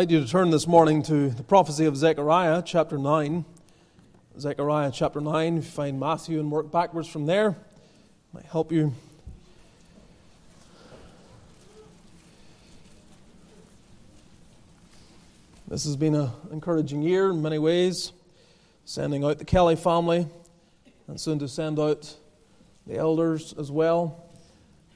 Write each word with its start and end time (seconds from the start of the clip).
invite 0.00 0.14
you 0.14 0.24
to 0.24 0.30
turn 0.30 0.48
this 0.48 0.66
morning 0.66 1.02
to 1.02 1.28
the 1.28 1.42
prophecy 1.42 1.84
of 1.84 1.94
Zechariah, 1.94 2.62
chapter 2.64 2.96
9. 2.96 3.44
Zechariah, 4.38 4.90
chapter 4.90 5.20
9. 5.20 5.58
If 5.58 5.64
you 5.66 5.70
find 5.70 6.00
Matthew 6.00 6.40
and 6.40 6.50
work 6.50 6.72
backwards 6.72 7.06
from 7.06 7.26
there, 7.26 7.54
might 8.32 8.46
help 8.46 8.72
you. 8.72 8.94
This 15.68 15.84
has 15.84 15.96
been 15.96 16.14
an 16.14 16.30
encouraging 16.50 17.02
year 17.02 17.28
in 17.28 17.42
many 17.42 17.58
ways, 17.58 18.12
sending 18.86 19.22
out 19.22 19.38
the 19.38 19.44
Kelly 19.44 19.76
family 19.76 20.26
and 21.08 21.20
soon 21.20 21.38
to 21.40 21.46
send 21.46 21.78
out 21.78 22.16
the 22.86 22.96
elders 22.96 23.52
as 23.58 23.70
well. 23.70 24.24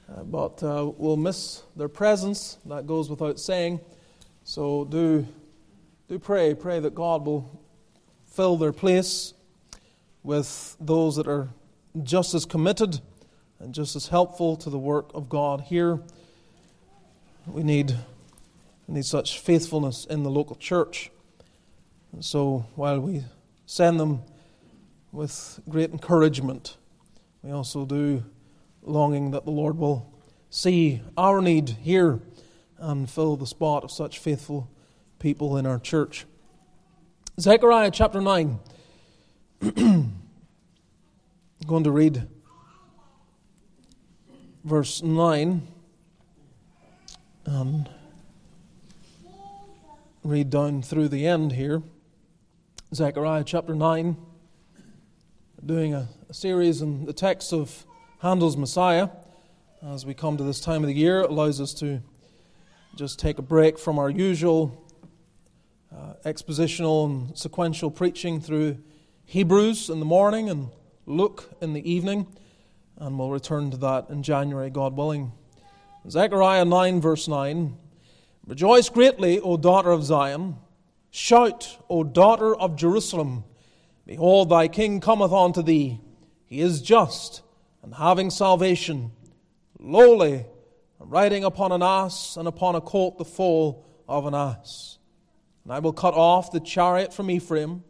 Uh, 0.08 0.22
but 0.22 0.62
uh, 0.62 0.90
we'll 0.96 1.18
miss 1.18 1.62
their 1.76 1.88
presence, 1.88 2.56
that 2.64 2.86
goes 2.86 3.10
without 3.10 3.38
saying. 3.38 3.80
So 4.46 4.84
do, 4.84 5.26
do 6.06 6.18
pray. 6.18 6.52
Pray 6.54 6.78
that 6.78 6.94
God 6.94 7.24
will 7.24 7.60
fill 8.26 8.58
their 8.58 8.72
place 8.72 9.32
with 10.22 10.76
those 10.78 11.16
that 11.16 11.26
are 11.26 11.48
just 12.02 12.34
as 12.34 12.44
committed 12.44 13.00
and 13.58 13.72
just 13.72 13.96
as 13.96 14.08
helpful 14.08 14.56
to 14.56 14.68
the 14.68 14.78
work 14.78 15.10
of 15.14 15.30
God 15.30 15.62
here. 15.62 15.98
We 17.46 17.62
need, 17.62 17.96
we 18.86 18.94
need 18.96 19.06
such 19.06 19.38
faithfulness 19.38 20.04
in 20.04 20.24
the 20.24 20.30
local 20.30 20.56
church. 20.56 21.10
And 22.12 22.22
so 22.22 22.66
while 22.74 23.00
we 23.00 23.24
send 23.64 23.98
them 23.98 24.22
with 25.10 25.58
great 25.70 25.90
encouragement, 25.90 26.76
we 27.42 27.50
also 27.50 27.86
do 27.86 28.22
longing 28.82 29.30
that 29.30 29.46
the 29.46 29.50
Lord 29.50 29.78
will 29.78 30.12
see 30.50 31.00
our 31.16 31.40
need 31.40 31.70
here 31.70 32.20
and 32.84 33.08
fill 33.08 33.36
the 33.36 33.46
spot 33.46 33.82
of 33.82 33.90
such 33.90 34.18
faithful 34.18 34.70
people 35.18 35.56
in 35.56 35.64
our 35.64 35.78
church. 35.78 36.26
Zechariah 37.40 37.90
chapter 37.90 38.20
9. 38.20 38.58
I'm 39.62 40.12
going 41.66 41.84
to 41.84 41.90
read 41.90 42.28
verse 44.64 45.02
9 45.02 45.66
and 47.46 47.90
read 50.22 50.50
down 50.50 50.82
through 50.82 51.08
the 51.08 51.26
end 51.26 51.52
here. 51.52 51.82
Zechariah 52.94 53.44
chapter 53.44 53.74
9, 53.74 54.14
doing 55.64 55.94
a, 55.94 56.08
a 56.28 56.34
series 56.34 56.82
in 56.82 57.06
the 57.06 57.14
text 57.14 57.54
of 57.54 57.86
Handel's 58.18 58.58
Messiah. 58.58 59.08
As 59.82 60.04
we 60.04 60.12
come 60.12 60.36
to 60.36 60.44
this 60.44 60.60
time 60.60 60.82
of 60.82 60.88
the 60.88 60.94
year, 60.94 61.20
it 61.20 61.30
allows 61.30 61.62
us 61.62 61.72
to 61.74 62.02
just 62.96 63.18
take 63.18 63.38
a 63.38 63.42
break 63.42 63.76
from 63.76 63.98
our 63.98 64.08
usual 64.08 64.80
uh, 65.92 66.14
expositional 66.24 67.06
and 67.06 67.36
sequential 67.36 67.90
preaching 67.90 68.40
through 68.40 68.78
Hebrews 69.24 69.90
in 69.90 69.98
the 69.98 70.06
morning 70.06 70.48
and 70.48 70.68
Luke 71.04 71.50
in 71.60 71.72
the 71.72 71.90
evening, 71.90 72.26
and 72.96 73.18
we'll 73.18 73.30
return 73.30 73.72
to 73.72 73.76
that 73.78 74.10
in 74.10 74.22
January, 74.22 74.70
God 74.70 74.96
willing. 74.96 75.32
Zechariah 76.08 76.64
9, 76.64 77.00
verse 77.00 77.26
9 77.26 77.76
Rejoice 78.46 78.88
greatly, 78.90 79.40
O 79.40 79.56
daughter 79.56 79.90
of 79.90 80.04
Zion. 80.04 80.56
Shout, 81.10 81.78
O 81.88 82.04
daughter 82.04 82.54
of 82.54 82.76
Jerusalem. 82.76 83.44
Behold, 84.06 84.50
thy 84.50 84.68
king 84.68 85.00
cometh 85.00 85.32
unto 85.32 85.62
thee. 85.62 86.00
He 86.44 86.60
is 86.60 86.80
just 86.82 87.42
and 87.82 87.94
having 87.94 88.30
salvation, 88.30 89.12
lowly 89.80 90.44
riding 91.06 91.44
upon 91.44 91.72
an 91.72 91.82
ass, 91.82 92.36
and 92.36 92.48
upon 92.48 92.74
a 92.74 92.80
colt 92.80 93.18
the 93.18 93.24
foal 93.24 93.86
of 94.08 94.26
an 94.26 94.34
ass. 94.34 94.98
And 95.64 95.72
I 95.72 95.78
will 95.78 95.92
cut 95.92 96.14
off 96.14 96.52
the 96.52 96.60
chariot 96.60 97.12
from 97.12 97.30
Ephraim, 97.30 97.84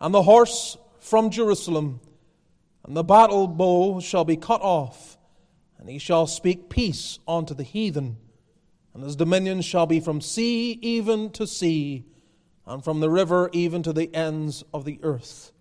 and 0.00 0.14
the 0.14 0.22
horse 0.22 0.76
from 1.00 1.30
Jerusalem, 1.30 2.00
and 2.84 2.96
the 2.96 3.04
battle 3.04 3.46
bow 3.46 4.00
shall 4.00 4.24
be 4.24 4.36
cut 4.36 4.60
off, 4.60 5.18
and 5.78 5.88
he 5.88 5.98
shall 5.98 6.26
speak 6.26 6.68
peace 6.68 7.18
unto 7.28 7.54
the 7.54 7.62
heathen. 7.62 8.16
And 8.94 9.02
his 9.02 9.16
dominion 9.16 9.60
shall 9.60 9.86
be 9.86 10.00
from 10.00 10.20
sea 10.20 10.78
even 10.80 11.30
to 11.30 11.46
sea, 11.46 12.04
and 12.66 12.82
from 12.82 13.00
the 13.00 13.10
river 13.10 13.50
even 13.52 13.82
to 13.82 13.92
the 13.92 14.14
ends 14.14 14.64
of 14.72 14.84
the 14.84 14.98
earth. 15.02 15.52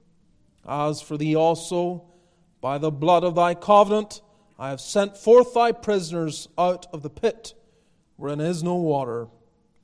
As 0.66 1.02
for 1.02 1.18
thee 1.18 1.36
also, 1.36 2.06
by 2.62 2.78
the 2.78 2.92
blood 2.92 3.24
of 3.24 3.36
thy 3.36 3.54
covenant, 3.54 4.22
I 4.58 4.69
have 4.69 4.81
sent 4.81 5.18
forth 5.18 5.53
thy 5.53 5.72
prisoners 5.72 6.47
out 6.58 6.86
of 6.94 7.02
the 7.02 7.09
pit, 7.09 7.53
wherein 8.18 8.40
is 8.40 8.64
no 8.64 8.75
water. 8.75 9.28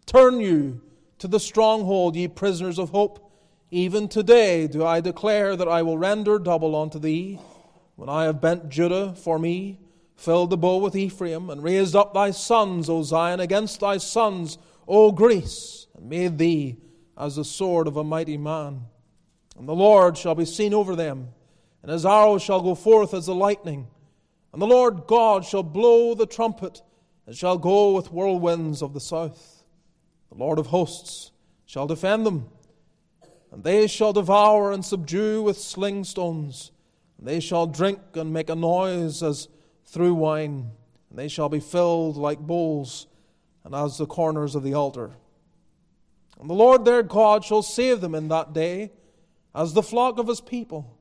Turn 0.05 0.39
you 0.39 0.81
to 1.17 1.27
the 1.27 1.39
stronghold, 1.39 2.15
ye 2.15 2.27
prisoners 2.27 2.79
of 2.79 2.89
hope. 2.89 3.31
Even 3.71 4.07
today 4.07 4.67
do 4.67 4.85
I 4.85 5.01
declare 5.01 5.55
that 5.55 5.67
I 5.67 5.81
will 5.81 5.97
render 5.97 6.39
double 6.39 6.75
unto 6.75 6.99
thee. 6.99 7.39
When 7.95 8.09
I 8.09 8.23
have 8.23 8.41
bent 8.41 8.69
Judah 8.69 9.13
for 9.13 9.37
me, 9.37 9.79
filled 10.15 10.49
the 10.49 10.57
bow 10.57 10.77
with 10.77 10.95
Ephraim, 10.95 11.49
and 11.49 11.63
raised 11.63 11.95
up 11.95 12.13
thy 12.13 12.31
sons, 12.31 12.89
O 12.89 13.03
Zion, 13.03 13.39
against 13.39 13.79
thy 13.79 13.97
sons, 13.97 14.57
O 14.87 15.11
Greece, 15.11 15.87
and 15.95 16.09
made 16.09 16.37
thee 16.37 16.77
as 17.17 17.35
the 17.35 17.43
sword 17.43 17.87
of 17.87 17.97
a 17.97 18.03
mighty 18.03 18.37
man. 18.37 18.85
And 19.57 19.67
the 19.67 19.75
Lord 19.75 20.17
shall 20.17 20.35
be 20.35 20.45
seen 20.45 20.73
over 20.73 20.95
them, 20.95 21.29
and 21.81 21.91
his 21.91 22.05
arrow 22.05 22.37
shall 22.37 22.61
go 22.61 22.75
forth 22.75 23.13
as 23.13 23.25
the 23.25 23.35
lightning 23.35 23.87
and 24.51 24.61
the 24.61 24.67
Lord 24.67 25.07
God 25.07 25.45
shall 25.45 25.63
blow 25.63 26.13
the 26.13 26.25
trumpet, 26.25 26.81
and 27.25 27.35
shall 27.35 27.57
go 27.57 27.93
with 27.93 28.11
whirlwinds 28.11 28.81
of 28.81 28.93
the 28.93 28.99
south. 28.99 29.63
The 30.29 30.37
Lord 30.37 30.59
of 30.59 30.67
hosts 30.67 31.31
shall 31.65 31.87
defend 31.87 32.25
them, 32.25 32.49
and 33.51 33.63
they 33.63 33.87
shall 33.87 34.13
devour 34.13 34.71
and 34.71 34.83
subdue 34.83 35.43
with 35.43 35.57
sling 35.57 36.03
stones. 36.03 36.71
And 37.17 37.27
they 37.27 37.39
shall 37.39 37.67
drink 37.67 37.99
and 38.13 38.31
make 38.31 38.49
a 38.49 38.55
noise 38.55 39.21
as 39.21 39.49
through 39.85 40.13
wine, 40.13 40.71
and 41.09 41.19
they 41.19 41.27
shall 41.27 41.49
be 41.49 41.59
filled 41.59 42.15
like 42.15 42.39
bowls, 42.39 43.07
and 43.63 43.75
as 43.75 43.97
the 43.97 44.05
corners 44.05 44.55
of 44.55 44.63
the 44.63 44.73
altar. 44.73 45.11
And 46.39 46.49
the 46.49 46.53
Lord 46.53 46.85
their 46.85 47.03
God 47.03 47.43
shall 47.43 47.61
save 47.61 48.01
them 48.01 48.15
in 48.15 48.29
that 48.29 48.53
day, 48.53 48.91
as 49.53 49.73
the 49.73 49.83
flock 49.83 50.17
of 50.17 50.27
his 50.27 50.41
people. 50.41 50.97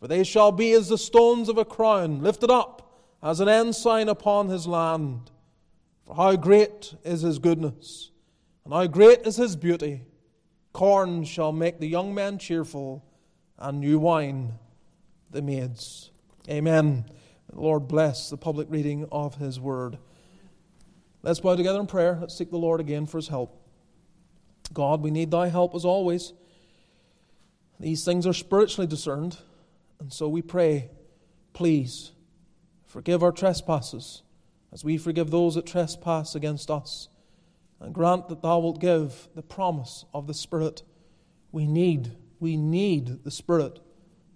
For 0.00 0.08
they 0.08 0.24
shall 0.24 0.52
be 0.52 0.72
as 0.72 0.88
the 0.88 0.98
stones 0.98 1.48
of 1.48 1.58
a 1.58 1.64
crown, 1.64 2.22
lifted 2.22 2.50
up 2.50 3.02
as 3.22 3.40
an 3.40 3.48
ensign 3.48 4.08
upon 4.08 4.48
his 4.48 4.66
land. 4.66 5.30
For 6.06 6.14
how 6.14 6.36
great 6.36 6.94
is 7.04 7.22
his 7.22 7.38
goodness, 7.38 8.10
and 8.64 8.72
how 8.72 8.86
great 8.86 9.26
is 9.26 9.36
his 9.36 9.56
beauty! 9.56 10.02
Corn 10.72 11.24
shall 11.24 11.52
make 11.52 11.80
the 11.80 11.88
young 11.88 12.14
men 12.14 12.38
cheerful, 12.38 13.04
and 13.58 13.80
new 13.80 13.98
wine 13.98 14.52
the 15.30 15.42
maids. 15.42 16.10
Amen. 16.48 17.04
Lord 17.52 17.88
bless 17.88 18.30
the 18.30 18.36
public 18.36 18.68
reading 18.70 19.06
of 19.10 19.34
his 19.36 19.58
word. 19.58 19.98
Let's 21.22 21.40
bow 21.40 21.56
together 21.56 21.80
in 21.80 21.86
prayer. 21.86 22.16
Let's 22.20 22.36
seek 22.36 22.50
the 22.50 22.58
Lord 22.58 22.80
again 22.80 23.06
for 23.06 23.18
his 23.18 23.28
help. 23.28 23.60
God, 24.72 25.02
we 25.02 25.10
need 25.10 25.30
thy 25.30 25.48
help 25.48 25.74
as 25.74 25.84
always. 25.84 26.32
These 27.80 28.04
things 28.04 28.26
are 28.26 28.32
spiritually 28.32 28.86
discerned. 28.86 29.38
And 30.00 30.12
so 30.12 30.28
we 30.28 30.42
pray, 30.42 30.90
please, 31.52 32.12
forgive 32.86 33.22
our 33.22 33.32
trespasses 33.32 34.22
as 34.72 34.84
we 34.84 34.96
forgive 34.98 35.30
those 35.30 35.54
that 35.54 35.66
trespass 35.66 36.34
against 36.34 36.70
us. 36.70 37.08
And 37.80 37.94
grant 37.94 38.28
that 38.28 38.42
thou 38.42 38.58
wilt 38.58 38.80
give 38.80 39.28
the 39.34 39.42
promise 39.42 40.04
of 40.12 40.26
the 40.26 40.34
Spirit. 40.34 40.82
We 41.52 41.66
need, 41.66 42.16
we 42.40 42.56
need 42.56 43.24
the 43.24 43.30
Spirit 43.30 43.80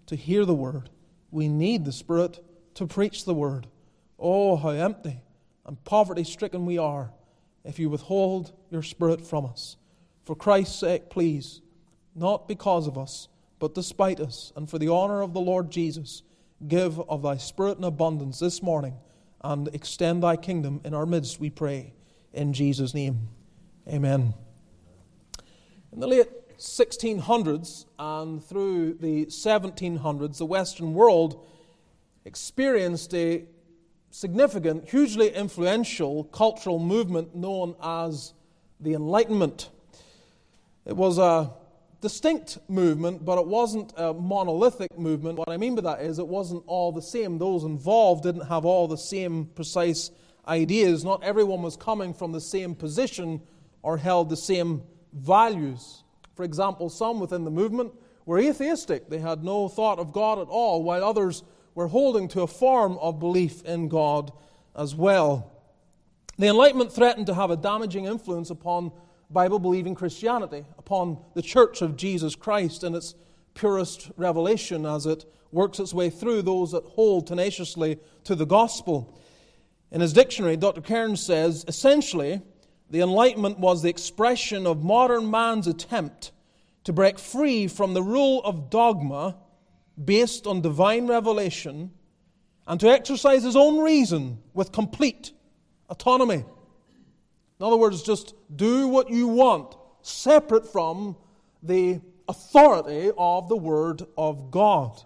to 0.06 0.16
hear 0.16 0.44
the 0.44 0.54
word. 0.54 0.90
We 1.30 1.48
need 1.48 1.84
the 1.84 1.92
Spirit 1.92 2.42
to 2.74 2.86
preach 2.86 3.24
the 3.24 3.34
word. 3.34 3.66
Oh, 4.18 4.56
how 4.56 4.70
empty 4.70 5.20
and 5.66 5.82
poverty 5.84 6.24
stricken 6.24 6.66
we 6.66 6.78
are 6.78 7.12
if 7.64 7.78
you 7.78 7.90
withhold 7.90 8.52
your 8.70 8.82
Spirit 8.82 9.26
from 9.26 9.46
us. 9.46 9.76
For 10.24 10.36
Christ's 10.36 10.78
sake, 10.78 11.10
please, 11.10 11.60
not 12.14 12.46
because 12.46 12.86
of 12.86 12.96
us, 12.96 13.28
but 13.62 13.76
despite 13.76 14.18
us, 14.18 14.52
and 14.56 14.68
for 14.68 14.76
the 14.76 14.88
honor 14.88 15.22
of 15.22 15.34
the 15.34 15.40
Lord 15.40 15.70
Jesus, 15.70 16.24
give 16.66 16.98
of 16.98 17.22
thy 17.22 17.36
Spirit 17.36 17.78
in 17.78 17.84
abundance 17.84 18.40
this 18.40 18.60
morning 18.60 18.96
and 19.40 19.68
extend 19.68 20.24
thy 20.24 20.34
kingdom 20.34 20.80
in 20.84 20.94
our 20.94 21.06
midst, 21.06 21.38
we 21.38 21.48
pray. 21.48 21.92
In 22.32 22.54
Jesus' 22.54 22.92
name. 22.92 23.28
Amen. 23.86 24.34
In 25.92 26.00
the 26.00 26.08
late 26.08 26.58
1600s 26.58 27.86
and 28.00 28.44
through 28.44 28.94
the 28.94 29.26
1700s, 29.26 30.38
the 30.38 30.44
Western 30.44 30.92
world 30.92 31.46
experienced 32.24 33.14
a 33.14 33.44
significant, 34.10 34.90
hugely 34.90 35.32
influential 35.32 36.24
cultural 36.24 36.80
movement 36.80 37.36
known 37.36 37.76
as 37.80 38.34
the 38.80 38.94
Enlightenment. 38.94 39.70
It 40.84 40.96
was 40.96 41.18
a 41.18 41.61
distinct 42.02 42.58
movement, 42.68 43.24
but 43.24 43.38
it 43.38 43.46
wasn't 43.46 43.94
a 43.96 44.12
monolithic 44.12 44.98
movement. 44.98 45.38
What 45.38 45.48
I 45.48 45.56
mean 45.56 45.76
by 45.76 45.82
that 45.82 46.02
is 46.02 46.18
it 46.18 46.26
wasn't 46.26 46.64
all 46.66 46.92
the 46.92 47.00
same. 47.00 47.38
Those 47.38 47.64
involved 47.64 48.24
didn't 48.24 48.48
have 48.48 48.66
all 48.66 48.88
the 48.88 48.98
same 48.98 49.46
precise 49.54 50.10
ideas. 50.46 51.04
Not 51.04 51.22
everyone 51.22 51.62
was 51.62 51.76
coming 51.76 52.12
from 52.12 52.32
the 52.32 52.40
same 52.40 52.74
position 52.74 53.40
or 53.82 53.96
held 53.96 54.28
the 54.28 54.36
same 54.36 54.82
values. 55.12 56.02
For 56.34 56.42
example, 56.42 56.90
some 56.90 57.20
within 57.20 57.44
the 57.44 57.50
movement 57.50 57.92
were 58.26 58.38
atheistic, 58.38 59.08
they 59.08 59.18
had 59.18 59.44
no 59.44 59.68
thought 59.68 59.98
of 59.98 60.12
God 60.12 60.38
at 60.38 60.48
all, 60.48 60.82
while 60.82 61.04
others 61.04 61.42
were 61.74 61.88
holding 61.88 62.28
to 62.28 62.42
a 62.42 62.46
form 62.46 62.98
of 62.98 63.20
belief 63.20 63.62
in 63.64 63.88
God 63.88 64.32
as 64.76 64.94
well. 64.94 65.52
The 66.38 66.48
Enlightenment 66.48 66.92
threatened 66.92 67.26
to 67.26 67.34
have 67.34 67.50
a 67.50 67.56
damaging 67.56 68.06
influence 68.06 68.50
upon 68.50 68.92
Bible 69.32 69.58
believing 69.58 69.94
Christianity, 69.94 70.64
upon 70.78 71.18
the 71.34 71.42
Church 71.42 71.80
of 71.80 71.96
Jesus 71.96 72.34
Christ 72.34 72.84
and 72.84 72.94
its 72.94 73.14
purest 73.54 74.10
revelation 74.16 74.84
as 74.84 75.06
it 75.06 75.24
works 75.52 75.78
its 75.78 75.94
way 75.94 76.10
through 76.10 76.42
those 76.42 76.72
that 76.72 76.84
hold 76.84 77.26
tenaciously 77.26 77.98
to 78.24 78.34
the 78.34 78.46
gospel. 78.46 79.18
In 79.90 80.00
his 80.00 80.12
dictionary, 80.12 80.56
Dr. 80.56 80.80
Cairns 80.80 81.24
says 81.24 81.64
essentially, 81.68 82.42
the 82.90 83.00
Enlightenment 83.00 83.58
was 83.58 83.82
the 83.82 83.90
expression 83.90 84.66
of 84.66 84.82
modern 84.82 85.30
man's 85.30 85.66
attempt 85.66 86.32
to 86.84 86.92
break 86.92 87.18
free 87.18 87.68
from 87.68 87.94
the 87.94 88.02
rule 88.02 88.42
of 88.44 88.70
dogma 88.70 89.36
based 90.02 90.46
on 90.46 90.60
divine 90.60 91.06
revelation 91.06 91.90
and 92.66 92.80
to 92.80 92.88
exercise 92.88 93.42
his 93.42 93.56
own 93.56 93.78
reason 93.78 94.38
with 94.54 94.72
complete 94.72 95.32
autonomy. 95.88 96.44
In 97.62 97.66
other 97.66 97.76
words, 97.76 98.02
just 98.02 98.34
do 98.56 98.88
what 98.88 99.08
you 99.08 99.28
want, 99.28 99.76
separate 100.02 100.66
from 100.66 101.14
the 101.62 102.00
authority 102.28 103.12
of 103.16 103.48
the 103.48 103.56
Word 103.56 104.02
of 104.18 104.50
God. 104.50 105.00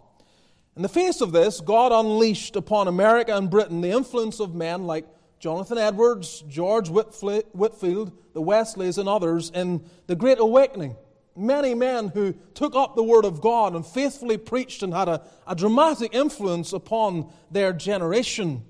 In 0.75 0.81
the 0.81 0.89
face 0.89 1.21
of 1.21 1.33
this, 1.33 1.61
God 1.61 1.93
unleashed 1.93 2.57
upon 2.57 2.89
America 2.89 3.37
and 3.37 3.51
Britain 3.51 3.83
the 3.83 3.91
influence 3.91 4.41
of 4.41 4.55
men 4.55 4.87
like 4.87 5.05
Jonathan 5.39 5.77
Edwards, 5.77 6.45
George 6.49 6.89
Whitefield, 6.89 8.13
the 8.33 8.41
Wesleys, 8.41 8.97
and 8.97 9.07
others 9.07 9.51
in 9.55 9.85
the 10.07 10.17
Great 10.17 10.39
Awakening. 10.41 10.97
Many 11.37 11.75
men 11.75 12.09
who 12.09 12.33
took 12.55 12.75
up 12.75 12.97
the 12.97 13.05
Word 13.05 13.27
of 13.27 13.43
God 13.43 13.75
and 13.75 13.85
faithfully 13.85 14.39
preached 14.39 14.83
and 14.83 14.95
had 14.95 15.09
a, 15.09 15.21
a 15.47 15.55
dramatic 15.55 16.15
influence 16.15 16.73
upon 16.73 17.31
their 17.51 17.75
generation. 17.75 18.65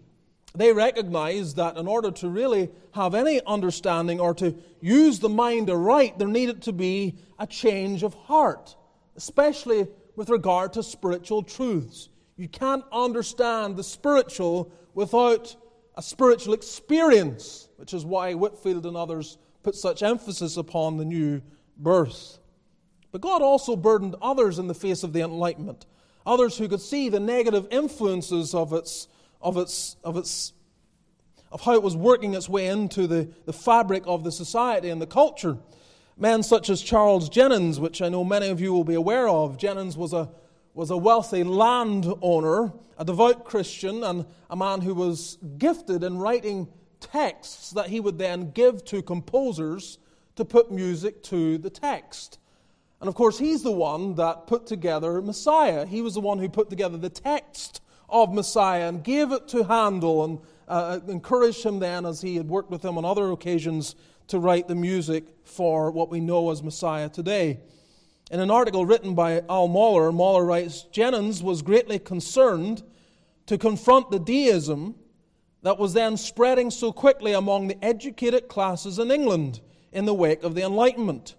They 0.56 0.72
recognized 0.72 1.56
that 1.56 1.76
in 1.76 1.86
order 1.86 2.10
to 2.10 2.28
really 2.28 2.70
have 2.92 3.14
any 3.14 3.40
understanding 3.46 4.20
or 4.20 4.34
to 4.34 4.54
use 4.80 5.18
the 5.18 5.28
mind 5.28 5.68
aright, 5.68 6.18
there 6.18 6.28
needed 6.28 6.62
to 6.62 6.72
be 6.72 7.18
a 7.38 7.46
change 7.46 8.02
of 8.02 8.14
heart, 8.14 8.74
especially 9.16 9.86
with 10.16 10.30
regard 10.30 10.72
to 10.72 10.82
spiritual 10.82 11.42
truths. 11.42 12.08
You 12.36 12.48
can't 12.48 12.84
understand 12.90 13.76
the 13.76 13.84
spiritual 13.84 14.72
without 14.94 15.54
a 15.94 16.02
spiritual 16.02 16.54
experience, 16.54 17.68
which 17.76 17.92
is 17.92 18.04
why 18.04 18.32
Whitefield 18.32 18.86
and 18.86 18.96
others 18.96 19.38
put 19.62 19.74
such 19.74 20.02
emphasis 20.02 20.56
upon 20.56 20.96
the 20.96 21.04
new 21.04 21.42
birth. 21.76 22.38
But 23.12 23.20
God 23.20 23.42
also 23.42 23.76
burdened 23.76 24.16
others 24.22 24.58
in 24.58 24.68
the 24.68 24.74
face 24.74 25.02
of 25.02 25.12
the 25.12 25.20
Enlightenment, 25.20 25.86
others 26.24 26.56
who 26.56 26.68
could 26.68 26.80
see 26.80 27.08
the 27.08 27.20
negative 27.20 27.66
influences 27.70 28.54
of 28.54 28.72
its, 28.72 29.08
of 29.40 29.56
its, 29.56 29.96
of 30.02 30.16
its 30.16 30.52
of 31.52 31.62
how 31.62 31.74
it 31.74 31.82
was 31.82 31.96
working 31.96 32.34
its 32.34 32.48
way 32.48 32.66
into 32.66 33.06
the, 33.06 33.28
the 33.44 33.52
fabric 33.52 34.02
of 34.06 34.24
the 34.24 34.32
society 34.32 34.90
and 34.90 35.00
the 35.00 35.06
culture. 35.06 35.56
Men 36.18 36.42
such 36.42 36.70
as 36.70 36.82
Charles 36.82 37.28
Jennens, 37.28 37.78
which 37.78 38.02
I 38.02 38.08
know 38.08 38.24
many 38.24 38.48
of 38.48 38.60
you 38.60 38.72
will 38.72 38.84
be 38.84 38.94
aware 38.94 39.28
of. 39.28 39.56
Jennens 39.56 39.96
was 39.96 40.12
a, 40.12 40.28
was 40.74 40.90
a 40.90 40.96
wealthy 40.96 41.44
landowner, 41.44 42.72
a 42.98 43.04
devout 43.04 43.44
Christian, 43.44 44.02
and 44.02 44.26
a 44.50 44.56
man 44.56 44.80
who 44.80 44.94
was 44.94 45.38
gifted 45.58 46.02
in 46.02 46.18
writing 46.18 46.68
texts 47.00 47.70
that 47.70 47.88
he 47.88 48.00
would 48.00 48.18
then 48.18 48.50
give 48.50 48.84
to 48.86 49.02
composers 49.02 49.98
to 50.36 50.44
put 50.44 50.70
music 50.70 51.22
to 51.22 51.58
the 51.58 51.70
text. 51.70 52.38
And 53.00 53.08
of 53.08 53.14
course, 53.14 53.38
he's 53.38 53.62
the 53.62 53.72
one 53.72 54.14
that 54.14 54.46
put 54.46 54.66
together 54.66 55.20
Messiah. 55.20 55.86
He 55.86 56.02
was 56.02 56.14
the 56.14 56.20
one 56.20 56.38
who 56.38 56.48
put 56.48 56.70
together 56.70 56.96
the 56.96 57.10
text 57.10 57.82
of 58.08 58.32
Messiah 58.32 58.88
and 58.88 59.02
gave 59.02 59.32
it 59.32 59.48
to 59.48 59.64
Handel 59.64 60.24
and 60.24 60.38
uh, 60.68 61.00
encouraged 61.08 61.64
him 61.64 61.78
then, 61.78 62.06
as 62.06 62.20
he 62.20 62.36
had 62.36 62.48
worked 62.48 62.70
with 62.70 62.84
him 62.84 62.98
on 62.98 63.04
other 63.04 63.30
occasions, 63.30 63.94
to 64.28 64.38
write 64.38 64.68
the 64.68 64.74
music 64.74 65.24
for 65.44 65.90
what 65.90 66.10
we 66.10 66.20
know 66.20 66.50
as 66.50 66.62
Messiah 66.62 67.08
today. 67.08 67.60
In 68.30 68.40
an 68.40 68.50
article 68.50 68.84
written 68.84 69.14
by 69.14 69.42
Al 69.48 69.68
Mohler, 69.68 70.12
Mohler 70.12 70.46
writes 70.46 70.86
Jennens 70.92 71.42
was 71.42 71.62
greatly 71.62 71.98
concerned 71.98 72.82
to 73.46 73.56
confront 73.56 74.10
the 74.10 74.18
deism 74.18 74.96
that 75.62 75.78
was 75.78 75.94
then 75.94 76.16
spreading 76.16 76.70
so 76.70 76.92
quickly 76.92 77.32
among 77.32 77.68
the 77.68 77.84
educated 77.84 78.48
classes 78.48 78.98
in 78.98 79.10
England 79.10 79.60
in 79.92 80.04
the 80.04 80.14
wake 80.14 80.42
of 80.42 80.54
the 80.54 80.62
Enlightenment. 80.62 81.36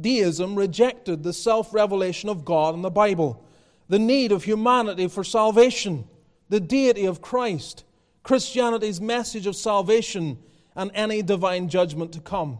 Deism 0.00 0.56
rejected 0.56 1.22
the 1.22 1.32
self 1.34 1.74
revelation 1.74 2.30
of 2.30 2.44
God 2.44 2.74
in 2.74 2.82
the 2.82 2.90
Bible, 2.90 3.46
the 3.92 3.98
need 3.98 4.32
of 4.32 4.44
humanity 4.44 5.06
for 5.06 5.22
salvation, 5.22 6.08
the 6.48 6.58
deity 6.58 7.04
of 7.04 7.20
Christ, 7.20 7.84
Christianity's 8.22 9.02
message 9.02 9.46
of 9.46 9.54
salvation 9.54 10.38
and 10.74 10.90
any 10.94 11.20
divine 11.20 11.68
judgment 11.68 12.10
to 12.12 12.20
come. 12.20 12.58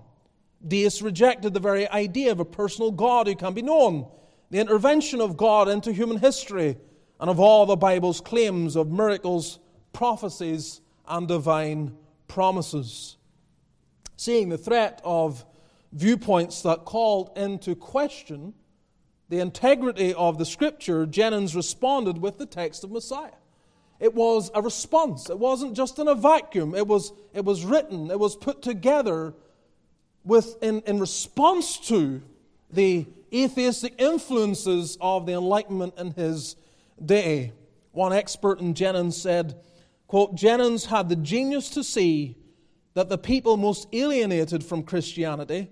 Deists 0.69 1.01
rejected 1.01 1.55
the 1.55 1.59
very 1.59 1.89
idea 1.89 2.33
of 2.33 2.41
a 2.41 2.45
personal 2.45 2.91
God 2.91 3.27
who 3.27 3.35
can 3.35 3.55
be 3.55 3.63
known, 3.63 4.09
the 4.51 4.59
intervention 4.59 5.23
of 5.23 5.39
God 5.39 5.71
into 5.71 5.91
human 5.91 6.19
history, 6.19 6.77
and 7.19 7.31
of 7.31 7.41
all 7.41 7.65
the 7.65 7.77
Bible's 7.77 8.21
claims 8.21 8.77
of 8.77 8.93
miracles, 8.93 9.59
prophecies, 9.95 10.83
and 11.09 11.27
divine 11.27 11.97
promises. 12.29 13.17
Seeing 14.19 14.51
the 14.51 14.59
threat 14.59 15.01
of 15.03 15.47
viewpoints 15.93 16.61
that 16.61 16.85
called 16.85 17.31
into 17.39 17.75
question 17.75 18.53
the 19.33 19.41
integrity 19.41 20.13
of 20.13 20.37
the 20.37 20.45
Scripture, 20.45 21.07
Jennens 21.07 21.57
responded 21.57 22.19
with 22.19 22.37
the 22.37 22.45
text 22.45 22.85
of 22.85 22.91
Messiah. 22.91 23.31
It 23.99 24.15
was 24.15 24.51
a 24.55 24.61
response. 24.61 25.31
It 25.31 25.39
wasn't 25.39 25.75
just 25.75 25.99
in 25.99 26.07
a 26.07 26.15
vacuum. 26.15 26.75
It 26.75 26.87
was, 26.87 27.15
it 27.33 27.43
was 27.43 27.65
written, 27.65 28.11
it 28.11 28.21
was 28.21 28.37
put 28.37 28.61
together 28.61 29.33
with, 30.23 30.63
in, 30.63 30.83
in 30.87 31.01
response 31.01 31.79
to 31.89 32.21
the 32.71 33.07
atheistic 33.33 33.95
influences 33.97 34.99
of 35.01 35.25
the 35.25 35.33
Enlightenment 35.33 35.95
in 35.97 36.11
his 36.11 36.57
day. 37.03 37.55
One 37.93 38.13
expert 38.13 38.61
in 38.61 38.75
Jennens 38.75 39.15
said, 39.15 39.59
quote, 40.09 40.37
Jennens 40.37 40.85
had 40.85 41.09
the 41.09 41.17
genius 41.17 41.71
to 41.71 41.83
see 41.83 42.37
that 42.93 43.09
the 43.09 43.17
people 43.17 43.57
most 43.57 43.89
alienated 43.95 44.63
from 44.63 44.83
Christianity, 44.83 45.71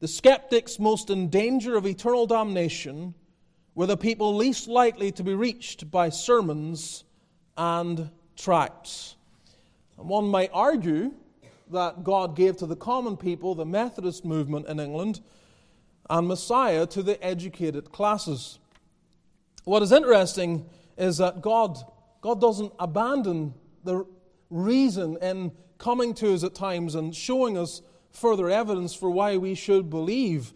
the 0.00 0.08
skeptics 0.08 0.78
most 0.78 1.10
in 1.10 1.28
danger 1.28 1.76
of 1.76 1.86
eternal 1.86 2.26
damnation, 2.26 3.14
were 3.74 3.86
the 3.86 3.96
people 3.96 4.34
least 4.34 4.68
likely 4.68 5.12
to 5.12 5.22
be 5.22 5.34
reached 5.34 5.90
by 5.90 6.08
sermons 6.08 7.04
and 7.56 8.10
tracts. 8.36 9.16
And 9.98 10.08
one 10.08 10.26
might 10.26 10.50
argue 10.52 11.12
that 11.70 12.02
God 12.02 12.34
gave 12.34 12.56
to 12.58 12.66
the 12.66 12.76
common 12.76 13.16
people, 13.16 13.54
the 13.54 13.66
Methodist 13.66 14.24
movement 14.24 14.66
in 14.66 14.80
England, 14.80 15.20
and 16.08 16.26
Messiah 16.26 16.86
to 16.86 17.02
the 17.02 17.22
educated 17.24 17.92
classes. 17.92 18.58
What 19.64 19.82
is 19.82 19.92
interesting 19.92 20.66
is 20.96 21.18
that 21.18 21.42
God, 21.42 21.78
God 22.20 22.40
doesn't 22.40 22.72
abandon 22.78 23.54
the 23.84 24.06
reason 24.50 25.18
in 25.20 25.52
coming 25.76 26.14
to 26.14 26.34
us 26.34 26.42
at 26.42 26.54
times 26.54 26.94
and 26.94 27.14
showing 27.14 27.58
us 27.58 27.82
further 28.18 28.50
evidence 28.50 28.94
for 28.94 29.10
why 29.10 29.36
we 29.36 29.54
should 29.54 29.88
believe. 29.90 30.52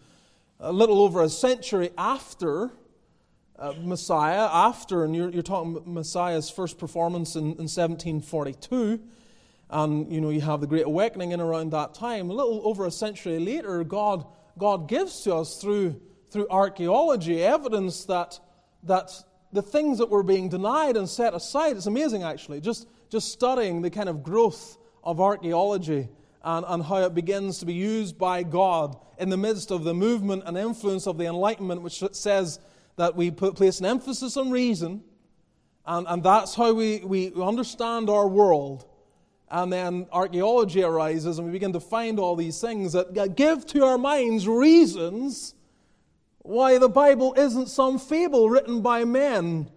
A 0.59 0.71
little 0.71 1.01
over 1.01 1.21
a 1.21 1.29
century 1.29 1.89
after 1.97 2.71
uh, 3.57 3.73
Messiah 3.81 4.49
after, 4.51 5.03
and 5.03 5.15
you're, 5.15 5.29
you're 5.29 5.43
talking 5.43 5.81
Messiah's 5.85 6.49
first 6.49 6.77
performance 6.77 7.35
in, 7.35 7.43
in 7.43 7.69
1742, 7.69 8.99
and 9.69 10.11
you 10.11 10.19
know 10.21 10.29
you 10.29 10.41
have 10.41 10.61
the 10.61 10.67
Great 10.67 10.85
Awakening 10.85 11.31
in 11.31 11.39
around 11.39 11.71
that 11.71 11.93
time. 11.93 12.29
A 12.29 12.33
little 12.33 12.61
over 12.65 12.85
a 12.85 12.91
century 12.91 13.39
later, 13.39 13.83
God 13.83 14.25
God 14.57 14.89
gives 14.89 15.21
to 15.21 15.35
us 15.35 15.61
through 15.61 16.01
through 16.29 16.47
archaeology 16.49 17.43
evidence 17.43 18.05
that 18.05 18.39
that 18.83 19.11
the 19.51 19.61
things 19.61 19.99
that 19.99 20.09
were 20.09 20.23
being 20.23 20.49
denied 20.49 20.97
and 20.97 21.07
set 21.07 21.33
aside. 21.33 21.77
It's 21.77 21.85
amazing, 21.85 22.23
actually, 22.23 22.59
just 22.59 22.87
just 23.09 23.31
studying 23.31 23.81
the 23.81 23.89
kind 23.89 24.09
of 24.09 24.23
growth 24.23 24.77
of 25.03 25.21
archaeology 25.21 26.09
and, 26.43 26.65
and 26.67 26.83
how 26.83 26.97
it 26.97 27.13
begins 27.15 27.59
to 27.59 27.65
be 27.65 27.73
used 27.73 28.17
by 28.17 28.43
God 28.43 28.97
in 29.17 29.29
the 29.29 29.37
midst 29.37 29.71
of 29.71 29.83
the 29.83 29.93
movement 29.93 30.43
and 30.45 30.57
influence 30.57 31.07
of 31.07 31.17
the 31.17 31.25
Enlightenment, 31.25 31.81
which 31.81 32.03
says 32.11 32.59
that 32.97 33.15
we 33.15 33.31
put, 33.31 33.55
place 33.55 33.79
an 33.79 33.85
emphasis 33.85 34.35
on 34.37 34.51
reason, 34.51 35.03
and, 35.85 36.05
and 36.07 36.23
that's 36.23 36.55
how 36.55 36.73
we, 36.73 36.99
we 36.99 37.33
understand 37.41 38.09
our 38.09 38.27
world. 38.27 38.85
And 39.49 39.71
then 39.71 40.07
archaeology 40.11 40.83
arises, 40.83 41.37
and 41.37 41.45
we 41.45 41.53
begin 41.53 41.73
to 41.73 41.79
find 41.79 42.19
all 42.19 42.35
these 42.35 42.59
things 42.59 42.93
that 42.93 43.35
give 43.35 43.65
to 43.67 43.83
our 43.85 43.97
minds 43.97 44.47
reasons 44.47 45.53
why 46.39 46.77
the 46.77 46.89
Bible 46.89 47.33
isn't 47.37 47.69
some 47.69 47.99
fable 47.99 48.49
written 48.49 48.81
by 48.81 49.05
men, 49.05 49.69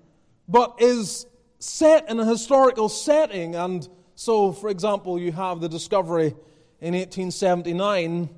but 0.48 0.76
is 0.80 1.26
set 1.58 2.08
in 2.08 2.18
a 2.18 2.24
historical 2.24 2.88
setting. 2.88 3.54
And 3.54 3.88
so, 4.14 4.52
for 4.52 4.68
example, 4.68 5.18
you 5.18 5.32
have 5.32 5.60
the 5.60 5.68
discovery 5.68 6.34
in 6.80 6.94
1879 6.94 8.28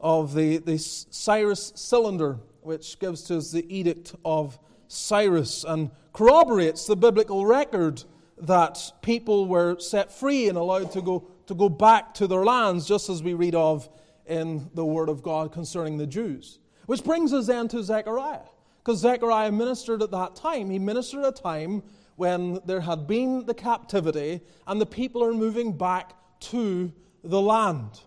of 0.00 0.34
the, 0.34 0.58
the 0.58 0.78
Cyrus 0.78 1.72
cylinder, 1.74 2.38
which 2.60 2.98
gives 2.98 3.22
to 3.24 3.38
us 3.38 3.50
the 3.52 3.66
Edict 3.74 4.14
of 4.24 4.58
Cyrus 4.88 5.64
and 5.64 5.90
corroborates 6.12 6.86
the 6.86 6.96
biblical 6.96 7.46
record 7.46 8.02
that 8.40 8.92
people 9.02 9.46
were 9.46 9.78
set 9.78 10.12
free 10.12 10.48
and 10.48 10.56
allowed 10.56 10.92
to 10.92 11.02
go, 11.02 11.28
to 11.46 11.54
go 11.54 11.68
back 11.68 12.14
to 12.14 12.26
their 12.26 12.44
lands, 12.44 12.86
just 12.86 13.08
as 13.08 13.22
we 13.22 13.34
read 13.34 13.54
of 13.54 13.88
in 14.26 14.70
the 14.74 14.84
Word 14.84 15.08
of 15.08 15.22
God 15.22 15.52
concerning 15.52 15.98
the 15.98 16.06
Jews. 16.06 16.58
Which 16.86 17.04
brings 17.04 17.32
us 17.32 17.46
then 17.46 17.68
to 17.68 17.82
Zechariah. 17.82 18.46
Because 18.78 19.00
Zechariah 19.00 19.52
ministered 19.52 20.02
at 20.02 20.10
that 20.12 20.36
time. 20.36 20.70
He 20.70 20.78
ministered 20.78 21.24
at 21.24 21.38
a 21.38 21.42
time 21.42 21.82
when 22.16 22.58
there 22.64 22.80
had 22.80 23.06
been 23.06 23.44
the 23.46 23.54
captivity 23.54 24.40
and 24.66 24.80
the 24.80 24.86
people 24.86 25.22
are 25.22 25.34
moving 25.34 25.76
back 25.76 26.14
to 26.40 26.92
the 27.22 27.40
land. 27.40 28.00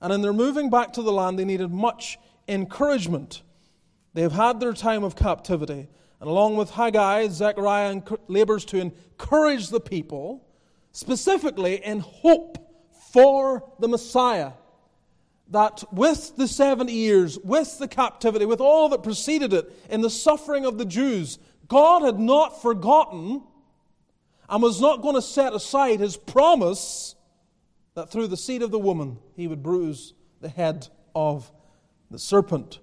And 0.00 0.12
in 0.12 0.22
their 0.22 0.32
moving 0.32 0.70
back 0.70 0.92
to 0.94 1.02
the 1.02 1.12
land, 1.12 1.38
they 1.38 1.44
needed 1.44 1.70
much 1.70 2.18
encouragement. 2.48 3.42
They 4.14 4.22
have 4.22 4.32
had 4.32 4.60
their 4.60 4.72
time 4.72 5.04
of 5.04 5.16
captivity. 5.16 5.88
And 6.20 6.28
along 6.28 6.56
with 6.56 6.70
Haggai, 6.70 7.28
Zechariah 7.28 8.02
labors 8.28 8.64
to 8.66 8.78
encourage 8.78 9.68
the 9.68 9.80
people, 9.80 10.46
specifically 10.92 11.84
in 11.84 12.00
hope 12.00 12.58
for 13.12 13.68
the 13.78 13.88
Messiah. 13.88 14.52
That 15.50 15.84
with 15.92 16.36
the 16.36 16.48
70 16.48 16.92
years, 16.92 17.38
with 17.38 17.78
the 17.78 17.88
captivity, 17.88 18.46
with 18.46 18.60
all 18.60 18.88
that 18.90 19.02
preceded 19.02 19.52
it, 19.52 19.70
in 19.90 20.00
the 20.00 20.10
suffering 20.10 20.64
of 20.64 20.78
the 20.78 20.84
Jews, 20.84 21.38
God 21.68 22.02
had 22.02 22.18
not 22.18 22.62
forgotten 22.62 23.42
and 24.48 24.62
was 24.62 24.80
not 24.80 25.02
going 25.02 25.14
to 25.14 25.22
set 25.22 25.54
aside 25.54 26.00
his 26.00 26.16
promise 26.16 27.14
that 27.94 28.10
through 28.10 28.28
the 28.28 28.36
seed 28.36 28.62
of 28.62 28.70
the 28.70 28.78
woman 28.78 29.18
he 29.36 29.46
would 29.46 29.62
bruise 29.62 30.14
the 30.40 30.48
head 30.48 30.88
of 31.14 31.50
the 32.10 32.18
serpent. 32.18 32.80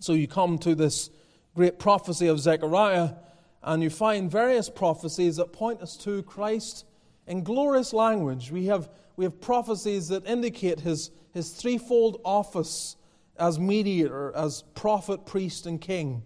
So 0.00 0.12
you 0.12 0.28
come 0.28 0.58
to 0.58 0.74
this 0.74 1.10
great 1.54 1.78
prophecy 1.78 2.28
of 2.28 2.38
Zechariah, 2.38 3.14
and 3.62 3.82
you 3.82 3.90
find 3.90 4.30
various 4.30 4.70
prophecies 4.70 5.36
that 5.36 5.52
point 5.52 5.82
us 5.82 5.96
to 5.98 6.22
Christ 6.22 6.84
in 7.26 7.42
glorious 7.42 7.92
language. 7.92 8.50
We 8.50 8.66
have, 8.66 8.88
we 9.16 9.24
have 9.24 9.40
prophecies 9.40 10.08
that 10.08 10.26
indicate 10.26 10.80
his, 10.80 11.10
his 11.32 11.50
threefold 11.50 12.20
office 12.24 12.96
as 13.38 13.58
mediator, 13.58 14.32
as 14.34 14.62
prophet, 14.74 15.26
priest, 15.26 15.66
and 15.66 15.80
king. 15.80 16.22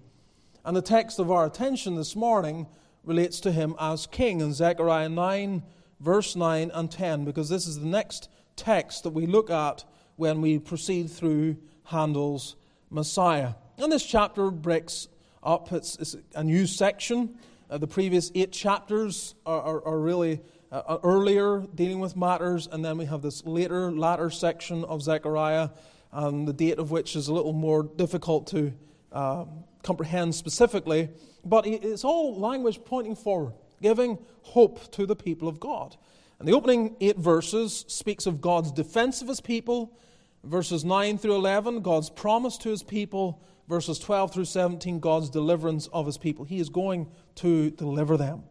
And 0.65 0.77
the 0.77 0.83
text 0.83 1.19
of 1.19 1.31
our 1.31 1.47
attention 1.47 1.97
this 1.97 2.15
morning 2.15 2.67
relates 3.05 3.41
to 3.41 3.53
him 3.53 3.75
as 3.81 4.07
king 4.07 4.41
in 4.41 4.53
Zechariah 4.53 5.09
9 5.09 5.63
verse 6.03 6.35
9 6.35 6.71
and 6.75 6.91
10, 6.91 7.25
because 7.25 7.49
this 7.49 7.67
is 7.67 7.79
the 7.79 7.87
next 7.87 8.29
text 8.57 9.05
that 9.05 9.11
we 9.11 9.27
look 9.27 9.51
at 9.51 9.85
when 10.17 10.41
we 10.41 10.59
proceed 10.59 11.11
through 11.11 11.57
Handel's 11.85 12.57
Messiah. 12.91 13.55
And 13.79 13.91
this 13.91 14.05
chapter 14.05 14.51
breaks 14.51 15.09
up, 15.43 15.73
it's, 15.73 15.97
it's 15.97 16.17
a 16.35 16.43
new 16.43 16.67
section. 16.67 17.37
Uh, 17.71 17.79
the 17.79 17.87
previous 17.87 18.33
eight 18.35 18.53
chapters 18.53 19.35
are, 19.47 19.63
are, 19.63 19.87
are 19.87 19.99
really 19.99 20.41
uh, 20.73 20.99
earlier, 21.05 21.65
dealing 21.75 22.01
with 22.01 22.17
matters, 22.17 22.69
and 22.71 22.85
then 22.85 22.99
we 22.99 23.05
have 23.05 23.23
this 23.23 23.45
later, 23.47 23.93
latter 23.93 24.29
section 24.29 24.85
of 24.85 25.03
Zechariah, 25.03 25.71
and 26.11 26.49
the 26.49 26.53
date 26.53 26.79
of 26.79 26.91
which 26.91 27.15
is 27.15 27.29
a 27.29 27.33
little 27.33 27.53
more 27.53 27.85
difficult 27.85 28.49
to 28.49 28.73
uh, 29.13 29.45
comprehend 29.83 30.35
specifically. 30.35 31.11
But 31.45 31.67
it's 31.67 32.05
all 32.05 32.39
language 32.39 32.81
pointing 32.85 33.17
forward 33.17 33.55
giving 33.83 34.19
hope 34.43 34.91
to 34.93 35.05
the 35.05 35.17
people 35.17 35.49
of 35.49 35.61
God. 35.61 35.97
And 36.39 36.49
the 36.49 36.55
opening 36.55 36.97
eight 37.01 37.19
verses 37.19 37.85
speaks 37.89 38.27
of 38.27 38.41
God's 38.41 38.73
defense 38.73 39.23
of 39.23 39.29
his 39.29 39.41
people. 39.41 39.97
Verses 40.43 40.85
9 40.85 41.19
through 41.19 41.37
11, 41.37 41.83
God's 41.83 42.11
promise 42.11 42.57
to 42.59 42.71
his 42.71 42.83
people. 42.83 43.43
Verses 43.69 43.99
12 43.99 44.33
through 44.33 44.45
17, 44.47 44.99
God's 44.99 45.31
deliverance 45.31 45.89
of 45.93 46.07
his 46.07 46.19
people. 46.19 46.45
He 46.45 46.59
is 46.59 46.69
going 46.69 47.11
to 47.37 47.71
deliver 47.71 48.17
them. 48.17 48.43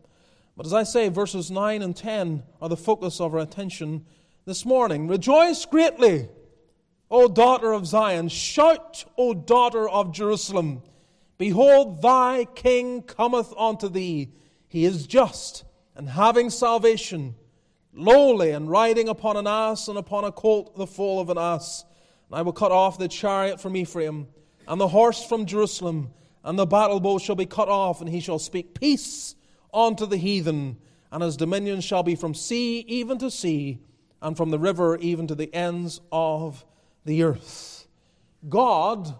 But 0.56 0.66
as 0.66 0.74
I 0.74 0.84
say, 0.84 1.10
verses 1.10 1.52
9 1.52 1.82
and 1.82 1.96
10 1.96 2.44
are 2.62 2.70
the 2.70 2.78
focus 2.78 3.20
of 3.20 3.34
our 3.34 3.42
attention 3.42 4.06
this 4.46 4.66
morning. 4.66 5.08
Rejoice 5.08 5.66
greatly, 5.66 6.30
O 7.10 7.28
daughter 7.28 7.74
of 7.74 7.86
Zion. 7.86 8.30
Shout, 8.30 9.06
O 9.18 9.34
daughter 9.34 9.88
of 9.90 10.14
Jerusalem. 10.14 10.82
Behold, 11.38 12.02
thy 12.02 12.46
king 12.56 13.02
cometh 13.02 13.54
unto 13.58 13.90
thee. 13.90 14.32
He 14.72 14.86
is 14.86 15.06
just 15.06 15.66
and 15.98 16.08
having 16.08 16.50
salvation, 16.50 17.36
lowly 17.94 18.52
and 18.52 18.70
riding 18.70 19.10
upon 19.10 19.36
an 19.36 19.46
ass 19.46 19.90
and 19.90 19.98
upon 19.98 20.24
a 20.24 20.32
colt, 20.32 20.78
the 20.78 20.88
foal 20.88 21.20
of 21.20 21.30
an 21.30 21.38
ass. 21.38 21.84
And 22.30 22.40
I 22.40 22.42
will 22.42 22.54
cut 22.54 22.72
off 22.72 22.98
the 22.98 23.10
chariot 23.10 23.60
from 23.60 23.76
Ephraim 23.76 24.30
and 24.70 24.80
the 24.80 24.88
horse 24.88 25.26
from 25.26 25.46
Jerusalem, 25.46 26.14
and 26.46 26.58
the 26.58 26.66
battle 26.66 27.02
bow 27.02 27.18
shall 27.18 27.36
be 27.36 27.46
cut 27.46 27.68
off, 27.68 28.00
and 28.00 28.10
he 28.10 28.22
shall 28.22 28.40
speak 28.40 28.74
peace 28.74 29.36
unto 29.74 30.06
the 30.06 30.16
heathen, 30.16 30.78
and 31.12 31.22
his 31.22 31.36
dominion 31.36 31.82
shall 31.82 32.04
be 32.04 32.16
from 32.16 32.34
sea 32.34 32.80
even 32.88 33.18
to 33.18 33.30
sea, 33.30 33.82
and 34.22 34.38
from 34.38 34.52
the 34.52 34.60
river 34.60 34.96
even 35.00 35.28
to 35.28 35.36
the 35.36 35.54
ends 35.54 36.00
of 36.14 36.66
the 37.04 37.24
earth. 37.24 37.88
God 38.48 39.14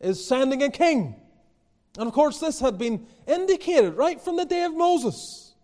is 0.00 0.26
sending 0.26 0.64
a 0.64 0.70
king. 0.70 1.14
And 2.00 2.06
of 2.06 2.14
course, 2.14 2.38
this 2.38 2.60
had 2.60 2.78
been 2.78 3.06
indicated 3.26 3.94
right 3.94 4.18
from 4.18 4.36
the 4.36 4.46
day 4.46 4.64
of 4.64 4.74
Moses. 4.74 5.54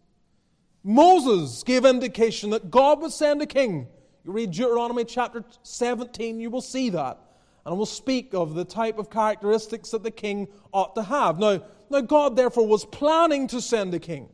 Moses 0.85 1.62
gave 1.62 1.87
indication 1.87 2.50
that 2.50 2.71
God 2.71 3.00
would 3.00 3.12
send 3.12 3.40
a 3.40 3.47
king. 3.47 3.88
You 4.23 4.33
read 4.33 4.50
Deuteronomy 4.50 5.07
chapter 5.07 5.45
17, 5.62 6.38
you 6.38 6.50
will 6.50 6.61
see 6.61 6.90
that. 6.90 7.19
And 7.64 7.75
we'll 7.75 7.87
speak 7.87 8.35
of 8.35 8.55
the 8.55 8.66
type 8.66 8.99
of 8.99 9.09
characteristics 9.09 9.93
that 9.93 10.02
the 10.02 10.11
king 10.11 10.49
ought 10.75 10.95
to 10.97 11.05
have. 11.05 11.38
Now, 11.38 11.62
now, 11.88 12.02
God 12.02 12.37
therefore 12.37 12.66
was 12.66 12.85
planning 12.85 13.47
to 13.47 13.62
send 13.62 13.95
a 13.95 13.99
king. 13.99 14.28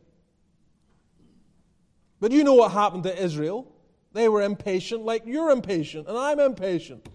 But 2.19 2.33
you 2.33 2.43
know 2.43 2.55
what 2.55 2.73
happened 2.73 3.03
to 3.03 3.23
Israel? 3.23 3.71
They 4.11 4.27
were 4.27 4.41
impatient, 4.41 5.05
like 5.05 5.23
you're 5.25 5.51
impatient, 5.51 6.09
and 6.09 6.17
I'm 6.17 6.41
impatient. 6.41 7.07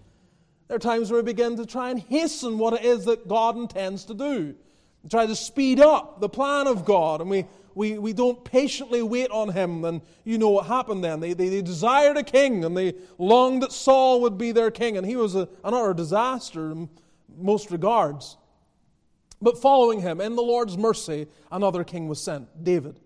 There 0.67 0.77
are 0.77 0.79
times 0.79 1.11
where 1.11 1.21
we 1.21 1.25
begin 1.25 1.57
to 1.57 1.67
try 1.67 1.91
and 1.91 1.99
hasten 1.99 2.57
what 2.57 2.73
it 2.73 2.83
is 2.83 3.05
that 3.05 3.27
God 3.27 3.55
intends 3.55 4.05
to 4.05 4.15
do 4.15 4.55
try 5.09 5.25
to 5.25 5.35
speed 5.35 5.79
up 5.79 6.19
the 6.19 6.29
plan 6.29 6.67
of 6.67 6.83
God, 6.83 7.21
and 7.21 7.29
we, 7.29 7.45
we, 7.73 7.97
we 7.97 8.13
don't 8.13 8.43
patiently 8.43 9.01
wait 9.01 9.31
on 9.31 9.49
him. 9.49 9.85
And 9.85 10.01
you 10.25 10.37
know 10.37 10.49
what 10.49 10.65
happened 10.65 11.03
then. 11.03 11.19
They, 11.19 11.33
they, 11.33 11.49
they 11.49 11.61
desired 11.61 12.17
a 12.17 12.23
king, 12.23 12.65
and 12.65 12.75
they 12.75 12.95
longed 13.17 13.63
that 13.63 13.71
Saul 13.71 14.21
would 14.21 14.37
be 14.37 14.51
their 14.51 14.71
king, 14.71 14.97
and 14.97 15.05
he 15.05 15.15
was 15.15 15.35
a, 15.35 15.47
an 15.63 15.73
utter 15.73 15.93
disaster 15.93 16.71
in 16.71 16.89
most 17.37 17.71
regards. 17.71 18.37
But 19.41 19.61
following 19.61 20.01
him, 20.01 20.19
in 20.19 20.35
the 20.35 20.41
Lord's 20.41 20.77
mercy, 20.77 21.27
another 21.51 21.83
king 21.83 22.07
was 22.07 22.21
sent, 22.21 22.63
David. 22.63 22.99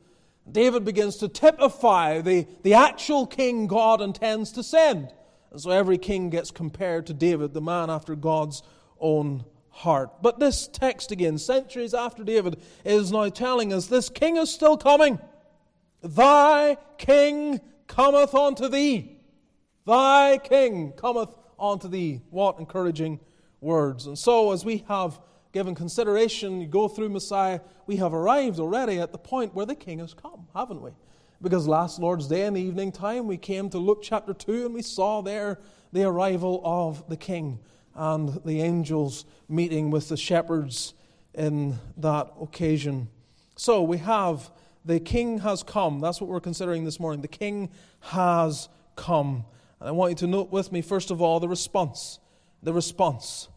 David 0.52 0.84
begins 0.84 1.18
to 1.18 1.28
typify 1.28 2.22
the, 2.22 2.48
the 2.64 2.74
actual 2.74 3.28
king 3.28 3.68
God 3.68 4.02
intends 4.02 4.52
to 4.54 4.64
send. 4.64 5.14
And 5.52 5.62
so 5.62 5.70
every 5.70 5.98
king 5.98 6.32
gets 6.32 6.52
compared 6.52 7.06
to 7.08 7.14
David, 7.14 7.54
the 7.54 7.62
man 7.62 7.90
after 7.90 8.16
God's 8.16 8.64
own 9.00 9.46
heart. 9.74 10.22
But 10.22 10.40
this 10.40 10.68
text 10.68 11.12
again, 11.12 11.38
centuries 11.38 11.94
after 11.94 12.24
David, 12.24 12.62
is 12.86 13.12
now 13.12 13.28
telling 13.30 13.74
us 13.74 13.88
this 13.88 14.08
king 14.08 14.38
is 14.38 14.52
still 14.52 14.78
coming. 14.78 15.20
Thy 16.02 16.78
king 16.98 17.60
cometh 17.88 18.36
unto 18.36 18.70
thee. 18.70 19.18
Thy 19.86 20.38
king 20.38 20.94
cometh 20.94 21.36
unto 21.60 21.88
thee. 21.88 22.22
What 22.30 22.60
encouraging 22.60 23.20
words. 23.62 24.06
And 24.06 24.18
so, 24.18 24.52
as 24.52 24.64
we 24.64 24.86
have 24.88 25.20
given 25.54 25.74
consideration, 25.74 26.62
you 26.62 26.68
go 26.68 26.88
through 26.88 27.10
Messiah, 27.10 27.60
we 27.88 27.96
have 27.98 28.14
arrived 28.14 28.60
already 28.60 29.00
at 29.00 29.12
the 29.12 29.18
point 29.18 29.56
where 29.56 29.66
the 29.66 29.76
king 29.76 30.00
has 30.00 30.14
come, 30.14 30.48
haven't 30.54 30.82
we? 30.82 30.92
Because 31.42 31.68
last 31.68 32.00
Lord's 32.00 32.28
Day 32.28 32.46
in 32.46 32.54
the 32.54 32.62
evening 32.62 32.92
time, 32.92 33.28
we 33.28 33.38
came 33.38 33.70
to 33.72 33.78
Luke 33.78 34.00
chapter 34.02 34.34
2 34.34 34.66
and 34.66 34.74
we 34.74 34.82
saw 34.82 35.22
there 35.22 35.60
the 35.92 36.04
arrival 36.04 36.62
of 36.64 37.08
the 37.10 37.18
king 37.18 37.60
and 37.96 38.42
the 38.46 38.62
angels 38.62 39.26
meeting 39.48 39.92
with 39.92 40.10
the 40.10 40.18
shepherds 40.18 40.94
in 41.34 41.80
that 41.98 42.32
occasion. 42.40 43.10
So 43.56 43.82
we 43.84 43.98
have 44.00 44.52
the 44.86 45.00
king 45.00 45.40
has 45.40 45.64
come. 45.64 46.00
That's 46.00 46.20
what 46.20 46.30
we're 46.30 46.40
considering 46.40 46.84
this 46.84 47.00
morning. 47.00 47.22
The 47.22 47.28
king 47.28 47.70
has 48.02 48.68
come. 48.96 49.46
And 49.80 49.90
I 49.90 49.92
want 49.92 50.12
you 50.12 50.16
to 50.18 50.28
note 50.28 50.52
with 50.52 50.72
me, 50.72 50.82
first 50.82 51.12
of 51.12 51.22
all, 51.22 51.40
the 51.40 51.48
response. 51.48 52.20
The 52.62 52.74
response. 52.74 53.48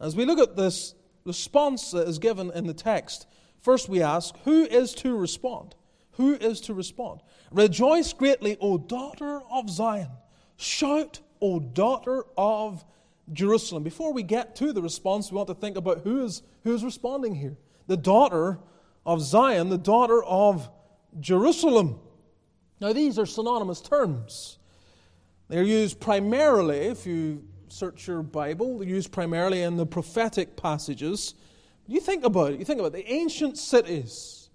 As 0.00 0.14
we 0.14 0.24
look 0.24 0.38
at 0.38 0.56
this 0.56 0.94
response 1.24 1.90
that 1.90 2.06
is 2.06 2.18
given 2.18 2.50
in 2.52 2.66
the 2.66 2.74
text, 2.74 3.26
first 3.60 3.88
we 3.88 4.02
ask, 4.02 4.34
who 4.44 4.64
is 4.64 4.94
to 4.94 5.16
respond? 5.16 5.74
Who 6.12 6.34
is 6.34 6.60
to 6.62 6.74
respond? 6.74 7.20
Rejoice 7.50 8.12
greatly, 8.12 8.56
O 8.60 8.78
daughter 8.78 9.40
of 9.50 9.68
Zion. 9.68 10.10
Shout, 10.56 11.20
O 11.42 11.60
daughter 11.60 12.24
of 12.36 12.84
Jerusalem. 13.32 13.82
Before 13.82 14.12
we 14.12 14.22
get 14.22 14.56
to 14.56 14.72
the 14.72 14.82
response, 14.82 15.30
we 15.30 15.36
want 15.36 15.48
to 15.48 15.54
think 15.54 15.76
about 15.76 16.00
who 16.02 16.24
is, 16.24 16.42
who 16.64 16.74
is 16.74 16.84
responding 16.84 17.34
here. 17.34 17.56
The 17.86 17.96
daughter 17.96 18.58
of 19.04 19.20
Zion, 19.20 19.68
the 19.68 19.78
daughter 19.78 20.22
of 20.24 20.68
Jerusalem. 21.20 22.00
Now, 22.80 22.92
these 22.92 23.18
are 23.18 23.26
synonymous 23.26 23.80
terms. 23.80 24.58
They're 25.48 25.62
used 25.62 26.00
primarily, 26.00 26.78
if 26.78 27.06
you 27.06 27.44
search 27.68 28.06
your 28.06 28.22
Bible, 28.22 28.78
they're 28.78 28.88
used 28.88 29.12
primarily 29.12 29.62
in 29.62 29.76
the 29.76 29.86
prophetic 29.86 30.56
passages. 30.56 31.34
You 31.86 32.00
think 32.00 32.24
about 32.24 32.52
it. 32.52 32.58
You 32.58 32.64
think 32.64 32.80
about 32.80 32.94
it. 32.94 33.04
The 33.04 33.12
ancient 33.12 33.58
cities 33.58 34.50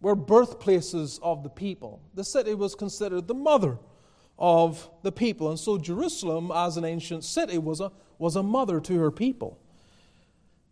were 0.00 0.14
birthplaces 0.14 1.20
of 1.22 1.42
the 1.42 1.48
people. 1.48 2.02
The 2.14 2.24
city 2.24 2.54
was 2.54 2.74
considered 2.74 3.26
the 3.26 3.34
mother 3.34 3.78
of 4.38 4.90
the 5.02 5.12
people. 5.12 5.50
And 5.50 5.58
so 5.58 5.78
Jerusalem, 5.78 6.50
as 6.54 6.76
an 6.76 6.84
ancient 6.84 7.24
city, 7.24 7.58
was 7.58 7.80
a, 7.80 7.90
was 8.18 8.36
a 8.36 8.42
mother 8.42 8.80
to 8.80 8.98
her 8.98 9.10
people. 9.10 9.58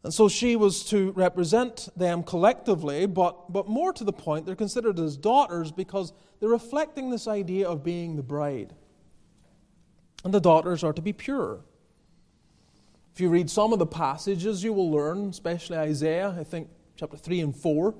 And 0.03 0.13
so 0.13 0.29
she 0.29 0.55
was 0.55 0.85
to 0.87 1.13
represent 1.13 1.89
them 1.97 2.23
collectively, 2.23 3.07
but, 3.07 3.51
but 3.51 3.69
more 3.69 3.91
to 3.95 4.05
the 4.05 4.13
point, 4.13 4.45
they're 4.45 4.55
considered 4.55 4.99
as 5.01 5.17
daughters 5.17 5.73
because 5.73 6.13
they're 6.41 6.51
reflecting 6.51 7.09
this 7.09 7.27
idea 7.27 7.67
of 7.67 7.83
being 7.83 8.17
the 8.17 8.23
bride. 8.23 8.75
And 10.23 10.33
the 10.33 10.41
daughters 10.41 10.85
are 10.85 10.93
to 10.93 11.01
be 11.01 11.15
pure. 11.15 11.61
If 13.15 13.21
you 13.21 13.31
read 13.31 13.49
some 13.49 13.73
of 13.73 13.79
the 13.79 13.87
passages, 13.87 14.63
you 14.63 14.75
will 14.75 14.91
learn, 14.91 15.31
especially 15.31 15.79
Isaiah, 15.79 16.37
I 16.39 16.45
think 16.45 16.69
chapter 16.97 17.17
3 17.17 17.41
and 17.41 17.57
4, 17.57 17.95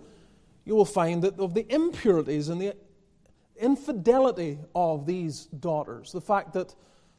you 0.67 0.75
will 0.75 0.85
find 0.85 1.23
that 1.23 1.39
of 1.39 1.55
the 1.55 1.67
impurities 1.73 2.51
and 2.51 2.61
the 2.61 2.75
infidelity 3.57 4.59
of 4.75 5.07
these 5.07 5.47
daughters, 5.47 6.13
the 6.13 6.21
fact 6.21 6.53
that 6.55 6.75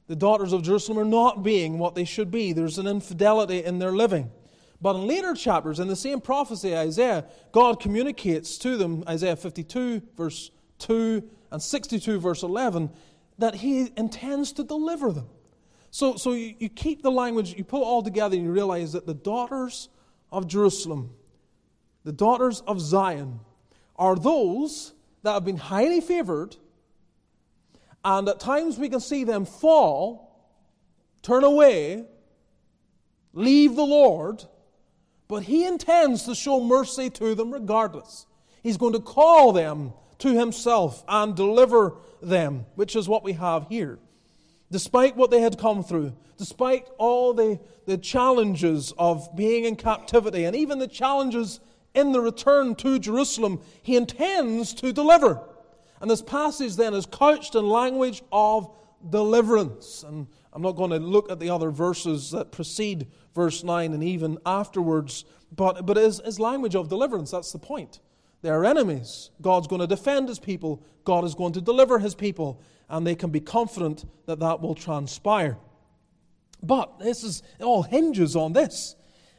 the 0.07 0.15
daughters 0.15 0.53
of 0.53 0.61
Jerusalem 0.61 0.99
are 0.99 1.05
not 1.05 1.43
being 1.43 1.79
what 1.79 1.95
they 1.95 2.05
should 2.05 2.29
be, 2.29 2.53
there's 2.53 2.77
an 2.77 2.87
infidelity 2.87 3.63
in 3.63 3.79
their 3.79 3.91
living. 3.91 4.31
But 4.81 4.95
in 4.95 5.07
later 5.07 5.33
chapters, 5.33 5.79
in 5.79 5.87
the 5.87 5.95
same 5.95 6.21
prophecy, 6.21 6.75
Isaiah, 6.75 7.25
God 7.51 7.79
communicates 7.79 8.57
to 8.59 8.77
them, 8.77 9.03
Isaiah 9.07 9.35
52, 9.35 10.01
verse 10.15 10.51
2, 10.79 11.23
and 11.51 11.61
62, 11.61 12.19
verse 12.19 12.43
11, 12.43 12.91
that 13.39 13.55
He 13.55 13.91
intends 13.97 14.51
to 14.53 14.63
deliver 14.63 15.11
them. 15.11 15.27
So, 15.91 16.17
so 16.17 16.33
you, 16.33 16.55
you 16.59 16.69
keep 16.69 17.01
the 17.01 17.11
language, 17.11 17.55
you 17.57 17.63
pull 17.63 17.81
it 17.81 17.85
all 17.85 18.03
together, 18.03 18.35
and 18.35 18.45
you 18.45 18.51
realize 18.51 18.91
that 18.93 19.05
the 19.05 19.13
daughters 19.13 19.89
of 20.31 20.47
Jerusalem, 20.47 21.11
the 22.03 22.11
daughters 22.11 22.61
of 22.67 22.81
Zion, 22.81 23.39
are 23.95 24.15
those 24.15 24.93
that 25.25 25.33
have 25.33 25.45
been 25.45 25.57
highly 25.57 26.01
favored, 26.01 26.55
and 28.03 28.29
at 28.29 28.39
times 28.39 28.77
we 28.77 28.89
can 28.89 28.99
see 28.99 29.23
them 29.23 29.45
fall, 29.45 30.49
turn 31.21 31.43
away, 31.43 32.05
leave 33.33 33.75
the 33.75 33.85
Lord 33.85 34.45
but 35.27 35.43
he 35.43 35.65
intends 35.65 36.23
to 36.23 36.35
show 36.35 36.61
mercy 36.61 37.09
to 37.09 37.35
them 37.35 37.51
regardless. 37.51 38.25
He's 38.61 38.77
going 38.77 38.93
to 38.93 38.99
call 38.99 39.51
them 39.53 39.93
to 40.19 40.33
himself 40.33 41.03
and 41.07 41.35
deliver 41.35 41.95
them, 42.21 42.65
which 42.75 42.95
is 42.95 43.07
what 43.07 43.23
we 43.23 43.33
have 43.33 43.67
here. 43.67 43.99
Despite 44.71 45.15
what 45.15 45.31
they 45.31 45.41
had 45.41 45.57
come 45.57 45.83
through, 45.83 46.15
despite 46.37 46.87
all 46.97 47.33
the, 47.33 47.59
the 47.85 47.97
challenges 47.97 48.93
of 48.97 49.35
being 49.35 49.65
in 49.65 49.75
captivity, 49.75 50.45
and 50.45 50.55
even 50.55 50.79
the 50.79 50.87
challenges 50.87 51.59
in 51.95 52.11
the 52.11 52.21
return 52.21 52.75
to 52.75 52.99
Jerusalem, 52.99 53.61
he 53.81 53.95
intends 53.95 54.73
to 54.75 54.91
deliver. 54.91 55.41
And 56.01 56.09
this 56.09 56.21
passage 56.21 56.75
then 56.75 56.93
is 56.93 57.05
couched 57.05 57.55
in 57.55 57.67
language 57.67 58.21
of 58.31 58.69
deliverance. 59.09 60.03
And 60.03 60.27
I'm 60.53 60.61
not 60.61 60.73
going 60.75 60.91
to 60.91 60.99
look 60.99 61.31
at 61.31 61.39
the 61.39 61.49
other 61.49 61.71
verses 61.71 62.31
that 62.31 62.51
precede 62.51 63.07
verse 63.33 63.63
9 63.63 63.93
and 63.93 64.03
even 64.03 64.37
afterwards, 64.45 65.25
but, 65.55 65.85
but 65.85 65.97
it 65.97 66.03
is, 66.03 66.19
is 66.21 66.39
language 66.39 66.75
of 66.75 66.89
deliverance. 66.89 67.31
That's 67.31 67.51
the 67.51 67.59
point. 67.59 67.99
They 68.41 68.49
are 68.49 68.65
enemies. 68.65 69.31
God's 69.41 69.67
going 69.67 69.81
to 69.81 69.87
defend 69.87 70.29
his 70.29 70.39
people, 70.39 70.83
God 71.03 71.23
is 71.23 71.35
going 71.35 71.53
to 71.53 71.61
deliver 71.61 71.99
his 71.99 72.15
people, 72.15 72.61
and 72.89 73.05
they 73.05 73.15
can 73.15 73.31
be 73.31 73.39
confident 73.39 74.05
that 74.27 74.39
that 74.39 74.61
will 74.61 74.75
transpire. 74.75 75.57
But 76.61 76.99
this 76.99 77.23
is, 77.23 77.43
it 77.59 77.63
all 77.63 77.83
hinges 77.83 78.35
on 78.35 78.53
this. 78.53 78.95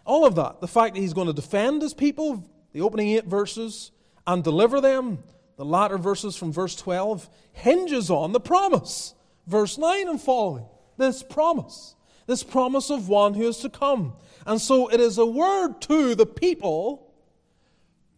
All 0.06 0.24
of 0.24 0.36
that. 0.36 0.60
The 0.60 0.68
fact 0.68 0.94
that 0.94 1.00
he's 1.00 1.12
going 1.12 1.26
to 1.26 1.32
defend 1.32 1.82
his 1.82 1.92
people, 1.92 2.48
the 2.72 2.80
opening 2.80 3.08
eight 3.08 3.26
verses, 3.26 3.90
and 4.26 4.42
deliver 4.42 4.80
them, 4.80 5.18
the 5.56 5.64
latter 5.64 5.98
verses 5.98 6.36
from 6.36 6.52
verse 6.52 6.74
12, 6.76 7.28
hinges 7.52 8.10
on 8.10 8.32
the 8.32 8.40
promise. 8.40 9.14
Verse 9.46 9.76
9 9.76 10.08
and 10.08 10.20
following 10.20 10.66
this 10.96 11.22
promise, 11.22 11.94
this 12.26 12.42
promise 12.42 12.90
of 12.90 13.08
one 13.08 13.34
who 13.34 13.48
is 13.48 13.58
to 13.58 13.68
come. 13.68 14.14
And 14.46 14.60
so 14.60 14.88
it 14.88 15.00
is 15.00 15.18
a 15.18 15.26
word 15.26 15.80
to 15.82 16.14
the 16.14 16.26
people 16.26 17.12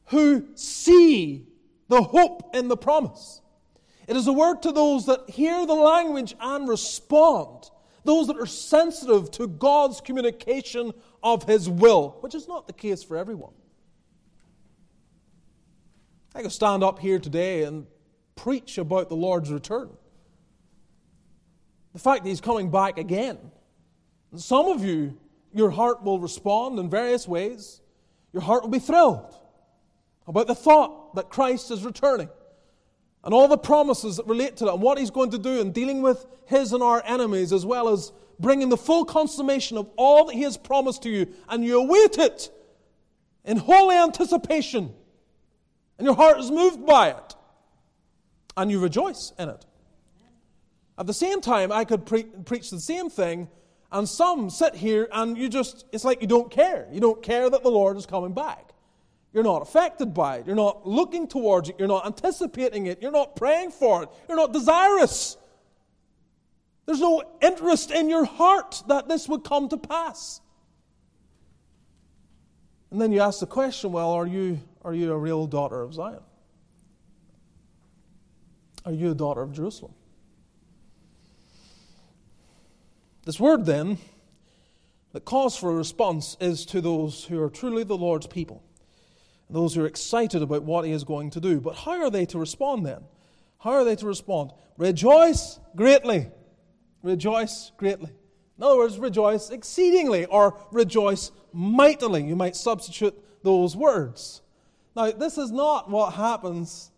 who 0.06 0.46
see 0.54 1.46
the 1.88 2.02
hope 2.02 2.54
in 2.54 2.68
the 2.68 2.76
promise. 2.76 3.40
It 4.06 4.16
is 4.16 4.26
a 4.26 4.32
word 4.32 4.62
to 4.62 4.72
those 4.72 5.06
that 5.06 5.28
hear 5.28 5.66
the 5.66 5.74
language 5.74 6.34
and 6.40 6.68
respond, 6.68 7.70
those 8.04 8.26
that 8.28 8.38
are 8.38 8.46
sensitive 8.46 9.30
to 9.32 9.46
God's 9.46 10.00
communication 10.00 10.92
of 11.22 11.44
His 11.44 11.68
will, 11.68 12.16
which 12.20 12.34
is 12.34 12.48
not 12.48 12.66
the 12.66 12.72
case 12.72 13.02
for 13.02 13.16
everyone. 13.16 13.52
I 16.34 16.42
could 16.42 16.52
stand 16.52 16.84
up 16.84 16.98
here 16.98 17.18
today 17.18 17.64
and 17.64 17.86
preach 18.36 18.78
about 18.78 19.08
the 19.08 19.16
Lord's 19.16 19.50
return 19.50 19.90
the 21.98 21.98
fact 21.98 22.22
that 22.22 22.28
he's 22.28 22.40
coming 22.40 22.70
back 22.70 22.96
again. 22.96 23.38
And 24.30 24.40
some 24.40 24.66
of 24.66 24.84
you, 24.84 25.18
your 25.52 25.70
heart 25.70 26.04
will 26.04 26.20
respond 26.20 26.78
in 26.78 26.88
various 26.88 27.26
ways. 27.26 27.80
Your 28.32 28.42
heart 28.42 28.62
will 28.62 28.70
be 28.70 28.78
thrilled 28.78 29.34
about 30.26 30.46
the 30.46 30.54
thought 30.54 31.16
that 31.16 31.28
Christ 31.28 31.72
is 31.72 31.84
returning 31.84 32.28
and 33.24 33.34
all 33.34 33.48
the 33.48 33.58
promises 33.58 34.18
that 34.18 34.26
relate 34.26 34.56
to 34.58 34.66
that 34.66 34.74
and 34.74 34.82
what 34.82 34.98
he's 34.98 35.10
going 35.10 35.30
to 35.30 35.38
do 35.38 35.60
in 35.60 35.72
dealing 35.72 36.02
with 36.02 36.24
his 36.46 36.72
and 36.72 36.84
our 36.84 37.02
enemies, 37.04 37.52
as 37.52 37.66
well 37.66 37.88
as 37.88 38.12
bringing 38.38 38.68
the 38.68 38.76
full 38.76 39.04
consummation 39.04 39.76
of 39.76 39.88
all 39.96 40.26
that 40.26 40.34
he 40.34 40.42
has 40.42 40.56
promised 40.56 41.02
to 41.02 41.10
you. 41.10 41.26
And 41.48 41.64
you 41.64 41.80
await 41.80 42.18
it 42.18 42.50
in 43.44 43.56
holy 43.56 43.96
anticipation, 43.96 44.94
and 45.98 46.04
your 46.04 46.14
heart 46.14 46.38
is 46.38 46.50
moved 46.50 46.84
by 46.86 47.08
it, 47.10 47.34
and 48.56 48.70
you 48.70 48.78
rejoice 48.78 49.32
in 49.38 49.48
it. 49.48 49.64
At 50.98 51.06
the 51.06 51.14
same 51.14 51.40
time, 51.40 51.72
I 51.72 51.84
could 51.84 52.04
pre- 52.04 52.24
preach 52.24 52.70
the 52.70 52.80
same 52.80 53.08
thing, 53.08 53.48
and 53.90 54.06
some 54.06 54.50
sit 54.50 54.74
here 54.74 55.08
and 55.12 55.38
you 55.38 55.48
just, 55.48 55.86
it's 55.92 56.04
like 56.04 56.20
you 56.20 56.26
don't 56.26 56.50
care. 56.50 56.86
You 56.92 57.00
don't 57.00 57.22
care 57.22 57.48
that 57.48 57.62
the 57.62 57.70
Lord 57.70 57.96
is 57.96 58.04
coming 58.04 58.34
back. 58.34 58.72
You're 59.32 59.44
not 59.44 59.62
affected 59.62 60.12
by 60.12 60.38
it. 60.38 60.46
You're 60.46 60.56
not 60.56 60.86
looking 60.86 61.26
towards 61.26 61.70
it. 61.70 61.76
You're 61.78 61.88
not 61.88 62.04
anticipating 62.04 62.86
it. 62.86 63.00
You're 63.00 63.12
not 63.12 63.34
praying 63.34 63.70
for 63.70 64.02
it. 64.02 64.10
You're 64.28 64.36
not 64.36 64.52
desirous. 64.52 65.37
There's 66.88 67.00
no 67.00 67.22
interest 67.42 67.90
in 67.90 68.08
your 68.08 68.24
heart 68.24 68.82
that 68.88 69.10
this 69.10 69.28
would 69.28 69.44
come 69.44 69.68
to 69.68 69.76
pass. 69.76 70.40
And 72.90 72.98
then 72.98 73.12
you 73.12 73.20
ask 73.20 73.40
the 73.40 73.46
question 73.46 73.92
well, 73.92 74.12
are 74.12 74.26
you, 74.26 74.58
are 74.80 74.94
you 74.94 75.12
a 75.12 75.18
real 75.18 75.46
daughter 75.46 75.82
of 75.82 75.92
Zion? 75.92 76.22
Are 78.86 78.92
you 78.92 79.10
a 79.10 79.14
daughter 79.14 79.42
of 79.42 79.52
Jerusalem? 79.52 79.92
This 83.26 83.38
word, 83.38 83.66
then, 83.66 83.98
that 85.12 85.26
calls 85.26 85.58
for 85.58 85.70
a 85.70 85.74
response 85.74 86.38
is 86.40 86.64
to 86.64 86.80
those 86.80 87.22
who 87.22 87.38
are 87.42 87.50
truly 87.50 87.84
the 87.84 87.98
Lord's 87.98 88.26
people, 88.26 88.64
those 89.50 89.74
who 89.74 89.82
are 89.82 89.86
excited 89.86 90.40
about 90.40 90.62
what 90.62 90.86
He 90.86 90.92
is 90.92 91.04
going 91.04 91.28
to 91.32 91.40
do. 91.40 91.60
But 91.60 91.76
how 91.76 92.02
are 92.02 92.08
they 92.08 92.24
to 92.24 92.38
respond 92.38 92.86
then? 92.86 93.02
How 93.58 93.72
are 93.72 93.84
they 93.84 93.96
to 93.96 94.06
respond? 94.06 94.52
Rejoice 94.78 95.60
greatly. 95.76 96.28
Rejoice 97.02 97.72
greatly. 97.76 98.10
In 98.56 98.64
other 98.64 98.76
words, 98.76 98.98
rejoice 98.98 99.50
exceedingly 99.50 100.24
or 100.26 100.58
rejoice 100.72 101.30
mightily. 101.52 102.24
You 102.24 102.36
might 102.36 102.56
substitute 102.56 103.14
those 103.44 103.76
words. 103.76 104.42
Now, 104.96 105.12
this 105.12 105.38
is 105.38 105.52
not 105.52 105.88
what 105.88 106.14
happens 106.14 106.90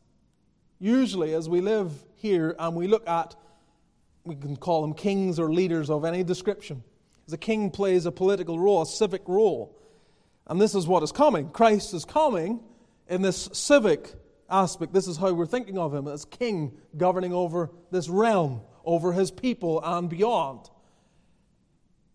usually 0.78 1.34
as 1.34 1.48
we 1.48 1.60
live 1.60 1.92
here 2.16 2.56
and 2.58 2.74
we 2.74 2.86
look 2.86 3.06
at 3.08 3.36
we 4.24 4.36
can 4.36 4.56
call 4.56 4.82
them 4.82 4.94
kings 4.94 5.38
or 5.38 5.52
leaders 5.52 5.90
of 5.90 6.04
any 6.04 6.22
description. 6.22 6.82
The 7.28 7.38
king 7.38 7.70
plays 7.70 8.06
a 8.06 8.12
political 8.12 8.58
role, 8.58 8.82
a 8.82 8.86
civic 8.86 9.22
role. 9.26 9.76
And 10.46 10.60
this 10.60 10.74
is 10.74 10.86
what 10.86 11.02
is 11.02 11.12
coming. 11.12 11.48
Christ 11.50 11.94
is 11.94 12.04
coming 12.04 12.60
in 13.08 13.22
this 13.22 13.48
civic 13.52 14.12
aspect. 14.48 14.92
This 14.92 15.06
is 15.06 15.16
how 15.16 15.32
we're 15.32 15.46
thinking 15.46 15.78
of 15.78 15.94
him 15.94 16.08
as 16.08 16.24
king 16.24 16.72
governing 16.96 17.32
over 17.32 17.70
this 17.90 18.08
realm, 18.08 18.62
over 18.84 19.12
his 19.12 19.30
people 19.30 19.80
and 19.84 20.08
beyond. 20.08 20.70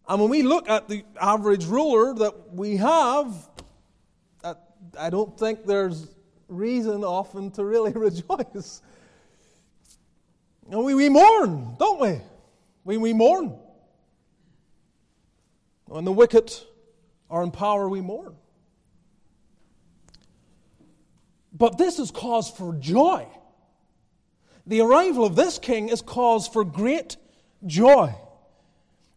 And 0.08 0.22
when 0.22 0.30
we 0.30 0.44
look 0.44 0.70
at 0.70 0.88
the 0.88 1.04
average 1.20 1.66
ruler 1.66 2.14
that 2.14 2.54
we 2.54 2.78
have, 2.78 3.34
I 4.98 5.10
don't 5.10 5.38
think 5.38 5.66
there's 5.66 6.08
reason 6.48 7.04
often 7.04 7.52
to 7.52 7.66
really 7.66 7.92
rejoice. 7.96 8.82
And 10.70 10.84
we, 10.84 10.96
we 10.96 11.10
mourn, 11.10 11.76
don't 11.78 12.00
we? 12.00 12.22
We, 12.84 12.98
we 12.98 13.14
mourn. 13.14 13.58
When 15.86 16.06
the 16.06 16.12
wicked 16.12 16.52
are 17.30 17.44
in 17.44 17.52
power, 17.52 17.88
we 17.88 18.02
mourn. 18.02 18.36
But 21.54 21.78
this 21.78 22.00
is 22.00 22.12
cause 22.12 22.50
for 22.50 22.74
joy. 22.76 23.28
The 24.68 24.82
arrival 24.82 25.26
of 25.26 25.36
this 25.36 25.60
king 25.60 25.90
is 25.90 26.02
cause 26.02 26.48
for 26.48 26.64
great 26.64 27.18
joy. 27.66 28.16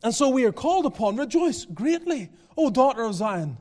And 0.02 0.14
so 0.14 0.28
we 0.28 0.44
are 0.44 0.52
called 0.52 0.86
upon, 0.86 1.16
rejoice 1.16 1.64
greatly, 1.64 2.30
O 2.56 2.70
daughter 2.70 3.02
of 3.02 3.14
Zion. 3.14 3.56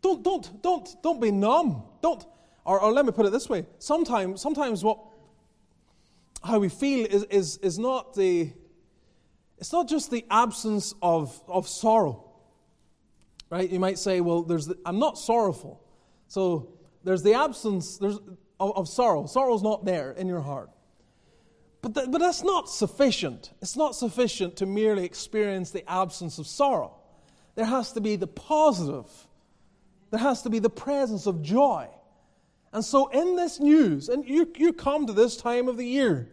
Don't, 0.00 0.22
don't, 0.22 0.62
don't, 0.62 1.02
don't 1.02 1.20
be 1.20 1.30
numb. 1.30 1.82
Don't, 2.02 2.24
or, 2.64 2.80
or 2.80 2.92
let 2.92 3.04
me 3.04 3.12
put 3.12 3.26
it 3.26 3.30
this 3.30 3.48
way. 3.48 3.66
Sometimes, 3.78 4.40
sometimes 4.40 4.82
what, 4.82 4.98
how 6.42 6.58
we 6.58 6.68
feel 6.68 7.06
is, 7.06 7.24
is, 7.24 7.56
is 7.58 7.78
not 7.78 8.14
the, 8.14 8.50
it's 9.58 9.72
not 9.72 9.88
just 9.88 10.10
the 10.10 10.24
absence 10.30 10.94
of, 11.02 11.40
of 11.46 11.68
sorrow. 11.68 12.24
Right? 13.50 13.68
You 13.68 13.80
might 13.80 13.98
say, 13.98 14.20
well, 14.20 14.42
there's 14.42 14.66
the, 14.66 14.78
I'm 14.84 14.98
not 14.98 15.18
sorrowful. 15.18 15.82
So 16.28 16.70
there's 17.04 17.22
the 17.22 17.34
absence 17.34 17.98
there's, 17.98 18.18
of, 18.60 18.76
of 18.76 18.88
sorrow. 18.88 19.26
Sorrow's 19.26 19.62
not 19.62 19.84
there 19.84 20.12
in 20.12 20.26
your 20.26 20.40
heart. 20.40 20.70
But, 21.80 21.94
th- 21.94 22.10
but 22.10 22.18
that's 22.18 22.42
not 22.42 22.68
sufficient. 22.68 23.52
It's 23.62 23.76
not 23.76 23.94
sufficient 23.94 24.56
to 24.56 24.66
merely 24.66 25.04
experience 25.04 25.70
the 25.70 25.88
absence 25.90 26.38
of 26.38 26.46
sorrow. 26.46 26.94
There 27.54 27.64
has 27.64 27.92
to 27.92 28.00
be 28.00 28.16
the 28.16 28.26
positive, 28.26 29.06
there 30.10 30.20
has 30.20 30.42
to 30.42 30.50
be 30.50 30.58
the 30.58 30.70
presence 30.70 31.26
of 31.26 31.42
joy. 31.42 31.88
And 32.72 32.84
so, 32.84 33.08
in 33.08 33.36
this 33.36 33.60
news, 33.60 34.08
and 34.08 34.28
you, 34.28 34.50
you 34.56 34.72
come 34.72 35.06
to 35.06 35.12
this 35.12 35.36
time 35.36 35.68
of 35.68 35.76
the 35.76 35.86
year, 35.86 36.28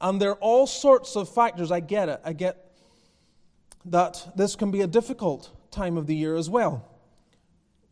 and 0.00 0.20
there 0.20 0.30
are 0.30 0.38
all 0.40 0.66
sorts 0.66 1.16
of 1.16 1.28
factors. 1.28 1.70
I 1.70 1.80
get 1.80 2.08
it. 2.08 2.20
I 2.24 2.32
get 2.32 2.72
that 3.84 4.32
this 4.36 4.56
can 4.56 4.70
be 4.70 4.80
a 4.80 4.86
difficult 4.86 5.50
time 5.70 5.96
of 5.96 6.06
the 6.06 6.16
year 6.16 6.36
as 6.36 6.48
well 6.48 6.95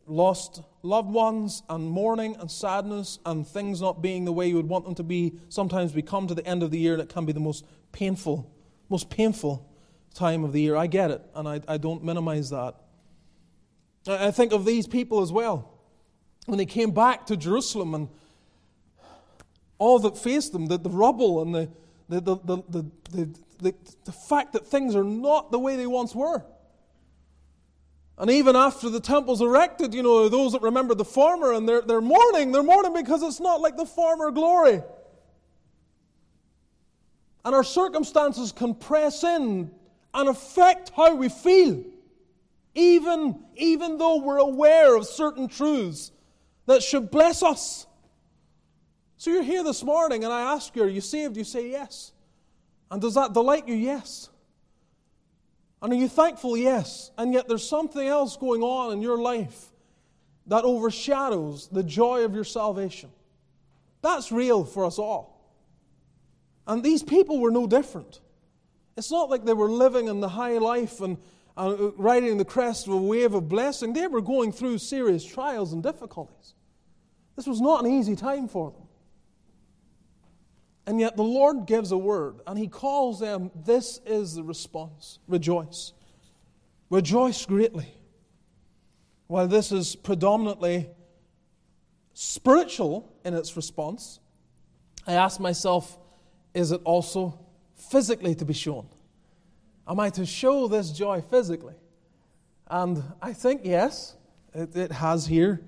lost 0.07 0.61
loved 0.83 1.09
ones 1.09 1.63
and 1.69 1.89
mourning 1.89 2.35
and 2.39 2.49
sadness 2.49 3.19
and 3.25 3.47
things 3.47 3.81
not 3.81 4.01
being 4.01 4.25
the 4.25 4.31
way 4.31 4.47
you 4.47 4.55
would 4.55 4.69
want 4.69 4.85
them 4.85 4.95
to 4.95 5.03
be. 5.03 5.33
Sometimes 5.49 5.93
we 5.93 6.01
come 6.01 6.27
to 6.27 6.35
the 6.35 6.45
end 6.45 6.63
of 6.63 6.71
the 6.71 6.77
year 6.77 6.93
and 6.93 7.01
it 7.01 7.09
can 7.09 7.25
be 7.25 7.33
the 7.33 7.39
most 7.39 7.65
painful, 7.91 8.51
most 8.89 9.09
painful 9.09 9.67
time 10.13 10.43
of 10.43 10.53
the 10.53 10.61
year. 10.61 10.75
I 10.75 10.87
get 10.87 11.11
it, 11.11 11.21
and 11.33 11.47
I, 11.47 11.61
I 11.67 11.77
don't 11.77 12.03
minimize 12.03 12.49
that. 12.51 12.75
I 14.07 14.31
think 14.31 14.53
of 14.53 14.65
these 14.65 14.87
people 14.87 15.21
as 15.21 15.31
well. 15.31 15.71
When 16.45 16.57
they 16.57 16.65
came 16.65 16.91
back 16.91 17.25
to 17.27 17.37
Jerusalem 17.37 17.95
and 17.95 18.09
all 19.77 19.99
that 19.99 20.17
faced 20.17 20.53
them, 20.53 20.67
the, 20.67 20.77
the 20.77 20.89
rubble 20.89 21.41
and 21.41 21.53
the, 21.53 21.69
the, 22.07 22.21
the, 22.21 22.35
the, 22.45 22.85
the, 23.09 23.29
the, 23.59 23.75
the 24.05 24.11
fact 24.11 24.53
that 24.53 24.67
things 24.67 24.95
are 24.95 25.03
not 25.03 25.51
the 25.51 25.59
way 25.59 25.75
they 25.75 25.87
once 25.87 26.13
were. 26.13 26.43
And 28.17 28.31
even 28.31 28.55
after 28.55 28.89
the 28.89 29.01
temple's 29.01 29.41
erected, 29.41 29.93
you 29.93 30.01
know, 30.01 30.29
those 30.29 30.53
that 30.53 30.61
remember 30.61 30.95
the 30.95 31.03
former 31.03 31.51
and 31.51 31.67
they're, 31.67 31.81
they're 31.81 32.01
mourning, 32.01 32.51
they're 32.51 32.63
mourning 32.63 32.93
because 32.93 33.21
it's 33.21 33.41
not 33.41 33.59
like 33.59 33.75
the 33.75 33.85
former 33.85 34.31
glory. 34.31 34.81
And 37.43 37.53
our 37.53 37.63
circumstances 37.63 38.51
can 38.51 38.73
press 38.73 39.23
in 39.23 39.69
and 40.13 40.29
affect 40.29 40.91
how 40.95 41.13
we 41.15 41.27
feel, 41.27 41.83
even, 42.73 43.43
even 43.55 43.97
though 43.97 44.21
we're 44.21 44.37
aware 44.37 44.95
of 44.95 45.05
certain 45.05 45.49
truths 45.49 46.11
that 46.67 46.81
should 46.81 47.11
bless 47.11 47.43
us. 47.43 47.85
So 49.17 49.29
you're 49.29 49.43
here 49.43 49.63
this 49.63 49.83
morning, 49.83 50.23
and 50.23 50.31
I 50.31 50.53
ask 50.53 50.75
you, 50.75 50.83
are 50.83 50.87
you 50.87 51.01
saved? 51.01 51.35
You 51.37 51.43
say 51.43 51.69
yes. 51.69 52.13
And 52.89 53.01
does 53.01 53.15
that 53.15 53.33
delight 53.33 53.67
you? 53.67 53.75
Yes. 53.75 54.29
And 55.81 55.93
are 55.93 55.95
you 55.95 56.07
thankful? 56.07 56.57
Yes. 56.57 57.11
And 57.17 57.33
yet 57.33 57.47
there's 57.47 57.67
something 57.67 58.05
else 58.05 58.37
going 58.37 58.63
on 58.63 58.93
in 58.93 59.01
your 59.01 59.19
life 59.19 59.71
that 60.47 60.63
overshadows 60.63 61.67
the 61.69 61.83
joy 61.83 62.23
of 62.23 62.33
your 62.33 62.43
salvation. 62.43 63.11
That's 64.01 64.31
real 64.31 64.63
for 64.63 64.85
us 64.85 64.99
all. 64.99 65.35
And 66.67 66.83
these 66.83 67.03
people 67.03 67.39
were 67.39 67.51
no 67.51 67.67
different. 67.67 68.19
It's 68.97 69.11
not 69.11 69.29
like 69.29 69.45
they 69.45 69.53
were 69.53 69.69
living 69.69 70.07
in 70.07 70.21
the 70.21 70.29
high 70.29 70.57
life 70.57 71.01
and, 71.01 71.17
and 71.57 71.93
riding 71.97 72.37
the 72.37 72.45
crest 72.45 72.87
of 72.87 72.93
a 72.93 72.97
wave 72.97 73.33
of 73.33 73.49
blessing. 73.49 73.93
They 73.93 74.07
were 74.07 74.21
going 74.21 74.51
through 74.51 74.77
serious 74.77 75.25
trials 75.25 75.73
and 75.73 75.83
difficulties. 75.83 76.53
This 77.35 77.47
was 77.47 77.59
not 77.59 77.83
an 77.83 77.91
easy 77.91 78.15
time 78.15 78.47
for 78.47 78.71
them. 78.71 78.84
And 80.87 80.99
yet 80.99 81.15
the 81.15 81.23
Lord 81.23 81.65
gives 81.65 81.91
a 81.91 81.97
word, 81.97 82.41
and 82.45 82.57
He 82.59 82.67
calls 82.67 83.19
them, 83.19 83.51
This 83.55 83.99
is 84.05 84.35
the 84.35 84.43
response 84.43 85.19
rejoice. 85.27 85.93
Rejoice 86.89 87.45
greatly. 87.45 87.87
While 89.27 89.47
this 89.47 89.71
is 89.71 89.95
predominantly 89.95 90.87
spiritual 92.13 93.11
in 93.23 93.33
its 93.33 93.55
response, 93.55 94.19
I 95.07 95.13
ask 95.13 95.39
myself, 95.39 95.97
is 96.53 96.71
it 96.71 96.81
also 96.83 97.39
physically 97.75 98.35
to 98.35 98.45
be 98.45 98.53
shown? 98.53 98.87
Am 99.87 99.99
I 99.99 100.09
to 100.11 100.25
show 100.25 100.67
this 100.67 100.91
joy 100.91 101.21
physically? 101.21 101.75
And 102.67 103.03
I 103.21 103.33
think 103.33 103.61
yes, 103.63 104.15
it, 104.53 104.75
it 104.75 104.91
has 104.91 105.27
here 105.27 105.61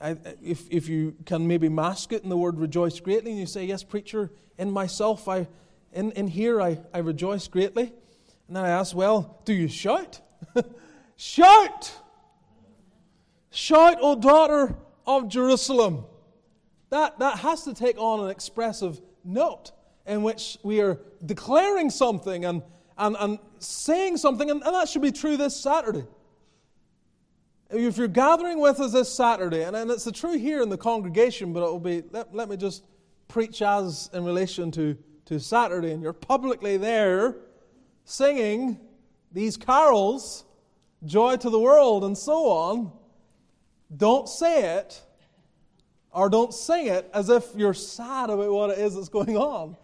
I, 0.00 0.16
if, 0.42 0.68
if 0.70 0.88
you 0.88 1.14
can 1.24 1.46
maybe 1.46 1.68
mask 1.68 2.12
it 2.12 2.22
in 2.22 2.28
the 2.28 2.36
word 2.36 2.58
rejoice 2.58 3.00
greatly, 3.00 3.30
and 3.30 3.40
you 3.40 3.46
say, 3.46 3.64
Yes, 3.64 3.82
preacher, 3.82 4.30
in 4.58 4.70
myself, 4.70 5.28
I, 5.28 5.48
in, 5.92 6.12
in 6.12 6.28
here, 6.28 6.60
I, 6.60 6.78
I 6.92 6.98
rejoice 6.98 7.48
greatly. 7.48 7.92
And 8.48 8.56
then 8.56 8.64
I 8.64 8.70
ask, 8.70 8.94
Well, 8.94 9.40
do 9.44 9.52
you 9.52 9.68
shout? 9.68 10.20
shout! 11.16 11.92
Shout, 13.50 13.98
O 14.02 14.14
daughter 14.14 14.76
of 15.06 15.28
Jerusalem. 15.28 16.04
That, 16.90 17.18
that 17.18 17.38
has 17.38 17.64
to 17.64 17.74
take 17.74 17.98
on 17.98 18.20
an 18.20 18.30
expressive 18.30 19.00
note 19.24 19.72
in 20.06 20.22
which 20.22 20.58
we 20.62 20.80
are 20.80 21.00
declaring 21.24 21.90
something 21.90 22.44
and, 22.44 22.62
and, 22.98 23.16
and 23.18 23.38
saying 23.58 24.18
something, 24.18 24.50
and, 24.50 24.62
and 24.62 24.74
that 24.74 24.88
should 24.88 25.02
be 25.02 25.10
true 25.10 25.36
this 25.36 25.56
Saturday. 25.56 26.04
If 27.76 27.98
you're 27.98 28.08
gathering 28.08 28.58
with 28.58 28.80
us 28.80 28.92
this 28.92 29.12
Saturday, 29.12 29.62
and, 29.62 29.76
and 29.76 29.90
it's 29.90 30.04
the 30.04 30.12
true 30.12 30.38
here 30.38 30.62
in 30.62 30.70
the 30.70 30.78
congregation, 30.78 31.52
but 31.52 31.60
it 31.60 31.70
will 31.70 31.78
be, 31.78 32.02
let, 32.10 32.34
let 32.34 32.48
me 32.48 32.56
just 32.56 32.84
preach 33.28 33.60
as 33.60 34.08
in 34.14 34.24
relation 34.24 34.70
to, 34.72 34.96
to 35.26 35.38
Saturday, 35.38 35.90
and 35.92 36.02
you're 36.02 36.12
publicly 36.12 36.78
there 36.78 37.36
singing 38.04 38.80
these 39.30 39.56
carols, 39.56 40.44
Joy 41.04 41.36
to 41.36 41.50
the 41.50 41.58
World, 41.58 42.04
and 42.04 42.16
so 42.16 42.48
on, 42.48 42.92
don't 43.94 44.28
say 44.28 44.78
it 44.78 45.02
or 46.10 46.30
don't 46.30 46.54
sing 46.54 46.86
it 46.86 47.10
as 47.12 47.28
if 47.28 47.44
you're 47.54 47.74
sad 47.74 48.30
about 48.30 48.50
what 48.50 48.70
it 48.70 48.78
is 48.78 48.94
that's 48.94 49.10
going 49.10 49.36
on. 49.36 49.76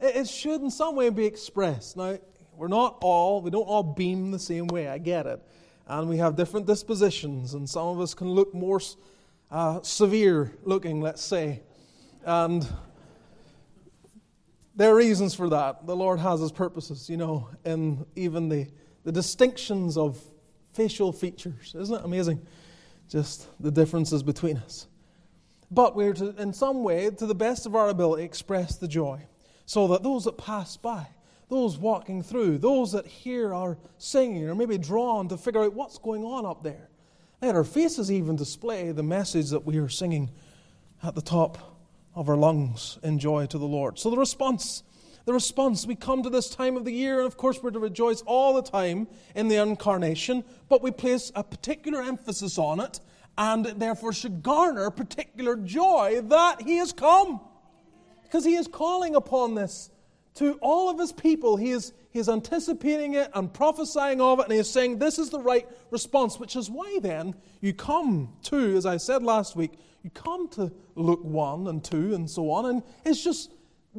It, 0.00 0.16
it 0.16 0.28
should 0.28 0.62
in 0.62 0.70
some 0.70 0.96
way 0.96 1.10
be 1.10 1.26
expressed. 1.26 1.96
Now, 1.96 2.18
we're 2.56 2.68
not 2.68 2.98
all, 3.02 3.42
we 3.42 3.50
don't 3.50 3.64
all 3.64 3.82
beam 3.82 4.30
the 4.30 4.38
same 4.38 4.66
way, 4.68 4.88
I 4.88 4.98
get 4.98 5.26
it 5.26 5.42
and 5.86 6.08
we 6.08 6.18
have 6.18 6.36
different 6.36 6.66
dispositions, 6.66 7.54
and 7.54 7.68
some 7.68 7.86
of 7.88 8.00
us 8.00 8.14
can 8.14 8.28
look 8.30 8.54
more 8.54 8.80
uh, 9.50 9.80
severe 9.82 10.52
looking, 10.62 11.00
let's 11.00 11.22
say. 11.22 11.62
And 12.24 12.66
there 14.74 14.90
are 14.90 14.96
reasons 14.96 15.34
for 15.34 15.48
that. 15.50 15.86
The 15.86 15.94
Lord 15.94 16.18
has 16.20 16.40
His 16.40 16.52
purposes, 16.52 17.08
you 17.10 17.16
know, 17.16 17.48
in 17.64 18.04
even 18.16 18.48
the, 18.48 18.66
the 19.04 19.12
distinctions 19.12 19.96
of 19.96 20.18
facial 20.72 21.12
features. 21.12 21.74
Isn't 21.78 21.96
it 21.96 22.04
amazing? 22.04 22.44
Just 23.08 23.48
the 23.60 23.70
differences 23.70 24.22
between 24.22 24.56
us. 24.56 24.86
But 25.70 25.94
we're 25.94 26.14
to, 26.14 26.34
in 26.40 26.52
some 26.52 26.82
way, 26.82 27.10
to 27.10 27.26
the 27.26 27.34
best 27.34 27.66
of 27.66 27.74
our 27.74 27.88
ability, 27.88 28.24
express 28.24 28.76
the 28.76 28.88
joy 28.88 29.26
so 29.66 29.88
that 29.88 30.02
those 30.02 30.24
that 30.24 30.38
pass 30.38 30.76
by 30.76 31.06
those 31.48 31.78
walking 31.78 32.22
through, 32.22 32.58
those 32.58 32.92
that 32.92 33.06
hear 33.06 33.54
our 33.54 33.78
singing 33.98 34.48
are 34.48 34.54
maybe 34.54 34.78
drawn 34.78 35.28
to 35.28 35.36
figure 35.36 35.62
out 35.62 35.74
what's 35.74 35.98
going 35.98 36.24
on 36.24 36.46
up 36.46 36.62
there. 36.62 36.88
Let 37.42 37.54
our 37.54 37.64
faces 37.64 38.10
even 38.10 38.36
display 38.36 38.92
the 38.92 39.02
message 39.02 39.50
that 39.50 39.66
we 39.66 39.78
are 39.78 39.88
singing 39.88 40.30
at 41.02 41.14
the 41.14 41.22
top 41.22 41.58
of 42.14 42.28
our 42.28 42.36
lungs 42.36 42.98
in 43.02 43.18
joy 43.18 43.46
to 43.46 43.58
the 43.58 43.66
Lord. 43.66 43.98
So 43.98 44.08
the 44.08 44.16
response, 44.16 44.82
the 45.26 45.32
response, 45.32 45.86
we 45.86 45.94
come 45.94 46.22
to 46.22 46.30
this 46.30 46.48
time 46.48 46.76
of 46.76 46.84
the 46.84 46.92
year, 46.92 47.18
and 47.18 47.26
of 47.26 47.36
course 47.36 47.62
we're 47.62 47.70
to 47.72 47.78
rejoice 47.78 48.22
all 48.22 48.54
the 48.54 48.62
time 48.62 49.08
in 49.34 49.48
the 49.48 49.56
incarnation, 49.56 50.44
but 50.68 50.82
we 50.82 50.90
place 50.90 51.32
a 51.34 51.44
particular 51.44 52.02
emphasis 52.02 52.56
on 52.56 52.80
it, 52.80 53.00
and 53.36 53.66
therefore 53.66 54.12
should 54.12 54.42
garner 54.42 54.90
particular 54.90 55.56
joy 55.56 56.20
that 56.24 56.62
He 56.62 56.76
has 56.76 56.92
come. 56.92 57.40
Because 58.22 58.44
He 58.44 58.54
is 58.54 58.68
calling 58.68 59.14
upon 59.14 59.54
this 59.54 59.90
to 60.34 60.54
all 60.60 60.90
of 60.90 60.98
his 60.98 61.12
people. 61.12 61.56
He 61.56 61.70
is, 61.70 61.92
he 62.10 62.18
is 62.18 62.28
anticipating 62.28 63.14
it 63.14 63.30
and 63.34 63.52
prophesying 63.52 64.20
of 64.20 64.40
it, 64.40 64.44
and 64.44 64.52
he 64.52 64.58
is 64.58 64.70
saying 64.70 64.98
this 64.98 65.18
is 65.18 65.30
the 65.30 65.40
right 65.40 65.66
response, 65.90 66.38
which 66.38 66.56
is 66.56 66.70
why 66.70 66.98
then 67.00 67.34
you 67.60 67.72
come 67.72 68.32
to, 68.44 68.76
as 68.76 68.86
I 68.86 68.96
said 68.96 69.22
last 69.22 69.56
week, 69.56 69.72
you 70.02 70.10
come 70.10 70.48
to 70.50 70.72
Luke 70.96 71.24
1 71.24 71.66
and 71.66 71.82
2 71.82 72.14
and 72.14 72.28
so 72.28 72.50
on, 72.50 72.66
and 72.66 72.82
it's 73.04 73.22
just 73.22 73.52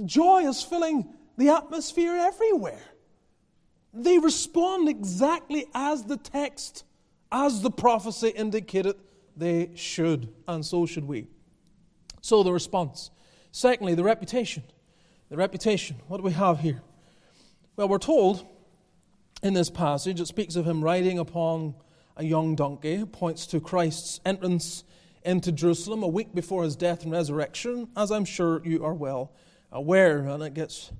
joy 0.06 0.48
is 0.48 0.62
filling 0.62 1.08
the 1.38 1.50
atmosphere 1.50 2.16
everywhere. 2.16 2.82
They 3.94 4.20
respond 4.20 4.90
exactly 4.90 5.68
as 5.74 6.04
the 6.04 6.18
text, 6.18 6.84
as 7.32 7.62
the 7.62 7.72
prophecy 7.72 8.28
indicated 8.28 8.96
they 9.38 9.72
should, 9.76 10.34
and 10.48 10.66
so 10.66 10.86
should 10.86 11.06
we. 11.06 11.28
So 12.22 12.44
the 12.44 12.52
response. 12.52 13.10
Secondly, 13.52 13.96
the 13.96 14.04
reputation. 14.04 14.64
The 15.36 15.40
reputation. 15.40 15.98
What 16.08 16.16
do 16.16 16.24
we 16.24 16.32
have 16.32 16.62
here? 16.62 16.82
Well, 17.76 17.90
we're 17.90 17.98
told 17.98 18.48
in 19.44 19.54
this 19.54 19.70
passage. 19.70 20.22
It 20.22 20.28
speaks 20.28 20.56
of 20.56 20.66
him 20.66 20.82
riding 20.82 21.20
upon 21.20 21.76
a 22.16 22.24
young 22.24 22.56
donkey. 22.56 22.94
It 22.94 23.12
points 23.12 23.46
to 23.48 23.60
Christ's 23.60 24.22
entrance 24.26 24.86
into 25.24 25.52
Jerusalem 25.52 26.04
a 26.04 26.08
week 26.08 26.34
before 26.34 26.64
his 26.64 26.78
death 26.78 27.04
and 27.04 27.12
resurrection, 27.12 27.90
as 27.98 28.14
I'm 28.14 28.24
sure 28.24 28.62
you 28.64 28.86
are 28.86 28.94
well 28.94 29.34
aware. 29.74 30.20
And 30.20 30.42
it 30.42 30.54
gets 30.54 30.94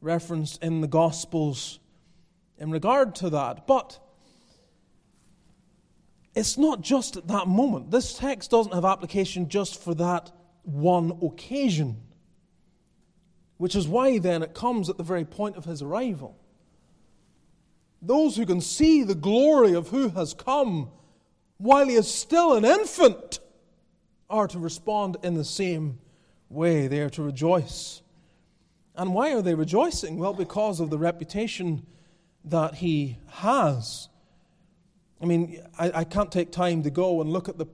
referenced 0.00 0.60
in 0.64 0.80
the 0.80 0.88
Gospels 0.88 1.78
in 2.58 2.72
regard 2.72 3.14
to 3.14 3.30
that. 3.30 3.68
But 3.68 4.00
it's 6.34 6.58
not 6.58 6.80
just 6.80 7.16
at 7.16 7.28
that 7.28 7.46
moment. 7.46 7.92
This 7.92 8.18
text 8.18 8.50
doesn't 8.50 8.74
have 8.74 8.84
application 8.84 9.48
just 9.48 9.80
for 9.80 9.94
that 9.94 10.32
one 10.64 11.20
occasion, 11.22 12.02
which 13.58 13.74
is 13.74 13.88
why 13.88 14.18
then 14.18 14.42
it 14.42 14.54
comes 14.54 14.88
at 14.88 14.96
the 14.96 15.02
very 15.02 15.24
point 15.24 15.56
of 15.56 15.64
his 15.64 15.82
arrival. 15.82 16.36
Those 18.02 18.36
who 18.36 18.46
can 18.46 18.60
see 18.60 19.02
the 19.02 19.14
glory 19.14 19.72
of 19.74 19.88
who 19.88 20.10
has 20.10 20.34
come 20.34 20.90
while 21.58 21.86
he 21.88 21.94
is 21.94 22.12
still 22.12 22.54
an 22.54 22.64
infant 22.64 23.40
are 24.28 24.46
to 24.48 24.58
respond 24.58 25.16
in 25.22 25.34
the 25.34 25.44
same 25.44 25.98
way. 26.48 26.86
They 26.86 27.00
are 27.00 27.10
to 27.10 27.22
rejoice. 27.22 28.02
And 28.94 29.14
why 29.14 29.34
are 29.34 29.42
they 29.42 29.54
rejoicing? 29.54 30.18
Well, 30.18 30.34
because 30.34 30.80
of 30.80 30.90
the 30.90 30.98
reputation 30.98 31.86
that 32.44 32.74
he 32.76 33.18
has. 33.28 34.08
I 35.20 35.26
mean, 35.26 35.62
I, 35.78 35.90
I, 36.00 36.04
can't 36.04 36.30
take 36.30 36.52
time 36.52 36.82
to 36.84 36.90
go 36.90 37.20
and 37.20 37.30
look 37.30 37.48
at 37.48 37.58
the 37.58 37.66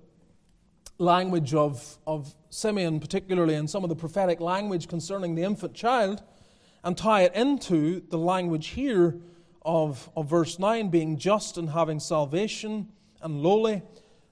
language 0.98 1.54
of, 1.54 1.98
of 2.06 2.34
Simeon, 2.52 3.00
particularly, 3.00 3.54
and 3.54 3.68
some 3.68 3.82
of 3.82 3.88
the 3.88 3.96
prophetic 3.96 4.38
language 4.38 4.86
concerning 4.86 5.34
the 5.34 5.42
infant 5.42 5.72
child, 5.72 6.22
and 6.84 6.98
tie 6.98 7.22
it 7.22 7.34
into 7.34 8.02
the 8.10 8.18
language 8.18 8.68
here 8.68 9.16
of, 9.62 10.10
of 10.14 10.28
verse 10.28 10.58
9 10.58 10.90
being 10.90 11.16
just 11.16 11.56
and 11.56 11.70
having 11.70 11.98
salvation 11.98 12.88
and 13.22 13.42
lowly. 13.42 13.80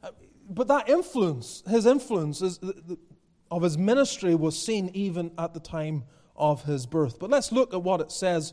Uh, 0.02 0.11
but 0.50 0.68
that 0.68 0.87
influence, 0.87 1.62
his 1.66 1.87
influence 1.87 2.42
is, 2.42 2.61
of 3.50 3.62
his 3.62 3.78
ministry 3.78 4.35
was 4.35 4.61
seen 4.61 4.90
even 4.92 5.30
at 5.38 5.54
the 5.54 5.61
time 5.61 6.04
of 6.37 6.64
his 6.64 6.85
birth. 6.85 7.18
But 7.18 7.30
let's 7.30 7.50
look 7.50 7.72
at 7.72 7.83
what 7.83 8.02
it 8.02 8.12
says 8.12 8.52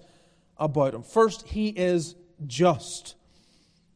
about 0.55 0.93
him. 0.93 1.03
First, 1.03 1.45
he 1.45 1.69
is 1.69 2.15
just. 2.45 3.15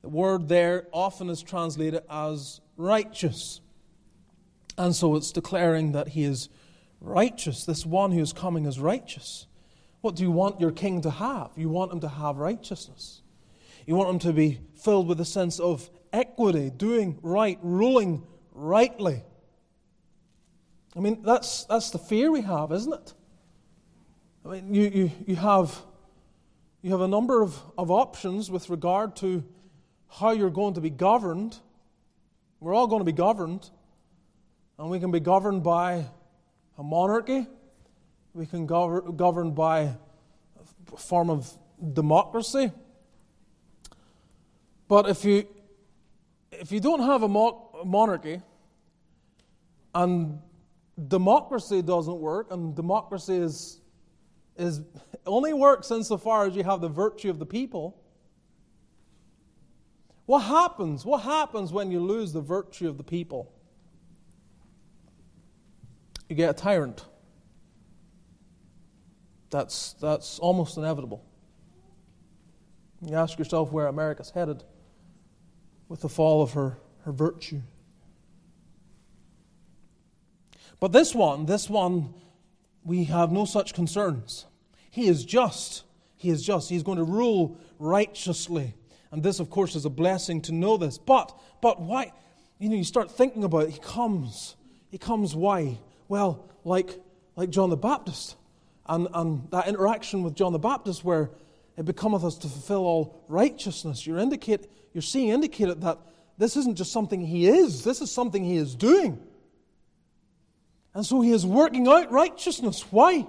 The 0.01 0.10
word 0.10 0.49
there 0.49 0.88
often 0.91 1.29
is 1.29 1.41
translated 1.41 2.03
as 2.10 2.60
righteous. 2.75 3.62
And 4.81 4.95
so 4.95 5.15
it's 5.15 5.31
declaring 5.31 5.91
that 5.91 6.07
he 6.07 6.23
is 6.23 6.49
righteous. 7.01 7.65
This 7.65 7.85
one 7.85 8.11
who 8.11 8.19
is 8.19 8.33
coming 8.33 8.65
is 8.65 8.79
righteous. 8.79 9.45
What 10.01 10.15
do 10.15 10.23
you 10.23 10.31
want 10.31 10.59
your 10.59 10.71
king 10.71 11.01
to 11.01 11.11
have? 11.11 11.51
You 11.55 11.69
want 11.69 11.93
him 11.93 11.99
to 11.99 12.07
have 12.07 12.37
righteousness. 12.37 13.21
You 13.85 13.93
want 13.93 14.09
him 14.09 14.19
to 14.19 14.33
be 14.33 14.59
filled 14.73 15.07
with 15.07 15.21
a 15.21 15.25
sense 15.25 15.59
of 15.59 15.87
equity, 16.11 16.71
doing 16.71 17.19
right, 17.21 17.59
ruling 17.61 18.23
rightly. 18.53 19.23
I 20.95 20.99
mean, 20.99 21.21
that's, 21.21 21.65
that's 21.65 21.91
the 21.91 21.99
fear 21.99 22.31
we 22.31 22.41
have, 22.41 22.71
isn't 22.71 22.91
it? 22.91 23.13
I 24.43 24.49
mean, 24.49 24.73
you, 24.73 24.89
you, 24.89 25.11
you, 25.27 25.35
have, 25.35 25.79
you 26.81 26.89
have 26.89 27.01
a 27.01 27.07
number 27.07 27.43
of, 27.43 27.55
of 27.77 27.91
options 27.91 28.49
with 28.49 28.71
regard 28.71 29.15
to 29.17 29.43
how 30.09 30.31
you're 30.31 30.49
going 30.49 30.73
to 30.73 30.81
be 30.81 30.89
governed. 30.89 31.59
We're 32.59 32.73
all 32.73 32.87
going 32.87 33.01
to 33.01 33.05
be 33.05 33.11
governed. 33.11 33.69
And 34.81 34.89
we 34.89 34.99
can 34.99 35.11
be 35.11 35.19
governed 35.19 35.61
by 35.61 36.05
a 36.75 36.81
monarchy, 36.81 37.45
we 38.33 38.47
can 38.47 38.65
govern, 38.65 39.15
govern 39.15 39.51
by 39.51 39.81
a 39.81 40.97
form 40.97 41.29
of 41.29 41.47
democracy. 41.93 42.71
But 44.87 45.07
if 45.07 45.23
you, 45.23 45.47
if 46.51 46.71
you 46.71 46.79
don't 46.79 47.01
have 47.01 47.21
a 47.21 47.27
mo- 47.27 47.83
monarchy 47.85 48.41
and 49.93 50.39
democracy 51.07 51.83
doesn't 51.83 52.17
work, 52.17 52.47
and 52.49 52.75
democracy 52.75 53.35
is, 53.35 53.81
is 54.57 54.81
only 55.27 55.53
works 55.53 55.91
insofar 55.91 56.47
as 56.47 56.55
you 56.55 56.63
have 56.63 56.81
the 56.81 56.89
virtue 56.89 57.29
of 57.29 57.37
the 57.37 57.45
people, 57.45 58.01
what 60.25 60.39
happens? 60.39 61.05
What 61.05 61.21
happens 61.21 61.71
when 61.71 61.91
you 61.91 61.99
lose 61.99 62.33
the 62.33 62.41
virtue 62.41 62.89
of 62.89 62.97
the 62.97 63.03
people? 63.03 63.53
You 66.31 66.35
get 66.37 66.49
a 66.49 66.53
tyrant. 66.53 67.03
That's, 69.49 69.91
that's 69.99 70.39
almost 70.39 70.77
inevitable. 70.77 71.25
You 73.05 73.17
ask 73.17 73.37
yourself 73.37 73.73
where 73.73 73.87
America's 73.87 74.29
headed 74.29 74.63
with 75.89 75.99
the 75.99 76.07
fall 76.07 76.41
of 76.41 76.53
her, 76.53 76.77
her 77.03 77.11
virtue. 77.11 77.59
But 80.79 80.93
this 80.93 81.13
one, 81.13 81.47
this 81.47 81.69
one, 81.69 82.13
we 82.85 83.03
have 83.03 83.33
no 83.33 83.43
such 83.43 83.73
concerns. 83.73 84.45
He 84.89 85.09
is 85.09 85.25
just. 85.25 85.83
He 86.15 86.29
is 86.29 86.41
just. 86.41 86.69
He's 86.69 86.83
going 86.83 86.97
to 86.97 87.03
rule 87.03 87.59
righteously. 87.77 88.73
And 89.11 89.21
this, 89.21 89.41
of 89.41 89.49
course, 89.49 89.75
is 89.75 89.83
a 89.83 89.89
blessing 89.89 90.39
to 90.43 90.53
know 90.53 90.77
this. 90.77 90.97
But, 90.97 91.37
but 91.61 91.81
why? 91.81 92.13
You 92.57 92.69
know, 92.69 92.77
you 92.77 92.85
start 92.85 93.11
thinking 93.11 93.43
about 93.43 93.63
it. 93.63 93.71
He 93.71 93.79
comes. 93.79 94.55
He 94.89 94.97
comes 94.97 95.35
why? 95.35 95.77
Well, 96.12 96.50
like, 96.65 97.00
like 97.38 97.52
John 97.52 97.69
the 97.69 97.78
Baptist. 97.78 98.36
And, 98.86 99.08
and 99.13 99.50
that 99.52 99.69
interaction 99.69 100.24
with 100.24 100.36
John 100.36 100.52
the 100.52 100.60
Baptist 100.60 101.06
where 101.06 101.30
it 101.78 101.86
becometh 101.86 102.26
us 102.26 102.38
to 102.39 102.50
fulfill 102.50 102.80
all 102.80 103.24
righteousness. 103.30 104.06
You're, 104.06 104.17
indicate, 104.17 104.67
you're 104.93 105.04
seeing 105.04 105.30
indicated 105.30 105.80
that 105.84 106.00
this 106.38 106.58
isn't 106.58 106.76
just 106.76 106.91
something 106.91 107.21
he 107.21 107.47
is, 107.47 107.86
this 107.86 108.02
is 108.02 108.12
something 108.12 108.43
he 108.43 108.58
is 108.58 108.76
doing. 108.76 109.21
And 110.93 111.06
so 111.06 111.21
he 111.21 111.32
is 111.32 111.45
working 111.45 111.88
out 111.88 112.12
righteousness. 112.12 112.86
Why? 112.91 113.26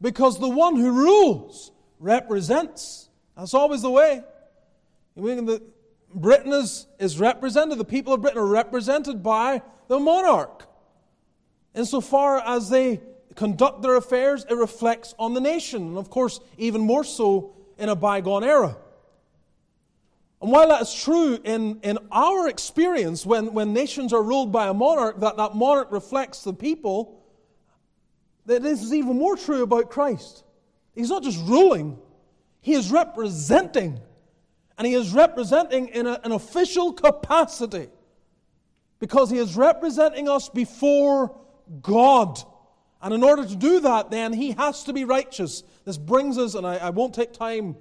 Because 0.00 0.38
the 0.38 0.48
one 0.48 0.76
who 0.76 0.92
rules 0.92 1.72
represents. 1.98 3.08
That's 3.36 3.52
always 3.54 3.82
the 3.82 3.90
way. 3.90 4.22
Britain 5.16 6.52
is, 6.52 6.86
is 7.00 7.18
represented, 7.18 7.78
the 7.78 7.84
people 7.84 8.12
of 8.12 8.20
Britain 8.20 8.38
are 8.38 8.46
represented 8.46 9.24
by 9.24 9.60
the 9.88 9.98
monarch. 9.98 10.67
Insofar 11.78 12.40
as 12.44 12.68
they 12.68 13.00
conduct 13.36 13.82
their 13.82 13.94
affairs, 13.94 14.44
it 14.50 14.54
reflects 14.54 15.14
on 15.16 15.32
the 15.32 15.40
nation. 15.40 15.86
And 15.86 15.96
of 15.96 16.10
course, 16.10 16.40
even 16.56 16.80
more 16.80 17.04
so 17.04 17.54
in 17.78 17.88
a 17.88 17.94
bygone 17.94 18.42
era. 18.42 18.76
And 20.42 20.50
while 20.50 20.70
that 20.70 20.82
is 20.82 20.92
true 20.92 21.38
in, 21.44 21.78
in 21.84 21.98
our 22.10 22.48
experience, 22.48 23.24
when, 23.24 23.54
when 23.54 23.72
nations 23.72 24.12
are 24.12 24.22
ruled 24.22 24.50
by 24.50 24.66
a 24.66 24.74
monarch, 24.74 25.20
that 25.20 25.36
that 25.36 25.54
monarch 25.54 25.92
reflects 25.92 26.42
the 26.42 26.52
people, 26.52 27.22
that 28.46 28.60
this 28.60 28.82
is 28.82 28.92
even 28.92 29.16
more 29.16 29.36
true 29.36 29.62
about 29.62 29.88
Christ. 29.88 30.42
He's 30.96 31.10
not 31.10 31.22
just 31.22 31.38
ruling, 31.46 31.96
he 32.60 32.72
is 32.72 32.90
representing 32.90 34.00
and 34.76 34.84
he 34.84 34.94
is 34.94 35.12
representing 35.12 35.88
in 35.88 36.08
a, 36.08 36.20
an 36.24 36.32
official 36.32 36.92
capacity 36.92 37.88
because 38.98 39.30
he 39.30 39.38
is 39.38 39.56
representing 39.56 40.28
us 40.28 40.48
before 40.48 41.36
God. 41.82 42.40
And 43.00 43.14
in 43.14 43.22
order 43.22 43.44
to 43.44 43.56
do 43.56 43.80
that, 43.80 44.10
then, 44.10 44.32
he 44.32 44.52
has 44.52 44.84
to 44.84 44.92
be 44.92 45.04
righteous. 45.04 45.62
This 45.84 45.98
brings 45.98 46.36
us, 46.36 46.54
and 46.54 46.66
I, 46.66 46.76
I 46.76 46.90
won't 46.90 47.14
take 47.14 47.32
time 47.32 47.76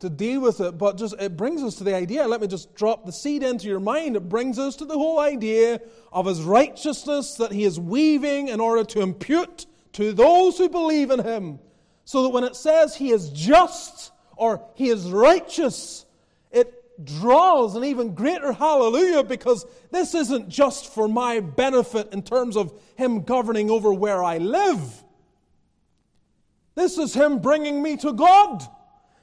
to 0.00 0.08
deal 0.08 0.40
with 0.40 0.60
it, 0.60 0.78
but 0.78 0.96
just 0.96 1.14
it 1.18 1.36
brings 1.36 1.62
us 1.62 1.74
to 1.76 1.84
the 1.84 1.94
idea. 1.94 2.26
Let 2.26 2.40
me 2.40 2.46
just 2.46 2.74
drop 2.74 3.04
the 3.04 3.12
seed 3.12 3.42
into 3.42 3.66
your 3.66 3.80
mind. 3.80 4.16
It 4.16 4.28
brings 4.28 4.58
us 4.58 4.76
to 4.76 4.84
the 4.84 4.94
whole 4.94 5.18
idea 5.18 5.80
of 6.12 6.26
his 6.26 6.42
righteousness 6.42 7.34
that 7.34 7.50
he 7.50 7.64
is 7.64 7.80
weaving 7.80 8.48
in 8.48 8.60
order 8.60 8.84
to 8.84 9.00
impute 9.00 9.66
to 9.94 10.12
those 10.12 10.56
who 10.58 10.68
believe 10.68 11.10
in 11.10 11.20
him. 11.24 11.58
So 12.04 12.22
that 12.22 12.28
when 12.28 12.44
it 12.44 12.54
says 12.54 12.94
he 12.94 13.10
is 13.10 13.30
just 13.30 14.12
or 14.36 14.64
he 14.74 14.88
is 14.88 15.10
righteous, 15.10 16.06
draws 17.02 17.76
an 17.76 17.84
even 17.84 18.14
greater 18.14 18.52
hallelujah 18.52 19.22
because 19.22 19.64
this 19.90 20.14
isn't 20.14 20.48
just 20.48 20.92
for 20.92 21.06
my 21.08 21.40
benefit 21.40 22.12
in 22.12 22.22
terms 22.22 22.56
of 22.56 22.72
Him 22.96 23.22
governing 23.22 23.70
over 23.70 23.92
where 23.92 24.22
I 24.22 24.38
live. 24.38 25.04
This 26.74 26.98
is 26.98 27.14
Him 27.14 27.38
bringing 27.38 27.82
me 27.82 27.96
to 27.98 28.12
God. 28.12 28.62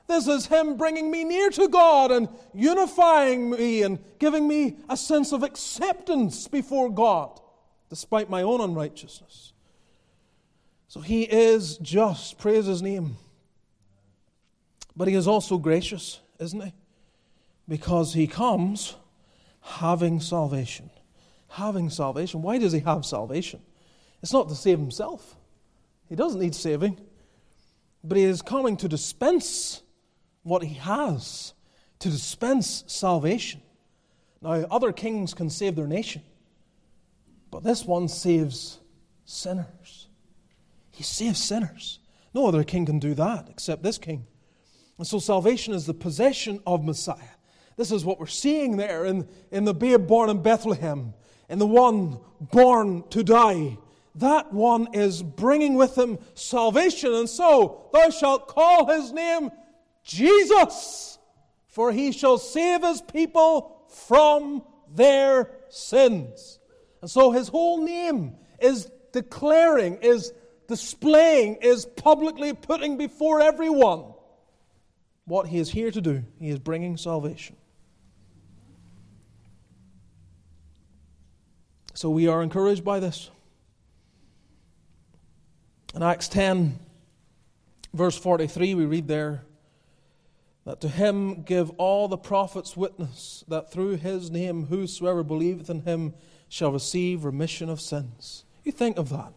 This 0.08 0.28
is 0.28 0.46
Him 0.46 0.78
bringing 0.78 1.10
me 1.10 1.24
near 1.24 1.50
to 1.52 1.68
God 1.68 2.12
and 2.12 2.30
unifying 2.54 3.50
me 3.50 3.84
and 3.84 4.00
giving 4.20 4.48
me 4.48 4.78
a 4.90 4.96
sense 4.96 5.32
of 5.32 5.44
acceptance 5.44 6.48
before 6.48 6.90
God, 6.90 7.40
despite 7.90 8.30
my 8.30 8.44
own 8.44 8.62
unrighteousness. 8.62 9.54
So 10.88 11.02
He 11.02 11.24
is 11.24 11.78
just, 11.80 12.38
praise 12.38 12.68
His 12.68 12.82
name. 12.82 13.18
But 14.96 15.10
He 15.10 15.16
is 15.16 15.28
also 15.28 15.58
gracious, 15.58 16.20
isn't 16.40 16.62
He? 16.62 16.74
Because 17.68 18.14
he 18.14 18.28
comes 18.28 18.96
having 19.62 20.20
salvation. 20.20 20.90
Having 21.50 21.90
salvation. 21.90 22.42
Why 22.42 22.58
does 22.58 22.74
he 22.74 22.80
have 22.82 23.06
salvation? 23.06 23.62
It's 24.22 24.34
not 24.34 24.50
to 24.50 24.56
save 24.56 24.80
himself, 24.80 25.36
he 26.08 26.16
doesn't 26.16 26.40
need 26.40 26.56
saving. 26.56 27.00
But 28.04 28.18
he 28.18 28.24
is 28.24 28.44
coming 28.44 28.78
to 28.78 28.88
dispense 28.88 29.82
what 30.44 30.64
he 30.64 30.76
has 30.76 31.56
to 32.00 32.10
dispense 32.10 32.84
salvation. 32.86 33.62
Now, 34.42 34.52
other 34.70 34.92
kings 34.92 35.34
can 35.34 35.50
save 35.50 35.76
their 35.76 35.88
nation, 35.88 36.22
but 37.50 37.64
this 37.64 37.84
one 37.84 38.08
saves 38.08 38.80
sinners. 39.26 40.08
He 40.92 41.04
saves 41.04 41.44
sinners. 41.44 42.00
No 42.34 42.48
other 42.48 42.64
king 42.64 42.86
can 42.86 43.00
do 43.00 43.16
that 43.16 43.48
except 43.50 43.82
this 43.82 43.98
king. 43.98 44.28
And 44.98 45.08
so 45.08 45.20
salvation 45.20 45.74
is 45.74 45.86
the 45.86 45.94
possession 45.94 46.62
of 46.68 46.86
Messiah. 46.86 47.35
This 47.78 47.92
is 47.92 48.06
what 48.06 48.20
we're 48.20 48.28
seeing 48.28 48.78
there 48.78 49.06
in, 49.06 49.28
in 49.52 49.66
the 49.66 49.74
babe 49.74 50.08
born 50.08 50.30
in 50.30 50.42
Bethlehem, 50.42 51.14
in 51.50 51.60
the 51.60 51.68
one 51.68 52.20
born 52.40 53.04
to 53.10 53.24
die. 53.24 53.78
That 54.16 54.54
one 54.54 54.94
is 54.94 55.22
bringing 55.22 55.76
with 55.76 55.98
him 55.98 56.18
salvation. 56.36 57.14
And 57.14 57.30
so 57.30 57.90
thou 57.92 58.10
shalt 58.10 58.48
call 58.48 58.88
his 58.88 59.12
name 59.12 59.52
Jesus, 60.04 61.20
for 61.68 61.92
he 61.92 62.12
shall 62.12 62.38
save 62.38 62.82
his 62.82 63.02
people 63.02 63.86
from 63.90 64.64
their 64.94 65.52
sins. 65.70 66.60
And 67.02 67.12
so 67.12 67.32
his 67.32 67.50
whole 67.50 67.84
name 67.84 68.36
is 68.60 68.90
declaring, 69.12 69.98
is 69.98 70.32
displaying, 70.68 71.56
is 71.56 71.86
publicly 71.86 72.54
putting 72.54 72.98
before 72.98 73.42
everyone 73.42 74.14
what 75.26 75.48
he 75.48 75.60
is 75.60 75.70
here 75.70 75.92
to 75.92 76.02
do. 76.02 76.24
He 76.40 76.50
is 76.50 76.60
bringing 76.60 76.98
salvation. 76.98 77.58
So 81.96 82.10
we 82.10 82.28
are 82.28 82.44
encouraged 82.44 82.84
by 82.84 83.00
this. 83.00 83.30
In 85.96 86.04
Acts 86.04 86.28
10, 86.28 86.78
verse 87.94 88.18
43, 88.18 88.76
we 88.76 88.86
read 88.86 89.08
there 89.08 89.44
that 90.66 90.82
to 90.82 90.90
him 90.90 91.44
give 91.44 91.70
all 91.78 92.10
the 92.10 92.18
prophets 92.18 92.76
witness 92.76 93.46
that 93.48 93.72
through 93.72 93.96
his 93.96 94.30
name 94.30 94.66
whosoever 94.66 95.24
believeth 95.24 95.70
in 95.70 95.84
him 95.84 96.14
shall 96.50 96.74
receive 96.74 97.24
remission 97.24 97.70
of 97.70 97.80
sins. 97.80 98.44
You 98.66 98.74
think 98.74 98.98
of 98.98 99.10
that. 99.10 99.32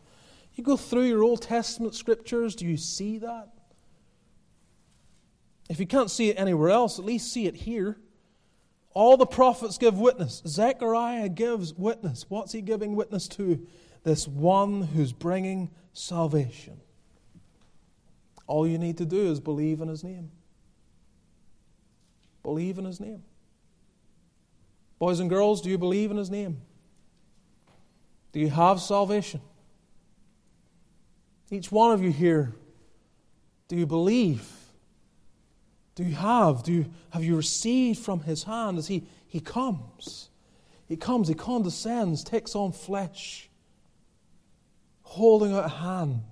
You 0.54 0.64
go 0.64 0.76
through 0.76 1.04
your 1.04 1.22
Old 1.22 1.42
Testament 1.42 1.94
scriptures, 1.94 2.56
do 2.56 2.66
you 2.66 2.76
see 2.76 3.18
that? 3.18 3.50
If 5.70 5.78
you 5.78 5.86
can't 5.86 6.10
see 6.10 6.30
it 6.30 6.40
anywhere 6.40 6.70
else, 6.70 6.98
at 6.98 7.04
least 7.04 7.32
see 7.32 7.46
it 7.46 7.54
here. 7.54 7.98
All 8.94 9.16
the 9.16 9.26
prophets 9.26 9.78
give 9.78 9.98
witness. 9.98 10.42
Zechariah 10.46 11.28
gives 11.28 11.74
witness. 11.74 12.24
What's 12.28 12.52
he 12.52 12.60
giving 12.60 12.96
witness 12.96 13.28
to? 13.28 13.66
This 14.02 14.26
one 14.26 14.82
who's 14.82 15.12
bringing 15.12 15.70
salvation. 15.92 16.80
All 18.46 18.66
you 18.66 18.78
need 18.78 18.98
to 18.98 19.04
do 19.04 19.30
is 19.30 19.40
believe 19.40 19.80
in 19.80 19.88
his 19.88 20.02
name. 20.02 20.30
Believe 22.42 22.78
in 22.78 22.84
his 22.84 22.98
name. 22.98 23.22
Boys 24.98 25.20
and 25.20 25.28
girls, 25.28 25.60
do 25.60 25.68
you 25.68 25.78
believe 25.78 26.10
in 26.10 26.16
his 26.16 26.30
name? 26.30 26.60
Do 28.32 28.40
you 28.40 28.48
have 28.48 28.80
salvation? 28.80 29.40
Each 31.50 31.70
one 31.70 31.92
of 31.92 32.02
you 32.02 32.10
here, 32.10 32.54
do 33.68 33.76
you 33.76 33.86
believe? 33.86 34.50
Do 35.98 36.04
you 36.04 36.14
have? 36.14 36.62
Do 36.62 36.72
you, 36.72 36.86
have 37.10 37.24
you 37.24 37.34
received 37.34 37.98
from 37.98 38.20
his 38.20 38.44
hand 38.44 38.78
as 38.78 38.86
he, 38.86 39.02
he 39.26 39.40
comes? 39.40 40.28
He 40.86 40.96
comes, 40.96 41.26
he 41.26 41.34
condescends, 41.34 42.22
takes 42.22 42.54
on 42.54 42.70
flesh, 42.70 43.50
holding 45.02 45.52
out 45.52 45.64
a 45.64 45.68
hand. 45.68 46.22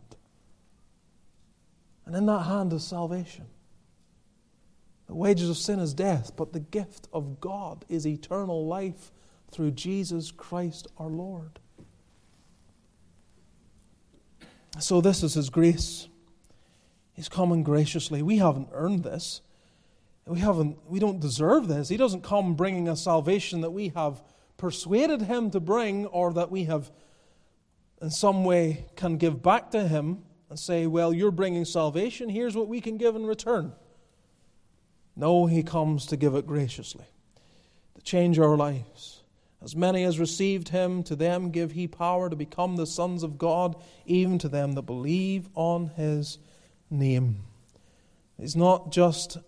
And 2.05 2.15
in 2.15 2.27
that 2.27 2.43
hand 2.43 2.73
is 2.75 2.85
salvation. 2.85 3.47
The 5.09 5.17
wages 5.17 5.51
of 5.51 5.57
sin 5.57 5.81
is 5.81 5.95
death, 5.95 6.37
but 6.37 6.53
the 6.53 6.61
gift 6.61 7.09
of 7.13 7.41
God 7.41 7.85
is 7.89 8.07
eternal 8.07 8.69
life 8.69 9.11
through 9.51 9.73
Jesus 9.73 10.31
Christ 10.31 10.87
our 10.97 11.09
Lord. 11.09 11.59
So, 14.79 15.01
this 15.01 15.25
is 15.25 15.35
His 15.35 15.51
grace. 15.51 16.07
He's 17.15 17.29
coming 17.29 17.65
graciously. 17.65 18.23
We 18.23 18.37
haven't 18.37 18.69
earned 18.71 19.03
this. 19.03 19.41
We, 20.27 20.41
haven't, 20.41 20.79
we 20.89 20.99
don't 20.99 21.21
deserve 21.21 21.69
this. 21.69 21.89
He 21.89 21.97
doesn't 21.97 22.23
come 22.23 22.55
bringing 22.55 22.89
a 22.89 22.97
salvation 22.97 23.61
that 23.61 23.71
we 23.71 23.89
have 23.91 24.23
persuaded 24.57 25.23
him 25.23 25.51
to 25.53 25.61
bring 25.61 26.07
or 26.07 26.33
that 26.33 26.51
we 26.51 26.65
have 26.65 26.91
in 28.03 28.11
some 28.11 28.45
way 28.45 28.87
can 28.97 29.17
give 29.17 29.43
back 29.43 29.71
to 29.71 29.87
him 29.87 30.23
and 30.51 30.59
say, 30.59 30.87
Well, 30.87 31.13
you're 31.13 31.31
bringing 31.31 31.65
salvation. 31.65 32.29
Here's 32.29 32.57
what 32.57 32.69
we 32.69 32.81
can 32.81 32.97
give 32.97 33.17
in 33.17 33.25
return. 33.25 33.73
No, 35.15 35.47
he 35.47 35.63
comes 35.63 36.07
to 36.07 36.17
give 36.17 36.35
it 36.35 36.47
graciously, 36.47 37.07
to 37.95 38.03
change 38.03 38.39
our 38.39 38.57
lives. 38.57 39.23
As 39.63 39.75
many 39.75 40.05
as 40.05 40.19
received 40.19 40.69
him, 40.69 41.03
to 41.05 41.17
them 41.17 41.51
give 41.51 41.73
he 41.73 41.89
power 41.89 42.29
to 42.29 42.37
become 42.37 42.77
the 42.77 42.87
sons 42.87 43.23
of 43.23 43.39
God, 43.39 43.77
even 44.05 44.39
to 44.39 44.49
them 44.49 44.73
that 44.73 44.83
believe 44.83 45.49
on 45.55 45.89
his 45.97 46.39
name. 46.91 47.39
He's 48.39 48.55
not 48.55 48.93
just 48.93 49.39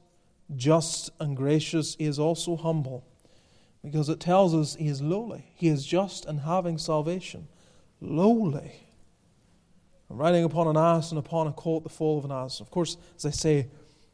just 0.56 1.10
and 1.20 1.36
gracious, 1.36 1.94
he 1.96 2.04
is 2.04 2.18
also 2.18 2.56
humble. 2.56 3.04
Because 3.82 4.08
it 4.08 4.20
tells 4.20 4.54
us 4.54 4.74
he 4.74 4.88
is 4.88 5.00
lowly. 5.00 5.52
He 5.54 5.68
is 5.68 5.86
just 5.86 6.24
and 6.24 6.40
having 6.40 6.78
salvation. 6.78 7.48
Lowly. 8.00 8.72
Riding 10.08 10.44
upon 10.44 10.66
an 10.66 10.76
ass 10.76 11.10
and 11.10 11.18
upon 11.18 11.46
a 11.46 11.52
colt, 11.52 11.84
the 11.84 11.90
foal 11.90 12.18
of 12.18 12.24
an 12.24 12.32
ass. 12.32 12.60
Of 12.60 12.70
course, 12.70 12.96
as 13.16 13.26
I 13.26 13.30
say, 13.30 13.68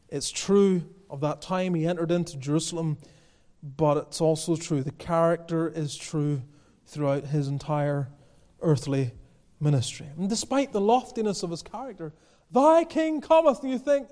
it's 0.09 0.29
true 0.29 0.83
of 1.09 1.21
that 1.21 1.41
time 1.41 1.73
he 1.73 1.87
entered 1.87 2.11
into 2.11 2.37
Jerusalem, 2.37 2.97
but 3.63 3.97
it's 3.97 4.21
also 4.21 4.55
true. 4.55 4.83
The 4.83 4.91
character 4.91 5.67
is 5.67 5.95
true 5.95 6.41
throughout 6.85 7.25
his 7.25 7.47
entire 7.47 8.09
earthly 8.61 9.13
ministry. 9.59 10.07
And 10.17 10.29
despite 10.29 10.73
the 10.73 10.81
loftiness 10.81 11.43
of 11.43 11.49
his 11.49 11.63
character, 11.63 12.13
thy 12.51 12.83
king 12.83 13.21
cometh, 13.21 13.63
and 13.63 13.71
you 13.71 13.79
think, 13.79 14.09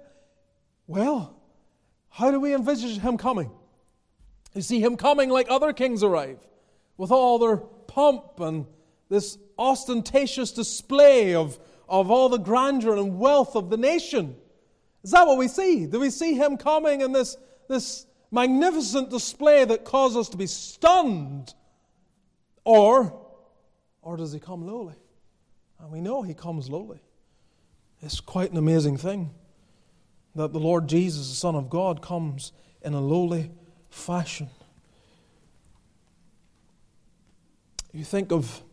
well, 0.87 1.42
how 2.13 2.29
do 2.29 2.39
we 2.39 2.53
envisage 2.53 2.99
him 2.99 3.17
coming? 3.17 3.49
You 4.53 4.61
see 4.61 4.79
him 4.79 4.97
coming 4.97 5.31
like 5.31 5.47
other 5.49 5.73
kings 5.73 6.03
arrive, 6.03 6.37
with 6.95 7.09
all 7.09 7.39
their 7.39 7.57
pomp 7.57 8.39
and 8.39 8.67
this 9.09 9.39
ostentatious 9.57 10.51
display 10.51 11.33
of, 11.33 11.57
of 11.89 12.11
all 12.11 12.29
the 12.29 12.37
grandeur 12.37 12.97
and 12.97 13.17
wealth 13.17 13.55
of 13.55 13.71
the 13.71 13.77
nation. 13.77 14.35
Is 15.03 15.09
that 15.09 15.25
what 15.25 15.39
we 15.39 15.47
see? 15.47 15.87
Do 15.87 15.99
we 15.99 16.11
see 16.11 16.35
him 16.35 16.55
coming 16.55 17.01
in 17.01 17.13
this, 17.13 17.35
this 17.67 18.05
magnificent 18.29 19.09
display 19.09 19.65
that 19.65 19.83
causes 19.83 20.17
us 20.17 20.29
to 20.29 20.37
be 20.37 20.45
stunned? 20.45 21.55
Or, 22.63 23.19
or 24.03 24.17
does 24.17 24.31
he 24.31 24.39
come 24.39 24.67
lowly? 24.67 24.95
And 25.79 25.89
we 25.89 25.99
know 25.99 26.21
he 26.21 26.35
comes 26.35 26.69
lowly. 26.69 27.01
It's 28.03 28.19
quite 28.19 28.51
an 28.51 28.57
amazing 28.57 28.97
thing 28.97 29.31
that 30.35 30.53
the 30.53 30.59
Lord 30.59 30.87
Jesus, 30.87 31.29
the 31.29 31.35
Son 31.35 31.55
of 31.55 31.69
God, 31.69 32.01
comes 32.01 32.51
in 32.81 32.93
a 32.93 33.01
lowly 33.01 33.51
fashion. 33.89 34.49
You 37.91 38.03
think 38.03 38.31
of 38.31 38.63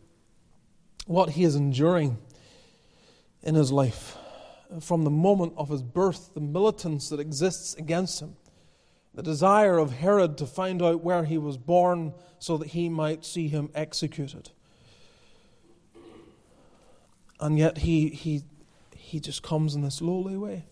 what 1.05 1.31
he 1.31 1.43
is 1.43 1.55
enduring 1.55 2.17
in 3.43 3.55
his 3.55 3.71
life 3.71 4.17
from 4.79 5.03
the 5.03 5.11
moment 5.11 5.53
of 5.57 5.69
his 5.69 5.83
birth, 5.83 6.33
the 6.33 6.41
militance 6.41 7.09
that 7.09 7.19
exists 7.19 7.75
against 7.75 8.21
him, 8.21 8.35
the 9.13 9.21
desire 9.21 9.77
of 9.77 9.91
Herod 9.91 10.37
to 10.37 10.45
find 10.45 10.81
out 10.81 11.03
where 11.03 11.25
he 11.25 11.37
was 11.37 11.57
born 11.57 12.13
so 12.39 12.57
that 12.57 12.69
he 12.69 12.89
might 12.89 13.25
see 13.25 13.49
him 13.49 13.69
executed. 13.75 14.51
And 17.39 17.57
yet 17.59 17.79
he, 17.79 18.09
he, 18.09 18.43
he 18.95 19.19
just 19.19 19.43
comes 19.43 19.75
in 19.75 19.81
this 19.81 20.01
lowly 20.01 20.37
way. 20.37 20.65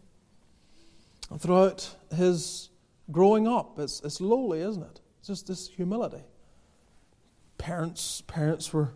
Throughout 1.38 1.96
his 2.16 2.70
growing 3.12 3.48
up, 3.48 3.78
it's, 3.78 4.02
it's 4.02 4.20
lowly, 4.20 4.62
isn't 4.62 4.82
it? 4.82 5.00
It's 5.20 5.28
just 5.28 5.48
this 5.48 5.68
humility. 5.68 6.24
Parents, 7.58 8.22
parents 8.26 8.74
were, 8.74 8.90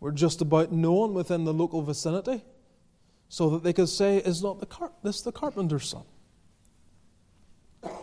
were 0.00 0.12
just 0.12 0.40
about 0.40 0.72
known 0.72 1.14
within 1.14 1.44
the 1.44 1.52
local 1.52 1.82
vicinity 1.82 2.42
so 3.28 3.50
that 3.50 3.62
they 3.62 3.72
could 3.72 3.88
say, 3.88 4.18
Is 4.18 4.42
not 4.42 4.58
the 4.60 4.66
car- 4.66 4.92
this 5.02 5.22
the 5.22 5.32
carpenter's 5.32 5.88
son? 5.88 6.04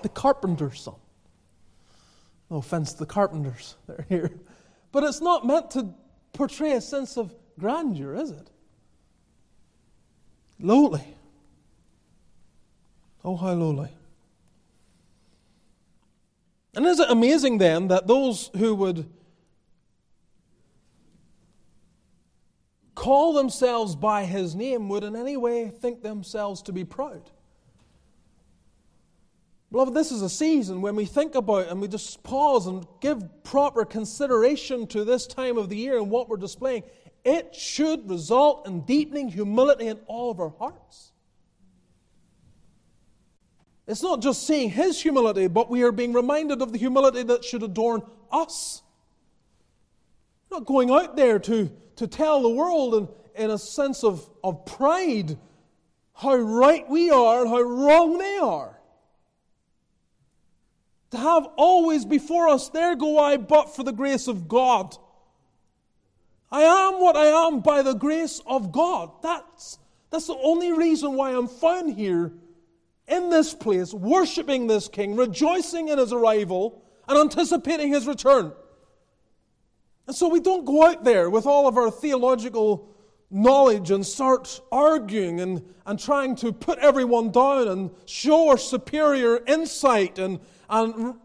The 0.03 0.09
carpenter's 0.09 0.81
son. 0.81 0.95
No 2.49 2.57
offense 2.57 2.93
to 2.93 2.99
the 2.99 3.05
carpenters, 3.05 3.75
they're 3.87 4.05
here. 4.07 4.31
But 4.91 5.03
it's 5.03 5.19
not 5.19 5.45
meant 5.45 5.71
to 5.71 5.93
portray 6.31 6.73
a 6.73 6.81
sense 6.81 7.17
of 7.17 7.33
grandeur, 7.59 8.15
is 8.15 8.31
it? 8.31 8.49
Lowly. 10.59 11.03
Oh, 13.25 13.35
how 13.35 13.53
lowly. 13.53 13.89
And 16.75 16.85
is 16.85 16.99
it 16.99 17.09
amazing 17.09 17.57
then 17.57 17.87
that 17.87 18.05
those 18.05 18.51
who 18.55 18.75
would 18.75 19.09
call 22.93 23.33
themselves 23.33 23.95
by 23.95 24.25
his 24.25 24.53
name 24.53 24.89
would 24.89 25.03
in 25.03 25.15
any 25.15 25.37
way 25.37 25.69
think 25.69 26.03
themselves 26.03 26.61
to 26.63 26.71
be 26.71 26.83
proud? 26.83 27.31
Beloved, 29.71 29.95
this 29.95 30.11
is 30.11 30.21
a 30.21 30.29
season 30.29 30.81
when 30.81 30.95
we 30.95 31.05
think 31.05 31.33
about 31.33 31.69
and 31.69 31.81
we 31.81 31.87
just 31.87 32.21
pause 32.21 32.67
and 32.67 32.85
give 33.01 33.43
proper 33.43 33.85
consideration 33.85 34.85
to 34.87 35.03
this 35.03 35.25
time 35.25 35.57
of 35.57 35.69
the 35.69 35.77
year 35.77 35.97
and 35.97 36.11
what 36.11 36.29
we're 36.29 36.37
displaying. 36.37 36.83
It 37.23 37.55
should 37.55 38.07
result 38.07 38.67
in 38.67 38.81
deepening 38.81 39.29
humility 39.29 39.87
in 39.87 39.97
all 40.05 40.29
of 40.29 40.39
our 40.39 40.53
hearts. 40.59 41.11
It's 43.87 44.01
not 44.01 44.21
just 44.21 44.47
seeing 44.47 44.69
His 44.71 45.01
humility, 45.01 45.47
but 45.47 45.69
we 45.69 45.83
are 45.83 45.91
being 45.91 46.13
reminded 46.13 46.61
of 46.61 46.71
the 46.71 46.79
humility 46.79 47.23
that 47.23 47.45
should 47.45 47.61
adorn 47.61 48.01
us. 48.31 48.81
We're 50.49 50.59
not 50.59 50.65
going 50.65 50.89
out 50.89 51.15
there 51.15 51.37
to, 51.39 51.71
to 51.97 52.07
tell 52.07 52.41
the 52.41 52.49
world 52.49 52.95
in, 52.95 53.43
in 53.43 53.51
a 53.51 53.57
sense 53.57 54.03
of, 54.03 54.27
of 54.43 54.65
pride 54.65 55.37
how 56.13 56.35
right 56.35 56.89
we 56.89 57.11
are 57.11 57.41
and 57.41 57.49
how 57.49 57.61
wrong 57.61 58.17
they 58.17 58.37
are. 58.37 58.79
To 61.11 61.17
have 61.17 61.47
always 61.55 62.05
before 62.05 62.49
us, 62.49 62.69
there 62.69 62.95
go 62.95 63.19
I, 63.19 63.37
but 63.37 63.75
for 63.75 63.83
the 63.83 63.93
grace 63.93 64.27
of 64.27 64.47
God. 64.47 64.97
I 66.51 66.61
am 66.61 67.01
what 67.01 67.15
I 67.15 67.47
am 67.47 67.59
by 67.59 67.83
the 67.83 67.93
grace 67.93 68.41
of 68.47 68.71
God. 68.71 69.11
That's, 69.21 69.77
that's 70.09 70.27
the 70.27 70.37
only 70.41 70.73
reason 70.73 71.13
why 71.13 71.31
I'm 71.31 71.47
found 71.47 71.95
here 71.95 72.33
in 73.07 73.29
this 73.29 73.53
place, 73.53 73.93
worshiping 73.93 74.67
this 74.67 74.87
King, 74.87 75.15
rejoicing 75.15 75.89
in 75.89 75.97
his 75.97 76.11
arrival, 76.11 76.83
and 77.07 77.17
anticipating 77.17 77.89
his 77.89 78.07
return. 78.07 78.51
And 80.07 80.15
so 80.15 80.27
we 80.27 80.39
don't 80.39 80.65
go 80.65 80.85
out 80.85 81.03
there 81.03 81.29
with 81.29 81.45
all 81.45 81.67
of 81.67 81.77
our 81.77 81.91
theological 81.91 82.95
knowledge 83.29 83.91
and 83.91 84.05
start 84.05 84.61
arguing 84.71 85.39
and, 85.41 85.61
and 85.85 85.99
trying 85.99 86.35
to 86.37 86.51
put 86.51 86.79
everyone 86.79 87.31
down 87.31 87.67
and 87.67 87.91
show 88.05 88.49
our 88.49 88.57
superior 88.57 89.43
insight 89.45 90.19
and, 90.19 90.39
and 90.69 91.15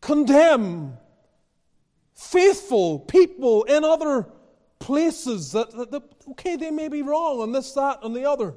condemn 0.00 0.96
faithful 2.14 2.98
people 2.98 3.64
in 3.64 3.84
other 3.84 4.26
places 4.78 5.52
that, 5.52 5.70
that, 5.72 5.90
that, 5.90 6.02
okay, 6.30 6.56
they 6.56 6.70
may 6.70 6.88
be 6.88 7.02
wrong 7.02 7.40
on 7.40 7.52
this, 7.52 7.72
that, 7.72 7.98
and 8.02 8.14
the 8.16 8.28
other. 8.28 8.54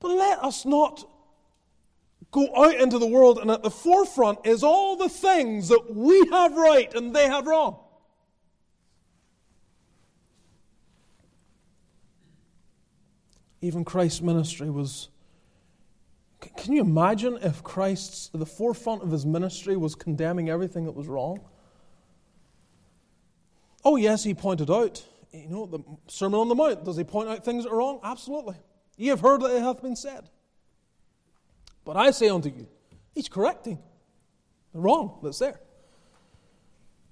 But 0.00 0.12
let 0.12 0.42
us 0.42 0.64
not 0.64 1.04
go 2.30 2.48
out 2.56 2.74
into 2.74 2.98
the 2.98 3.06
world 3.06 3.38
and 3.38 3.50
at 3.50 3.62
the 3.62 3.70
forefront 3.70 4.38
is 4.44 4.62
all 4.62 4.96
the 4.96 5.08
things 5.08 5.68
that 5.68 5.94
we 5.94 6.26
have 6.30 6.56
right 6.56 6.92
and 6.94 7.14
they 7.14 7.26
have 7.26 7.46
wrong. 7.46 7.78
Even 13.60 13.84
Christ's 13.84 14.22
ministry 14.22 14.70
was. 14.70 15.08
Can 16.56 16.72
you 16.72 16.80
imagine 16.80 17.38
if 17.42 17.62
Christ's, 17.62 18.30
the 18.32 18.46
forefront 18.46 19.02
of 19.02 19.10
his 19.10 19.26
ministry 19.26 19.76
was 19.76 19.94
condemning 19.94 20.48
everything 20.48 20.86
that 20.86 20.94
was 20.94 21.06
wrong? 21.06 21.40
Oh, 23.84 23.96
yes, 23.96 24.24
he 24.24 24.32
pointed 24.32 24.70
out, 24.70 25.04
you 25.32 25.48
know, 25.48 25.66
the 25.66 25.80
Sermon 26.06 26.40
on 26.40 26.48
the 26.48 26.54
Mount. 26.54 26.84
Does 26.84 26.96
he 26.96 27.04
point 27.04 27.28
out 27.28 27.44
things 27.44 27.64
that 27.64 27.70
are 27.70 27.76
wrong? 27.76 28.00
Absolutely. 28.02 28.56
Ye 28.96 29.08
have 29.08 29.20
heard 29.20 29.40
that 29.42 29.56
it 29.56 29.62
hath 29.62 29.82
been 29.82 29.96
said. 29.96 30.28
But 31.84 31.96
I 31.96 32.10
say 32.10 32.28
unto 32.28 32.48
you, 32.48 32.68
he's 33.14 33.28
correcting 33.28 33.78
the 34.72 34.80
wrong 34.80 35.18
that's 35.22 35.38
there. 35.38 35.58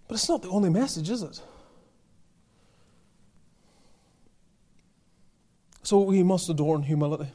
But 0.06 0.14
it's 0.14 0.28
not 0.28 0.42
the 0.42 0.48
only 0.48 0.70
message, 0.70 1.10
is 1.10 1.22
it? 1.22 1.40
So 5.82 6.00
we 6.00 6.22
must 6.22 6.48
adorn 6.48 6.82
humility. 6.82 7.30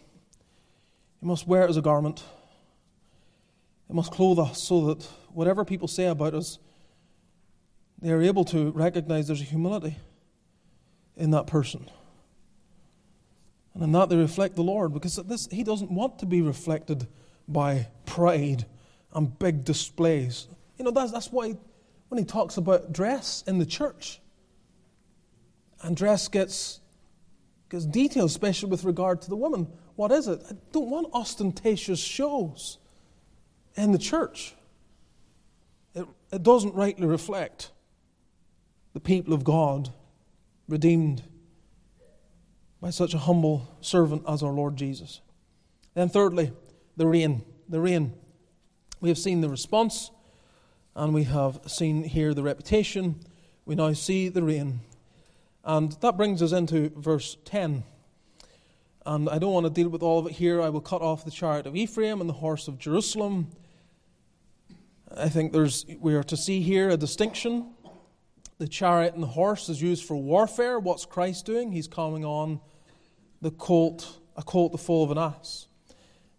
We 1.21 1.27
must 1.27 1.47
wear 1.47 1.63
it 1.63 1.69
as 1.69 1.77
a 1.77 1.81
garment. 1.81 2.23
It 3.89 3.95
must 3.95 4.11
clothe 4.11 4.39
us 4.39 4.61
so 4.61 4.93
that 4.93 5.03
whatever 5.33 5.65
people 5.65 5.87
say 5.87 6.05
about 6.05 6.33
us, 6.33 6.59
they 8.01 8.11
are 8.11 8.21
able 8.21 8.45
to 8.45 8.71
recognize 8.71 9.27
there's 9.27 9.41
a 9.41 9.45
humility 9.45 9.97
in 11.15 11.31
that 11.31 11.47
person. 11.47 11.89
And 13.73 13.83
in 13.83 13.91
that 13.93 14.09
they 14.09 14.15
reflect 14.15 14.55
the 14.55 14.63
Lord 14.63 14.93
because 14.93 15.15
this, 15.15 15.47
He 15.51 15.63
doesn't 15.63 15.91
want 15.91 16.19
to 16.19 16.25
be 16.25 16.41
reflected 16.41 17.07
by 17.47 17.87
pride 18.05 18.65
and 19.13 19.37
big 19.39 19.63
displays. 19.63 20.47
You 20.77 20.85
know, 20.85 20.91
that's, 20.91 21.11
that's 21.11 21.31
why 21.31 21.57
when 22.09 22.19
He 22.19 22.25
talks 22.25 22.57
about 22.57 22.93
dress 22.93 23.43
in 23.47 23.57
the 23.57 23.65
church, 23.65 24.19
and 25.81 25.97
dress 25.97 26.27
gets, 26.27 26.79
gets 27.69 27.85
detailed, 27.85 28.29
especially 28.29 28.69
with 28.69 28.85
regard 28.85 29.21
to 29.23 29.29
the 29.29 29.35
woman. 29.35 29.67
What 29.95 30.11
is 30.11 30.27
it? 30.27 30.41
I 30.49 30.53
don't 30.71 30.89
want 30.89 31.07
ostentatious 31.13 31.99
shows 31.99 32.77
in 33.75 33.91
the 33.91 33.97
church. 33.97 34.55
It, 35.93 36.07
it 36.31 36.41
doesn't 36.41 36.73
rightly 36.73 37.05
reflect 37.05 37.71
the 38.93 38.99
people 38.99 39.33
of 39.33 39.43
God, 39.43 39.89
redeemed 40.67 41.23
by 42.83 42.89
such 42.89 43.13
a 43.13 43.17
humble 43.17 43.77
servant 43.79 44.21
as 44.27 44.43
our 44.43 44.51
Lord 44.51 44.75
Jesus. 44.75 45.21
Then, 45.93 46.09
thirdly, 46.09 46.51
the 46.97 47.07
reign. 47.07 47.41
The 47.69 47.79
reign. 47.79 48.13
We 48.99 49.07
have 49.07 49.17
seen 49.17 49.39
the 49.39 49.47
response, 49.47 50.11
and 50.93 51.13
we 51.13 51.23
have 51.23 51.61
seen 51.65 52.03
here 52.03 52.33
the 52.33 52.43
reputation. 52.43 53.21
We 53.65 53.75
now 53.75 53.93
see 53.93 54.27
the 54.27 54.43
reign. 54.43 54.81
And 55.63 55.93
that 56.01 56.17
brings 56.17 56.41
us 56.41 56.51
into 56.51 56.91
verse 56.97 57.37
10. 57.45 57.85
And 59.05 59.29
I 59.29 59.39
don't 59.39 59.53
want 59.53 59.65
to 59.65 59.69
deal 59.69 59.87
with 59.87 60.03
all 60.03 60.19
of 60.19 60.25
it 60.25 60.33
here. 60.33 60.61
I 60.61 60.67
will 60.67 60.81
cut 60.81 61.01
off 61.01 61.23
the 61.23 61.31
chariot 61.31 61.65
of 61.65 61.77
Ephraim 61.77 62.19
and 62.19 62.29
the 62.29 62.33
horse 62.33 62.67
of 62.67 62.79
Jerusalem. 62.79 63.47
I 65.15 65.29
think 65.29 65.53
there's, 65.53 65.85
we 66.01 66.15
are 66.15 66.23
to 66.23 66.35
see 66.35 66.59
here 66.59 66.89
a 66.89 66.97
distinction. 66.97 67.75
The 68.57 68.67
chariot 68.67 69.13
and 69.13 69.23
the 69.23 69.27
horse 69.27 69.69
is 69.69 69.81
used 69.81 70.03
for 70.03 70.17
warfare. 70.17 70.79
What's 70.79 71.05
Christ 71.05 71.45
doing? 71.45 71.71
He's 71.71 71.87
coming 71.87 72.25
on 72.25 72.59
the 73.43 73.51
colt, 73.51 74.19
a 74.37 74.41
colt 74.41 74.71
the 74.71 74.77
foal 74.77 75.03
of 75.03 75.11
an 75.11 75.17
ass. 75.17 75.67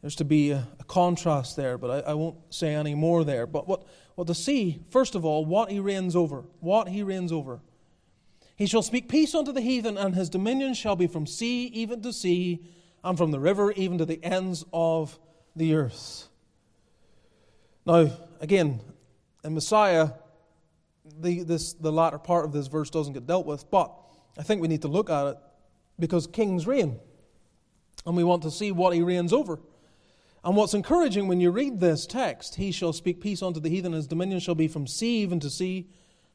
There's 0.00 0.16
to 0.16 0.24
be 0.24 0.50
a, 0.50 0.66
a 0.80 0.84
contrast 0.84 1.54
there, 1.54 1.76
but 1.78 2.06
I, 2.06 2.10
I, 2.10 2.14
won't 2.14 2.36
say 2.48 2.74
any 2.74 2.94
more 2.94 3.24
there. 3.24 3.46
But 3.46 3.68
what, 3.68 3.86
what 4.14 4.26
to 4.26 4.34
see, 4.34 4.80
first 4.90 5.14
of 5.14 5.24
all, 5.24 5.44
what 5.44 5.70
he 5.70 5.78
reigns 5.80 6.16
over. 6.16 6.44
What 6.60 6.88
he 6.88 7.02
reigns 7.02 7.30
over. 7.30 7.60
He 8.56 8.66
shall 8.66 8.82
speak 8.82 9.08
peace 9.08 9.34
unto 9.34 9.52
the 9.52 9.60
heathen, 9.60 9.98
and 9.98 10.14
his 10.14 10.30
dominion 10.30 10.72
shall 10.72 10.96
be 10.96 11.06
from 11.06 11.26
sea 11.26 11.66
even 11.66 12.00
to 12.02 12.12
sea, 12.12 12.64
and 13.02 13.18
from 13.18 13.32
the 13.32 13.40
river 13.40 13.72
even 13.72 13.98
to 13.98 14.06
the 14.06 14.22
ends 14.24 14.64
of 14.72 15.18
the 15.54 15.74
earth. 15.74 16.28
Now, 17.84 18.10
again, 18.40 18.80
in 19.44 19.52
Messiah, 19.52 20.10
the, 21.20 21.42
this, 21.42 21.74
the 21.74 21.92
latter 21.92 22.18
part 22.18 22.46
of 22.46 22.52
this 22.52 22.66
verse 22.66 22.88
doesn't 22.88 23.12
get 23.12 23.26
dealt 23.26 23.44
with, 23.44 23.70
but 23.70 23.92
I 24.38 24.42
think 24.42 24.62
we 24.62 24.68
need 24.68 24.82
to 24.82 24.88
look 24.88 25.10
at 25.10 25.26
it 25.26 25.36
because 25.98 26.26
kings 26.26 26.66
reign. 26.66 26.98
And 28.06 28.16
we 28.16 28.24
want 28.24 28.42
to 28.42 28.50
see 28.50 28.72
what 28.72 28.94
he 28.94 29.02
reigns 29.02 29.32
over. 29.32 29.60
And 30.44 30.56
what's 30.56 30.74
encouraging 30.74 31.26
when 31.26 31.40
you 31.40 31.50
read 31.50 31.80
this 31.80 32.06
text, 32.06 32.56
he 32.56 32.70
shall 32.70 32.92
speak 32.92 33.20
peace 33.20 33.42
unto 33.42 33.60
the 33.60 33.70
heathen, 33.70 33.92
his 33.92 34.06
dominion 34.06 34.40
shall 34.40 34.54
be 34.54 34.68
from 34.68 34.86
sea 34.86 35.22
even 35.22 35.40
to 35.40 35.48
sea, 35.48 35.88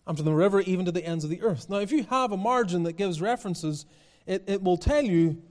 and 0.07 0.17
from 0.17 0.25
the 0.25 0.33
river 0.33 0.61
even 0.61 0.85
to 0.85 0.91
the 0.91 1.05
ends 1.05 1.23
of 1.23 1.29
the 1.29 1.43
earth. 1.43 1.69
Now, 1.69 1.77
if 1.77 1.91
you 1.91 2.03
have 2.05 2.31
a 2.31 2.37
margin 2.37 2.83
that 2.83 2.93
gives 2.93 3.21
references, 3.21 3.85
it, 4.25 4.43
it 4.47 4.63
will 4.63 4.77
tell 4.77 5.03
you 5.03 5.43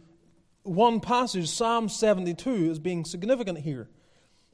one 0.64 0.98
passage, 0.98 1.48
Psalm 1.48 1.88
72, 1.88 2.70
is 2.70 2.80
being 2.80 3.04
significant 3.04 3.58
here. 3.58 3.88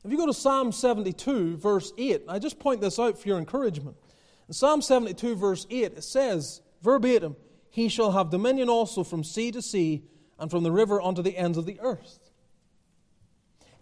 If 0.05 0.11
you 0.11 0.19
go 0.19 0.27
to 0.27 0.35
Psalm 0.35 0.71
72, 0.71 1.57
verse 1.57 1.93
8, 1.97 2.25
I 2.29 2.39
just 2.39 2.59
point 2.59 2.83
this 2.83 2.99
out 2.99 3.19
for 3.19 3.27
your 3.27 3.39
encouragement. 3.39 3.97
In 4.49 4.53
Psalm 4.53 4.83
72, 4.83 5.35
verse 5.35 5.67
8, 5.71 5.95
it 5.97 6.05
says, 6.05 6.61
verbatim, 6.83 7.37
he 7.75 7.89
shall 7.89 8.13
have 8.13 8.31
dominion 8.31 8.69
also 8.69 9.03
from 9.03 9.25
sea 9.25 9.51
to 9.51 9.61
sea 9.61 10.05
and 10.39 10.49
from 10.49 10.63
the 10.63 10.71
river 10.71 11.03
unto 11.03 11.23
the 11.23 11.37
ends 11.37 11.59
of 11.59 11.67
the 11.67 11.81
earth. 11.81 12.21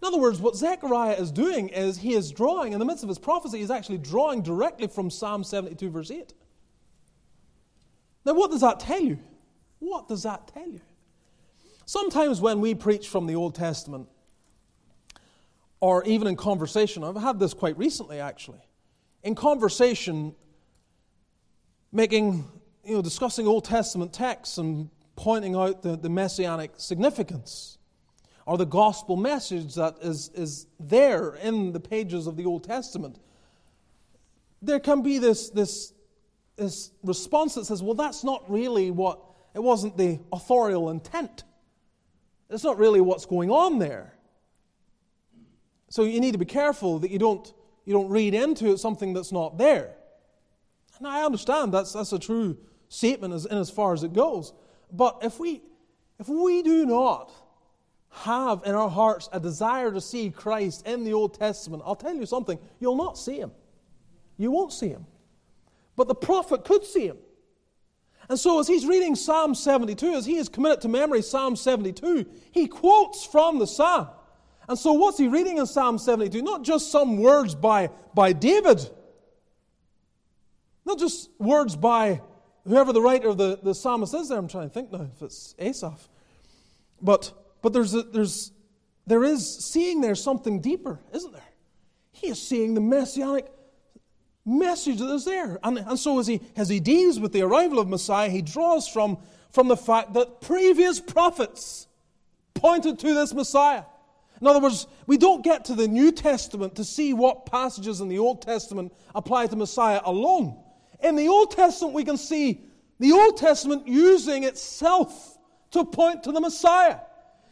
In 0.01 0.07
other 0.07 0.17
words, 0.17 0.39
what 0.39 0.55
Zechariah 0.55 1.13
is 1.13 1.31
doing 1.31 1.69
is 1.69 1.99
he 1.99 2.15
is 2.15 2.31
drawing, 2.31 2.73
in 2.73 2.79
the 2.79 2.85
midst 2.85 3.03
of 3.03 3.09
his 3.09 3.19
prophecy, 3.19 3.59
he's 3.59 3.69
actually 3.69 3.99
drawing 3.99 4.41
directly 4.41 4.87
from 4.87 5.11
Psalm 5.11 5.43
72, 5.43 5.91
verse 5.91 6.09
8. 6.09 6.33
Now, 8.25 8.33
what 8.33 8.49
does 8.49 8.61
that 8.61 8.79
tell 8.79 8.99
you? 8.99 9.19
What 9.77 10.07
does 10.07 10.23
that 10.23 10.47
tell 10.47 10.67
you? 10.67 10.81
Sometimes 11.85 12.41
when 12.41 12.61
we 12.61 12.73
preach 12.73 13.09
from 13.09 13.27
the 13.27 13.35
Old 13.35 13.53
Testament, 13.53 14.09
or 15.79 16.03
even 16.05 16.27
in 16.27 16.35
conversation, 16.35 17.03
I've 17.03 17.15
had 17.15 17.39
this 17.39 17.53
quite 17.53 17.77
recently 17.77 18.19
actually. 18.19 18.61
In 19.21 19.35
conversation, 19.35 20.33
making 21.91 22.49
you 22.83 22.95
know, 22.95 23.01
discussing 23.01 23.47
Old 23.47 23.65
Testament 23.65 24.13
texts 24.13 24.57
and 24.57 24.89
pointing 25.15 25.55
out 25.55 25.81
the, 25.81 25.95
the 25.95 26.09
messianic 26.09 26.71
significance 26.77 27.77
or 28.45 28.57
the 28.57 28.65
gospel 28.65 29.15
message 29.15 29.75
that 29.75 29.95
is, 30.01 30.29
is 30.33 30.67
there 30.79 31.35
in 31.35 31.71
the 31.71 31.79
pages 31.79 32.27
of 32.27 32.35
the 32.35 32.45
Old 32.45 32.63
Testament, 32.63 33.19
there 34.61 34.79
can 34.79 35.01
be 35.01 35.17
this, 35.17 35.49
this, 35.49 35.93
this 36.57 36.91
response 37.03 37.55
that 37.55 37.65
says, 37.65 37.81
well, 37.81 37.93
that's 37.93 38.23
not 38.23 38.49
really 38.49 38.91
what, 38.91 39.19
it 39.53 39.63
wasn't 39.63 39.97
the 39.97 40.19
authorial 40.31 40.89
intent. 40.89 41.43
It's 42.49 42.63
not 42.63 42.77
really 42.77 43.01
what's 43.01 43.25
going 43.25 43.49
on 43.49 43.79
there. 43.79 44.13
So 45.89 46.03
you 46.03 46.19
need 46.19 46.31
to 46.33 46.37
be 46.37 46.45
careful 46.45 46.99
that 46.99 47.11
you 47.11 47.19
don't, 47.19 47.53
you 47.85 47.93
don't 47.93 48.09
read 48.09 48.33
into 48.33 48.71
it 48.71 48.79
something 48.79 49.13
that's 49.13 49.31
not 49.31 49.57
there. 49.57 49.95
And 50.97 51.07
I 51.07 51.23
understand 51.23 51.73
that's, 51.73 51.93
that's 51.93 52.13
a 52.13 52.19
true 52.19 52.57
statement 52.93 53.33
as, 53.33 53.45
in 53.45 53.57
as 53.57 53.69
far 53.69 53.93
as 53.93 54.03
it 54.03 54.13
goes. 54.13 54.53
But 54.91 55.19
if 55.23 55.39
we, 55.39 55.61
if 56.19 56.29
we 56.29 56.61
do 56.61 56.85
not 56.85 57.31
have 58.11 58.61
in 58.65 58.75
our 58.75 58.89
hearts 58.89 59.27
a 59.31 59.39
desire 59.39 59.91
to 59.91 59.99
see 59.99 60.29
Christ 60.29 60.85
in 60.85 61.03
the 61.03 61.13
Old 61.13 61.33
Testament, 61.33 61.81
I'll 61.85 61.95
tell 61.95 62.13
you 62.13 62.27
something, 62.27 62.59
you'll 62.79 62.95
not 62.95 63.17
see 63.17 63.39
him. 63.39 63.51
You 64.37 64.51
won't 64.51 64.71
see 64.71 64.89
him. 64.89 65.07
But 65.95 66.07
the 66.07 66.15
prophet 66.15 66.65
could 66.65 66.85
see 66.85 67.07
him. 67.07 67.17
And 68.29 68.39
so, 68.39 68.59
as 68.59 68.67
he's 68.67 68.85
reading 68.85 69.15
Psalm 69.15 69.53
72, 69.53 70.13
as 70.13 70.25
he 70.25 70.37
is 70.37 70.47
committed 70.47 70.81
to 70.81 70.87
memory 70.87 71.21
Psalm 71.21 71.55
72, 71.55 72.25
he 72.51 72.67
quotes 72.67 73.25
from 73.25 73.59
the 73.59 73.67
Psalm. 73.67 74.07
And 74.69 74.79
so, 74.79 74.93
what's 74.93 75.17
he 75.17 75.27
reading 75.27 75.57
in 75.57 75.65
Psalm 75.65 75.97
72? 75.97 76.41
Not 76.41 76.63
just 76.63 76.89
some 76.89 77.17
words 77.17 77.53
by, 77.53 77.89
by 78.13 78.31
David, 78.31 78.79
not 80.85 80.99
just 80.99 81.29
words 81.37 81.75
by 81.75 82.21
whoever 82.67 82.93
the 82.93 83.01
writer 83.01 83.29
of 83.29 83.37
the, 83.37 83.59
the 83.61 83.75
psalmist 83.75 84.13
is 84.13 84.29
there. 84.29 84.37
I'm 84.37 84.47
trying 84.47 84.69
to 84.69 84.73
think 84.73 84.91
now 84.91 85.07
if 85.15 85.21
it's 85.21 85.55
Asaph. 85.59 86.09
But, 87.01 87.31
but 87.61 87.73
there's, 87.73 87.93
a, 87.93 88.03
there's, 88.03 88.51
there 89.05 89.23
is 89.23 89.47
seeing 89.59 90.01
there 90.01 90.15
something 90.15 90.61
deeper, 90.61 90.99
isn't 91.13 91.33
there? 91.33 91.41
He 92.11 92.27
is 92.27 92.41
seeing 92.41 92.73
the 92.73 92.81
messianic 92.81 93.47
message 94.45 94.99
that 94.99 95.11
is 95.11 95.25
there. 95.25 95.59
And, 95.63 95.77
and 95.79 95.99
so 95.99 96.19
as 96.19 96.27
he, 96.27 96.41
as 96.55 96.69
he 96.69 96.79
deals 96.79 97.19
with 97.19 97.33
the 97.33 97.41
arrival 97.41 97.79
of 97.79 97.87
Messiah, 97.87 98.29
he 98.29 98.41
draws 98.41 98.87
from, 98.87 99.17
from 99.51 99.67
the 99.67 99.77
fact 99.77 100.13
that 100.13 100.41
previous 100.41 100.99
prophets 100.99 101.87
pointed 102.53 102.99
to 102.99 103.13
this 103.13 103.33
Messiah. 103.33 103.83
In 104.39 104.47
other 104.47 104.59
words, 104.59 104.87
we 105.07 105.17
don't 105.17 105.43
get 105.43 105.65
to 105.65 105.75
the 105.75 105.87
New 105.87 106.11
Testament 106.11 106.75
to 106.75 106.83
see 106.83 107.13
what 107.13 107.45
passages 107.45 108.01
in 108.01 108.09
the 108.09 108.19
Old 108.19 108.41
Testament 108.41 108.93
apply 109.15 109.47
to 109.47 109.55
Messiah 109.55 110.01
alone. 110.03 110.62
In 111.03 111.15
the 111.15 111.27
Old 111.27 111.51
Testament, 111.51 111.93
we 111.93 112.05
can 112.05 112.17
see 112.17 112.61
the 112.99 113.11
Old 113.11 113.37
Testament 113.37 113.87
using 113.87 114.45
itself 114.45 115.37
to 115.71 115.83
point 115.83 116.23
to 116.23 116.31
the 116.31 116.39
Messiah. 116.39 116.99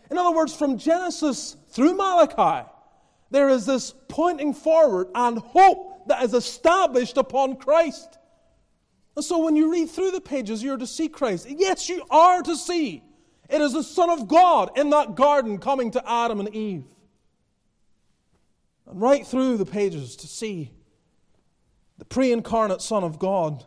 In 0.09 0.17
other 0.17 0.35
words, 0.35 0.55
from 0.55 0.77
Genesis 0.77 1.57
through 1.69 1.95
Malachi, 1.95 2.67
there 3.29 3.49
is 3.49 3.65
this 3.65 3.93
pointing 4.07 4.53
forward 4.53 5.07
and 5.13 5.37
hope 5.37 6.07
that 6.07 6.23
is 6.23 6.33
established 6.33 7.17
upon 7.17 7.57
Christ. 7.57 8.17
And 9.15 9.25
so 9.25 9.43
when 9.43 9.55
you 9.55 9.71
read 9.71 9.89
through 9.89 10.11
the 10.11 10.21
pages, 10.21 10.63
you're 10.63 10.77
to 10.77 10.87
see 10.87 11.09
Christ. 11.09 11.47
Yes, 11.49 11.89
you 11.89 12.05
are 12.09 12.41
to 12.41 12.55
see. 12.55 13.03
It 13.49 13.59
is 13.59 13.73
the 13.73 13.83
Son 13.83 14.09
of 14.09 14.27
God 14.29 14.77
in 14.77 14.91
that 14.91 15.15
garden 15.15 15.57
coming 15.57 15.91
to 15.91 16.09
Adam 16.09 16.39
and 16.39 16.55
Eve. 16.55 16.85
And 18.87 19.01
right 19.01 19.27
through 19.27 19.57
the 19.57 19.65
pages 19.65 20.15
to 20.17 20.27
see 20.27 20.71
the 22.01 22.05
pre 22.05 22.31
incarnate 22.31 22.81
Son 22.81 23.03
of 23.03 23.19
God, 23.19 23.63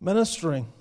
ministering 0.00 0.72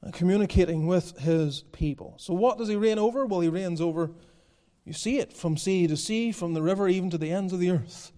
and 0.00 0.14
communicating 0.14 0.86
with 0.86 1.18
his 1.18 1.64
people. 1.72 2.14
So, 2.18 2.32
what 2.32 2.56
does 2.56 2.68
he 2.68 2.76
reign 2.76 3.00
over? 3.00 3.26
Well, 3.26 3.40
he 3.40 3.48
reigns 3.48 3.80
over, 3.80 4.12
you 4.84 4.92
see 4.92 5.18
it, 5.18 5.32
from 5.32 5.56
sea 5.56 5.88
to 5.88 5.96
sea, 5.96 6.30
from 6.30 6.54
the 6.54 6.62
river 6.62 6.86
even 6.86 7.10
to 7.10 7.18
the 7.18 7.32
ends 7.32 7.52
of 7.52 7.58
the 7.58 7.70
earth. 7.70 8.12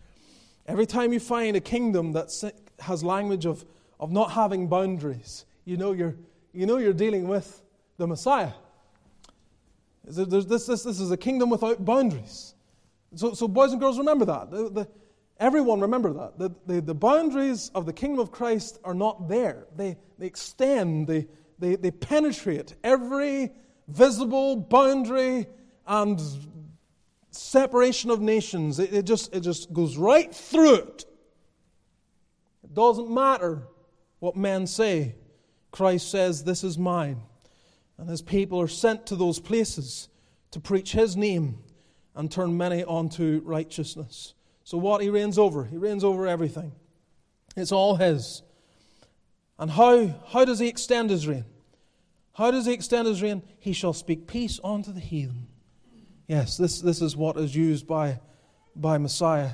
Every 0.67 0.85
time 0.85 1.15
you 1.15 1.19
find 1.19 1.57
a 1.57 1.61
kingdom 1.61 2.13
that 2.13 2.53
has 2.81 3.03
language 3.03 3.47
of, 3.47 3.65
of 3.99 4.13
not 4.13 4.33
having 4.33 4.69
boundaries, 4.69 5.47
you 5.65 5.79
know 5.79 5.93
you're, 5.93 6.17
you 6.53 6.67
know 6.67 6.77
you're 6.77 6.93
dealing 6.93 7.29
with 7.29 7.63
the 7.97 8.07
Messiah. 8.07 8.53
This, 10.05 10.45
this, 10.45 10.67
this 10.67 10.85
is 10.85 11.11
a 11.11 11.17
kingdom 11.17 11.49
without 11.49 11.83
boundaries. 11.83 12.53
So, 13.15 13.33
so 13.33 13.49
boys 13.49 13.73
and 13.73 13.81
girls, 13.81 13.97
remember 13.97 14.27
that. 14.27 14.51
The, 14.51 14.69
the, 14.69 14.89
Everyone 15.39 15.81
remember 15.81 16.13
that. 16.15 16.39
The, 16.39 16.51
the, 16.67 16.81
the, 16.81 16.95
boundaries 16.95 17.71
of 17.75 17.85
the 17.85 17.93
kingdom 17.93 18.21
of 18.21 18.31
Christ 18.31 18.79
are 18.85 18.95
not 18.95 19.29
there. 19.29 19.67
They, 19.77 19.99
they 20.19 20.27
extend, 20.27 21.07
they, 21.07 21.27
they, 21.59 21.77
they 21.77 21.91
penetrate 21.91 22.75
every 22.83 23.53
visible 23.87 24.57
boundary 24.57 25.47
and 25.87 26.21
separation 27.31 28.11
of 28.11 28.21
nations. 28.21 28.79
It, 28.79 28.95
it, 28.95 29.05
just, 29.05 29.35
it 29.35 29.41
just 29.41 29.73
goes 29.73 29.99
right 29.99 30.35
through 30.35 30.77
it. 30.77 31.05
It 32.65 32.73
doesn't 32.73 33.11
matter 33.11 33.69
what 34.21 34.37
men 34.37 34.67
say. 34.67 35.17
Christ 35.71 36.11
says, 36.11 36.45
This 36.45 36.65
is 36.65 36.79
mine. 36.79 37.21
And 37.99 38.09
his 38.09 38.23
people 38.23 38.61
are 38.61 38.69
sent 38.69 39.07
to 39.07 39.17
those 39.17 39.39
places 39.39 40.09
to 40.51 40.61
preach 40.61 40.93
his 40.93 41.17
name 41.17 41.59
and 42.15 42.31
turn 42.31 42.57
many 42.57 42.83
onto 42.83 43.43
righteousness. 43.45 44.35
So, 44.67 44.79
what 44.79 45.01
he 45.01 45.11
reigns 45.11 45.39
over? 45.39 45.63
He 45.63 45.77
reigns 45.77 46.03
over 46.03 46.27
everything. 46.27 46.73
It's 47.57 47.71
all 47.71 47.95
his. 47.95 48.43
And 49.61 49.71
how, 49.71 50.09
how 50.27 50.45
does 50.45 50.59
he 50.59 50.67
extend 50.67 51.09
his 51.09 51.29
reign? 51.29 51.45
How 52.35 52.51
does 52.51 52.67
he 52.67 52.73
extend 52.73 53.07
his 53.07 53.23
reign? 53.23 53.45
He 53.61 53.73
shall 53.73 53.93
speak 53.93 54.27
peace 54.27 54.59
unto 54.65 54.91
the 54.91 54.99
heathen. 54.99 55.47
Yes, 56.27 56.57
this, 56.57 56.81
this 56.81 57.01
is 57.01 57.17
what 57.17 57.37
is 57.37 57.55
used 57.55 57.87
by, 57.87 58.19
by 58.75 58.99
Messiah 58.99 59.51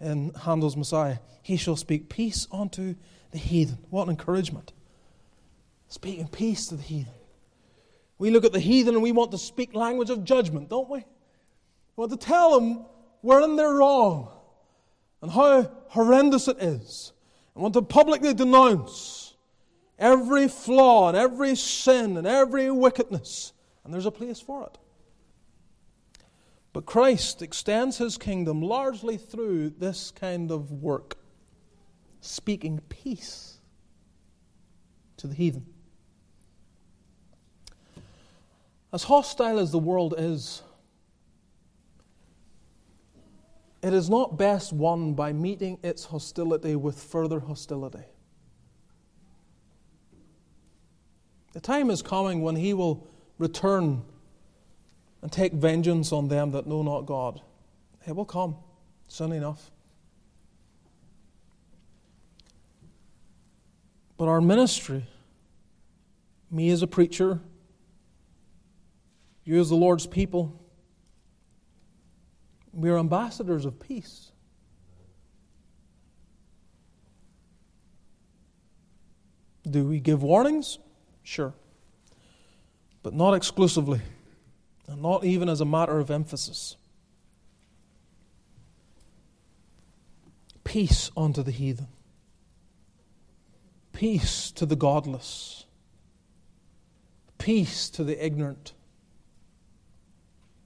in 0.00 0.34
Handel's 0.34 0.76
Messiah. 0.76 1.18
He 1.42 1.56
shall 1.56 1.76
speak 1.76 2.08
peace 2.08 2.48
unto 2.50 2.96
the 3.30 3.38
heathen. 3.38 3.78
What 3.88 4.02
an 4.02 4.10
encouragement. 4.10 4.72
Speaking 5.86 6.26
peace 6.26 6.66
to 6.66 6.74
the 6.74 6.82
heathen. 6.82 7.14
We 8.18 8.30
look 8.30 8.44
at 8.44 8.52
the 8.52 8.58
heathen 8.58 8.94
and 8.94 9.02
we 9.02 9.12
want 9.12 9.30
to 9.30 9.38
speak 9.38 9.76
language 9.76 10.10
of 10.10 10.24
judgment, 10.24 10.68
don't 10.68 10.90
we? 10.90 10.98
We 10.98 11.04
want 11.94 12.10
to 12.10 12.18
tell 12.18 12.58
them 12.58 12.84
wherein 13.20 13.54
they're 13.54 13.74
wrong 13.74 14.38
and 15.22 15.30
how 15.30 15.70
horrendous 15.88 16.48
it 16.48 16.58
is. 16.60 17.12
I 17.56 17.60
want 17.60 17.74
to 17.74 17.82
publicly 17.82 18.32
denounce 18.32 19.34
every 19.98 20.48
flaw 20.48 21.08
and 21.08 21.16
every 21.16 21.54
sin 21.54 22.16
and 22.16 22.26
every 22.26 22.70
wickedness. 22.70 23.52
And 23.84 23.92
there's 23.92 24.06
a 24.06 24.10
place 24.10 24.40
for 24.40 24.64
it. 24.64 24.78
But 26.72 26.86
Christ 26.86 27.42
extends 27.42 27.98
his 27.98 28.16
kingdom 28.16 28.62
largely 28.62 29.16
through 29.16 29.70
this 29.70 30.12
kind 30.12 30.50
of 30.50 30.70
work, 30.70 31.18
speaking 32.20 32.80
peace 32.88 33.58
to 35.16 35.26
the 35.26 35.34
heathen. 35.34 35.66
As 38.92 39.04
hostile 39.04 39.58
as 39.58 39.70
the 39.70 39.78
world 39.78 40.14
is, 40.16 40.62
It 43.82 43.94
is 43.94 44.10
not 44.10 44.36
best 44.36 44.72
won 44.72 45.14
by 45.14 45.32
meeting 45.32 45.78
its 45.82 46.04
hostility 46.04 46.76
with 46.76 47.02
further 47.02 47.40
hostility. 47.40 48.04
The 51.52 51.60
time 51.60 51.90
is 51.90 52.02
coming 52.02 52.42
when 52.42 52.56
he 52.56 52.74
will 52.74 53.06
return 53.38 54.02
and 55.22 55.32
take 55.32 55.52
vengeance 55.52 56.12
on 56.12 56.28
them 56.28 56.52
that 56.52 56.66
know 56.66 56.82
not 56.82 57.06
God. 57.06 57.40
It 58.06 58.14
will 58.14 58.26
come 58.26 58.56
soon 59.08 59.32
enough. 59.32 59.70
But 64.16 64.28
our 64.28 64.42
ministry, 64.42 65.06
me 66.50 66.68
as 66.68 66.82
a 66.82 66.86
preacher, 66.86 67.40
you 69.44 69.58
as 69.58 69.70
the 69.70 69.76
Lord's 69.76 70.06
people, 70.06 70.59
we 72.72 72.90
are 72.90 72.98
ambassadors 72.98 73.64
of 73.64 73.80
peace. 73.80 74.32
Do 79.68 79.84
we 79.84 80.00
give 80.00 80.22
warnings? 80.22 80.78
Sure. 81.22 81.52
But 83.02 83.14
not 83.14 83.34
exclusively, 83.34 84.00
and 84.86 85.02
not 85.02 85.24
even 85.24 85.48
as 85.48 85.60
a 85.60 85.64
matter 85.64 85.98
of 85.98 86.10
emphasis. 86.10 86.76
Peace 90.64 91.10
unto 91.16 91.42
the 91.42 91.50
heathen, 91.50 91.88
peace 93.92 94.52
to 94.52 94.66
the 94.66 94.76
godless, 94.76 95.64
peace 97.38 97.90
to 97.90 98.04
the 98.04 98.24
ignorant, 98.24 98.72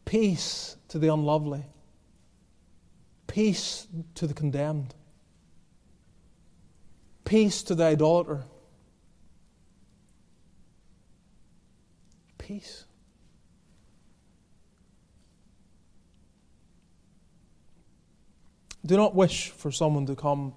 peace 0.04 0.76
to 0.88 0.98
the 0.98 1.08
unlovely 1.08 1.64
Peace 3.34 3.88
to 4.14 4.28
the 4.28 4.32
condemned. 4.32 4.94
Peace 7.24 7.64
to 7.64 7.74
the 7.74 7.82
idolater. 7.82 8.44
Peace. 12.38 12.84
Do 18.86 18.96
not 18.96 19.16
wish 19.16 19.50
for 19.50 19.72
someone 19.72 20.06
to 20.06 20.14
come 20.14 20.54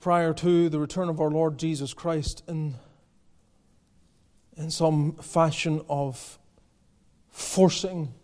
prior 0.00 0.32
to 0.32 0.70
the 0.70 0.78
return 0.78 1.10
of 1.10 1.20
our 1.20 1.30
Lord 1.30 1.58
Jesus 1.58 1.92
Christ 1.92 2.42
in, 2.48 2.76
in 4.56 4.70
some 4.70 5.12
fashion 5.16 5.82
of 5.90 6.38
forcing 7.28 8.14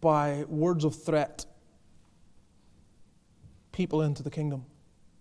by 0.00 0.44
words 0.48 0.84
of 0.84 0.94
threat 1.02 1.46
people 3.72 4.02
into 4.02 4.22
the 4.22 4.30
kingdom. 4.30 4.64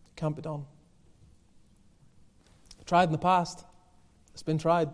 It 0.07 0.15
can't 0.15 0.35
be 0.35 0.41
done. 0.41 0.65
Tried 2.87 3.03
in 3.03 3.11
the 3.11 3.17
past, 3.17 3.65
it's 4.31 4.43
been 4.43 4.57
tried. 4.57 4.89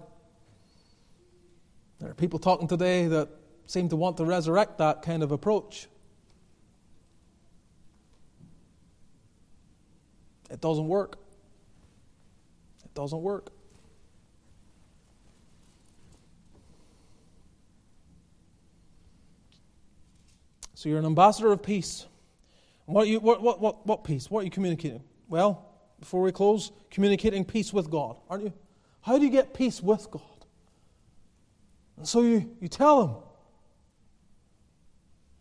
There 1.99 2.09
are 2.09 2.15
people 2.15 2.39
talking 2.39 2.67
today 2.67 3.05
that 3.05 3.29
seem 3.67 3.87
to 3.89 3.95
want 3.95 4.17
to 4.17 4.25
resurrect 4.25 4.79
that 4.79 5.03
kind 5.03 5.21
of 5.21 5.31
approach. 5.31 5.87
It 10.49 10.59
doesn't 10.59 10.87
work. 10.87 11.19
It 12.83 12.93
doesn't 12.95 13.21
work. 13.21 13.51
So 20.83 20.89
you're 20.89 20.99
an 20.99 21.05
ambassador 21.05 21.49
of 21.49 21.63
peace. 21.63 22.07
What, 22.87 23.07
you, 23.07 23.21
what, 23.21 23.41
what, 23.41 23.61
what, 23.61 23.87
what 23.87 24.03
peace? 24.03 24.29
What 24.29 24.41
are 24.41 24.43
you 24.43 24.51
communicating? 24.51 25.01
Well, 25.29 25.65
before 25.97 26.21
we 26.21 26.33
close, 26.33 26.73
communicating 26.91 27.45
peace 27.45 27.71
with 27.71 27.89
God, 27.89 28.17
aren't 28.29 28.43
you? 28.43 28.53
How 28.99 29.17
do 29.17 29.23
you 29.23 29.31
get 29.31 29.53
peace 29.53 29.81
with 29.81 30.11
God? 30.11 30.21
And 31.95 32.05
so 32.05 32.21
you, 32.21 32.53
you 32.59 32.67
tell 32.67 33.01
him. 33.01 33.15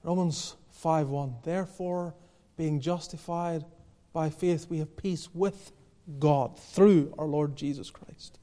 Romans 0.05 0.55
5 0.70 1.09
1. 1.09 1.34
Therefore, 1.43 2.14
being 2.57 2.80
justified 2.80 3.64
by 4.12 4.30
faith, 4.30 4.68
we 4.70 4.78
have 4.78 4.97
peace 4.97 5.28
with 5.34 5.72
God 6.20 6.57
through 6.57 7.16
our 7.18 7.26
Lord 7.26 7.57
Jesus 7.57 7.90
Christ. 7.90 8.38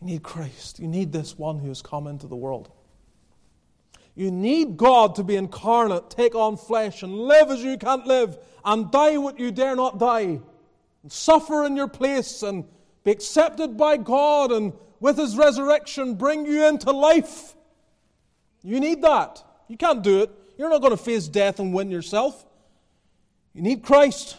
You 0.00 0.06
need 0.06 0.22
Christ. 0.22 0.80
You 0.80 0.88
need 0.88 1.12
this 1.12 1.36
one 1.36 1.58
who 1.58 1.68
has 1.68 1.82
come 1.82 2.06
into 2.06 2.26
the 2.26 2.36
world. 2.36 2.70
You 4.16 4.30
need 4.30 4.78
God 4.78 5.14
to 5.16 5.22
be 5.22 5.36
incarnate, 5.36 6.08
take 6.08 6.34
on 6.34 6.56
flesh, 6.56 7.02
and 7.02 7.14
live 7.14 7.50
as 7.50 7.62
you 7.62 7.76
can't 7.76 8.06
live, 8.06 8.38
and 8.64 8.90
die 8.90 9.18
what 9.18 9.38
you 9.38 9.52
dare 9.52 9.76
not 9.76 9.98
die, 9.98 10.40
and 11.02 11.12
suffer 11.12 11.64
in 11.64 11.76
your 11.76 11.86
place, 11.86 12.42
and 12.42 12.64
be 13.04 13.10
accepted 13.10 13.76
by 13.76 13.98
God, 13.98 14.52
and 14.52 14.72
with 15.00 15.18
His 15.18 15.36
resurrection 15.36 16.14
bring 16.14 16.46
you 16.46 16.66
into 16.66 16.90
life. 16.90 17.54
You 18.62 18.80
need 18.80 19.02
that. 19.02 19.44
You 19.68 19.76
can't 19.76 20.02
do 20.02 20.22
it. 20.22 20.30
You're 20.56 20.70
not 20.70 20.80
going 20.80 20.96
to 20.96 21.02
face 21.02 21.28
death 21.28 21.60
and 21.60 21.74
win 21.74 21.90
yourself. 21.90 22.46
You 23.52 23.60
need 23.60 23.82
Christ. 23.82 24.38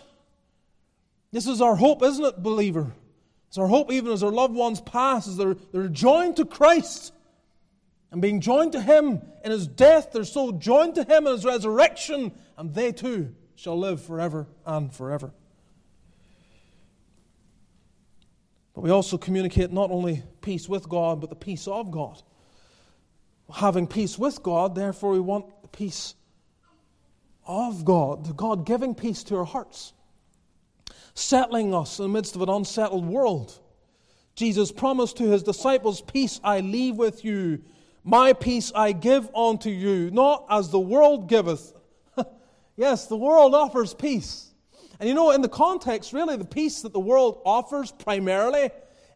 This 1.31 1.45
is 1.45 1.61
our 1.61 1.75
hope, 1.75 2.01
isn't 2.01 2.25
it, 2.25 2.41
believer? 2.41 2.93
It's 3.47 3.59
our 3.59 3.67
hope 3.67 3.91
even 3.91 4.11
as 4.11 4.23
our 4.23 4.31
loved 4.31 4.55
ones 4.55 4.81
pass, 4.81 5.27
as 5.27 5.37
they're, 5.37 5.55
they're 5.71 5.87
joined 5.87 6.37
to 6.37 6.45
Christ. 6.45 7.13
And 8.11 8.21
being 8.21 8.39
joined 8.39 8.71
to 8.71 8.81
him 8.81 9.21
in 9.43 9.51
his 9.51 9.67
death, 9.67 10.11
they're 10.11 10.23
so 10.23 10.51
joined 10.51 10.95
to 10.95 11.03
him 11.03 11.27
in 11.27 11.33
his 11.33 11.45
resurrection, 11.45 12.31
and 12.57 12.73
they 12.73 12.91
too 12.91 13.35
shall 13.55 13.77
live 13.77 14.01
forever 14.01 14.47
and 14.65 14.93
forever. 14.93 15.33
But 18.73 18.81
we 18.81 18.91
also 18.91 19.17
communicate 19.17 19.71
not 19.71 19.91
only 19.91 20.23
peace 20.41 20.69
with 20.69 20.87
God, 20.87 21.19
but 21.19 21.29
the 21.29 21.35
peace 21.35 21.67
of 21.67 21.91
God. 21.91 22.21
Having 23.51 23.87
peace 23.87 24.19
with 24.19 24.43
God, 24.43 24.75
therefore, 24.75 25.11
we 25.11 25.19
want 25.19 25.63
the 25.63 25.67
peace 25.67 26.13
of 27.47 27.83
God, 27.83 28.37
God 28.37 28.65
giving 28.65 28.93
peace 28.93 29.23
to 29.23 29.37
our 29.37 29.45
hearts, 29.45 29.93
settling 31.15 31.73
us 31.73 31.97
in 31.97 32.03
the 32.03 32.09
midst 32.09 32.35
of 32.35 32.41
an 32.41 32.49
unsettled 32.49 33.05
world. 33.05 33.57
Jesus 34.35 34.71
promised 34.71 35.17
to 35.17 35.23
his 35.23 35.41
disciples, 35.43 36.01
Peace 36.01 36.39
I 36.43 36.59
leave 36.59 36.97
with 36.97 37.25
you 37.25 37.63
my 38.07 38.31
peace 38.31 38.71
I 38.73 38.93
give 38.93 39.29
unto 39.35 39.69
you, 39.69 40.09
not 40.11 40.45
as 40.49 40.69
the 40.69 40.79
world 40.79 41.27
giveth. 41.27 41.73
yes, 42.77 43.07
the 43.07 43.17
world 43.17 43.53
offers 43.53 43.93
peace. 43.93 44.53
And 44.97 45.09
you 45.09 45.13
know, 45.13 45.31
in 45.31 45.41
the 45.41 45.49
context, 45.49 46.13
really, 46.13 46.37
the 46.37 46.45
peace 46.45 46.83
that 46.83 46.93
the 46.93 47.01
world 47.01 47.41
offers 47.45 47.91
primarily 47.91 48.69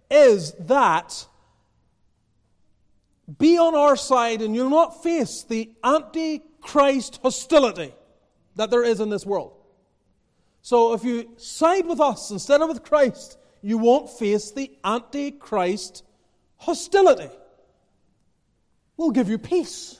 is 0.09 0.51
that 0.59 1.25
be 3.39 3.57
on 3.57 3.75
our 3.75 3.95
side 3.95 4.41
and 4.41 4.53
you'll 4.53 4.69
not 4.69 5.01
face 5.01 5.43
the 5.43 5.71
anti-Christ 5.85 7.21
hostility 7.23 7.93
that 8.57 8.71
there 8.71 8.83
is 8.83 8.99
in 8.99 9.07
this 9.07 9.25
world. 9.25 9.53
So 10.63 10.93
if 10.93 11.05
you 11.05 11.31
side 11.37 11.85
with 11.85 12.01
us 12.01 12.29
instead 12.29 12.59
of 12.59 12.67
with 12.67 12.83
Christ, 12.83 13.37
you 13.61 13.77
won't 13.77 14.09
face 14.09 14.51
the 14.51 14.69
anti-Christ 14.83 16.03
hostility. 16.57 17.29
We'll 19.01 19.09
give 19.09 19.29
you 19.29 19.39
peace. 19.39 19.99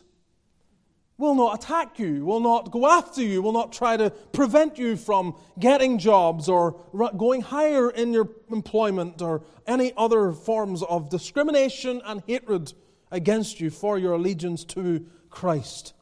We'll 1.18 1.34
not 1.34 1.56
attack 1.56 1.98
you. 1.98 2.24
We'll 2.24 2.40
not 2.40 2.70
go 2.70 2.88
after 2.88 3.24
you. 3.24 3.42
We'll 3.42 3.52
not 3.52 3.74
try 3.74 3.98
to 3.98 4.12
prevent 4.12 4.78
you 4.78 4.96
from 4.96 5.36
getting 5.58 5.98
jobs 5.98 6.48
or 6.48 6.80
going 7.18 7.42
higher 7.42 7.90
in 7.90 8.14
your 8.14 8.30
employment 8.52 9.20
or 9.20 9.42
any 9.66 9.92
other 9.98 10.32
forms 10.34 10.84
of 10.84 11.10
discrimination 11.10 12.04
and 12.06 12.22
hatred 12.28 12.74
against 13.10 13.60
you 13.60 13.72
for 13.72 13.98
your 13.98 14.14
allegiance 14.14 14.64
to 14.66 15.04
Christ. 15.32 15.94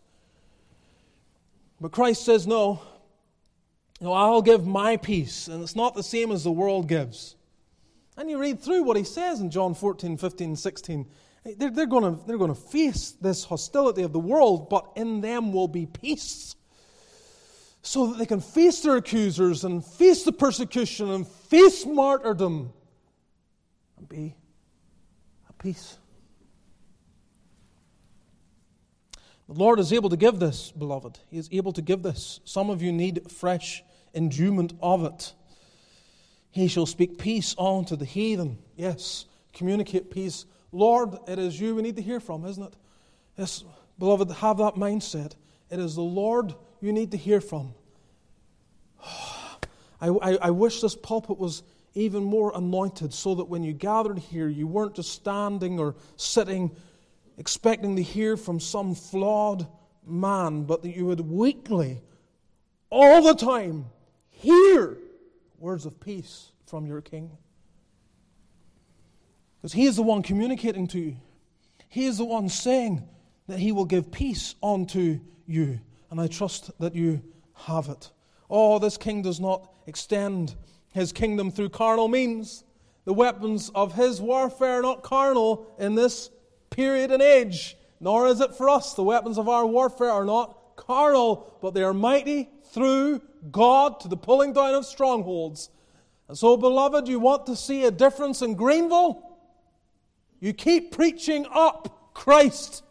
But 1.80 1.94
Christ 1.94 2.26
says, 2.26 2.46
no, 2.46 2.82
no, 4.02 4.12
I'll 4.12 4.42
give 4.42 4.68
my 4.68 4.98
peace, 4.98 5.48
and 5.48 5.64
it's 5.64 5.76
not 5.76 5.96
the 5.96 6.04
same 6.04 6.34
as 6.34 6.44
the 6.44 6.52
world 6.52 6.90
gives. 6.90 7.38
And 8.18 8.30
you 8.30 8.38
read 8.38 8.60
through 8.60 8.84
what 8.84 8.98
he 8.98 9.06
says 9.06 9.40
in 9.40 9.52
John 9.52 9.74
14, 9.74 10.18
15, 10.18 10.58
16. 10.58 11.08
They're, 11.58 11.70
they're 11.70 11.86
going 11.86 12.04
to, 12.04 12.26
they're 12.26 12.38
going 12.38 12.54
to 12.54 12.60
face 12.60 13.12
this 13.12 13.44
hostility 13.44 14.04
of 14.04 14.14
the 14.14 14.20
world, 14.20 14.70
but 14.70 14.92
in 14.96 15.22
them 15.22 15.52
will 15.54 15.68
be 15.68 15.86
peace. 15.86 16.56
So 17.82 18.08
that 18.08 18.18
they 18.18 18.26
can 18.26 18.42
face 18.42 18.82
their 18.82 18.98
accusers 18.98 19.64
and 19.64 19.86
face 19.86 20.24
the 20.24 20.32
persecution 20.32 21.10
and 21.10 21.28
face 21.28 21.86
martyrdom 21.86 22.74
and 23.98 24.10
be 24.10 24.36
at 25.48 25.58
peace. 25.58 25.98
The 29.48 29.56
Lord 29.56 29.80
is 29.80 29.94
able 29.94 30.10
to 30.10 30.18
give 30.18 30.40
this, 30.40 30.72
beloved. 30.72 31.18
He 31.30 31.38
is 31.38 31.50
able 31.52 31.74
to 31.74 31.82
give 31.82 32.04
this. 32.04 32.40
Some 32.44 32.70
of 32.70 32.84
you 32.84 32.92
need 32.92 33.32
fresh 33.32 33.84
endowment 34.14 34.74
of 34.82 35.06
it. 35.06 35.34
He 36.52 36.68
shall 36.68 36.86
speak 36.86 37.18
peace 37.18 37.56
unto 37.58 37.96
the 37.96 38.06
heathen. 38.06 38.60
Yes, 38.76 39.26
communicate 39.54 40.12
peace 40.12 40.46
Lord, 40.72 41.18
it 41.28 41.40
is 41.40 41.60
you 41.60 41.76
we 41.76 41.82
need 41.82 41.96
to 41.96 42.02
hear 42.02 42.20
from, 42.20 42.46
isn't 42.46 42.64
it? 42.64 42.74
Yes, 43.38 43.64
beloved, 43.98 44.32
have 44.32 44.58
that 44.58 44.76
mindset. 44.76 45.34
It 45.70 45.80
is 45.80 45.96
the 45.96 46.02
Lord 46.02 46.54
you 46.82 46.92
need 46.92 47.12
to 47.12 47.18
hear 47.18 47.42
from. 47.42 47.74
I, 50.02 50.08
I, 50.08 50.38
I 50.42 50.50
wish 50.52 50.82
this 50.82 50.96
pulpit 50.96 51.38
was 51.38 51.64
even 51.94 52.24
more 52.24 52.52
anointed 52.56 53.14
so 53.14 53.36
that 53.36 53.46
when 53.46 53.64
you 53.64 53.74
gathered 53.74 54.20
here, 54.20 54.48
you 54.48 54.68
weren't 54.68 54.96
just 54.96 55.12
standing 55.12 55.80
or 55.80 55.96
sitting 56.16 56.72
expecting 57.40 57.96
to 57.96 58.04
hear 58.04 58.36
from 58.38 58.60
some 58.60 58.94
flawed 58.94 59.66
man, 60.06 60.64
but 60.64 60.84
that 60.84 60.96
you 60.96 61.06
would 61.06 61.22
weekly, 61.22 62.02
all 62.90 63.24
the 63.24 63.34
time, 63.34 63.86
hear 64.30 64.98
words 65.58 65.86
of 65.86 66.00
peace 66.00 66.52
from 66.68 66.86
your 66.86 67.02
King. 67.02 67.32
Because 69.62 69.74
He 69.74 69.86
is 69.86 69.96
the 69.96 70.04
one 70.04 70.24
communicating 70.24 70.88
to 70.88 71.00
you. 71.00 71.18
He 71.88 72.06
is 72.06 72.18
the 72.18 72.26
one 72.26 72.50
saying 72.50 73.08
that 73.48 73.60
He 73.60 73.72
will 73.72 73.86
give 73.86 74.12
peace 74.12 74.56
unto 74.62 75.20
you. 75.46 75.80
And 76.12 76.20
I 76.20 76.28
trust 76.28 76.72
that 76.80 76.96
you 76.96 77.22
have 77.54 77.90
it. 77.90 78.12
Oh, 78.50 78.80
this 78.80 78.98
king 78.98 79.22
does 79.22 79.40
not 79.40 79.72
extend 79.86 80.56
his 80.92 81.12
kingdom 81.12 81.52
through 81.52 81.70
carnal 81.70 82.08
means. 82.08 82.64
The 83.06 83.14
weapons 83.14 83.70
of 83.76 83.94
his 83.94 84.22
warfare 84.22 84.80
are 84.80 84.82
not 84.82 85.04
carnal 85.04 85.74
in 85.78 85.96
this 85.96 86.30
period 86.70 87.12
and 87.12 87.22
age, 87.22 87.78
nor 88.00 88.28
is 88.28 88.42
it 88.42 88.56
for 88.56 88.70
us. 88.70 88.94
The 88.94 89.04
weapons 89.04 89.38
of 89.38 89.50
our 89.50 89.66
warfare 89.66 90.12
are 90.12 90.26
not 90.26 90.76
carnal, 90.76 91.58
but 91.62 91.74
they 91.74 91.84
are 91.84 91.94
mighty 91.94 92.50
through 92.72 93.22
God 93.52 94.00
to 94.02 94.08
the 94.08 94.18
pulling 94.18 94.54
down 94.54 94.76
of 94.76 94.86
strongholds. 94.86 95.70
And 96.28 96.38
so, 96.38 96.58
beloved, 96.58 97.08
you 97.08 97.20
want 97.20 97.46
to 97.48 97.56
see 97.56 97.86
a 97.86 97.92
difference 97.92 98.42
in 98.42 98.56
Greenville? 98.56 99.29
You 100.40 100.54
keep 100.54 100.92
preaching 100.92 101.46
up 101.52 102.14
Christ. 102.14 102.84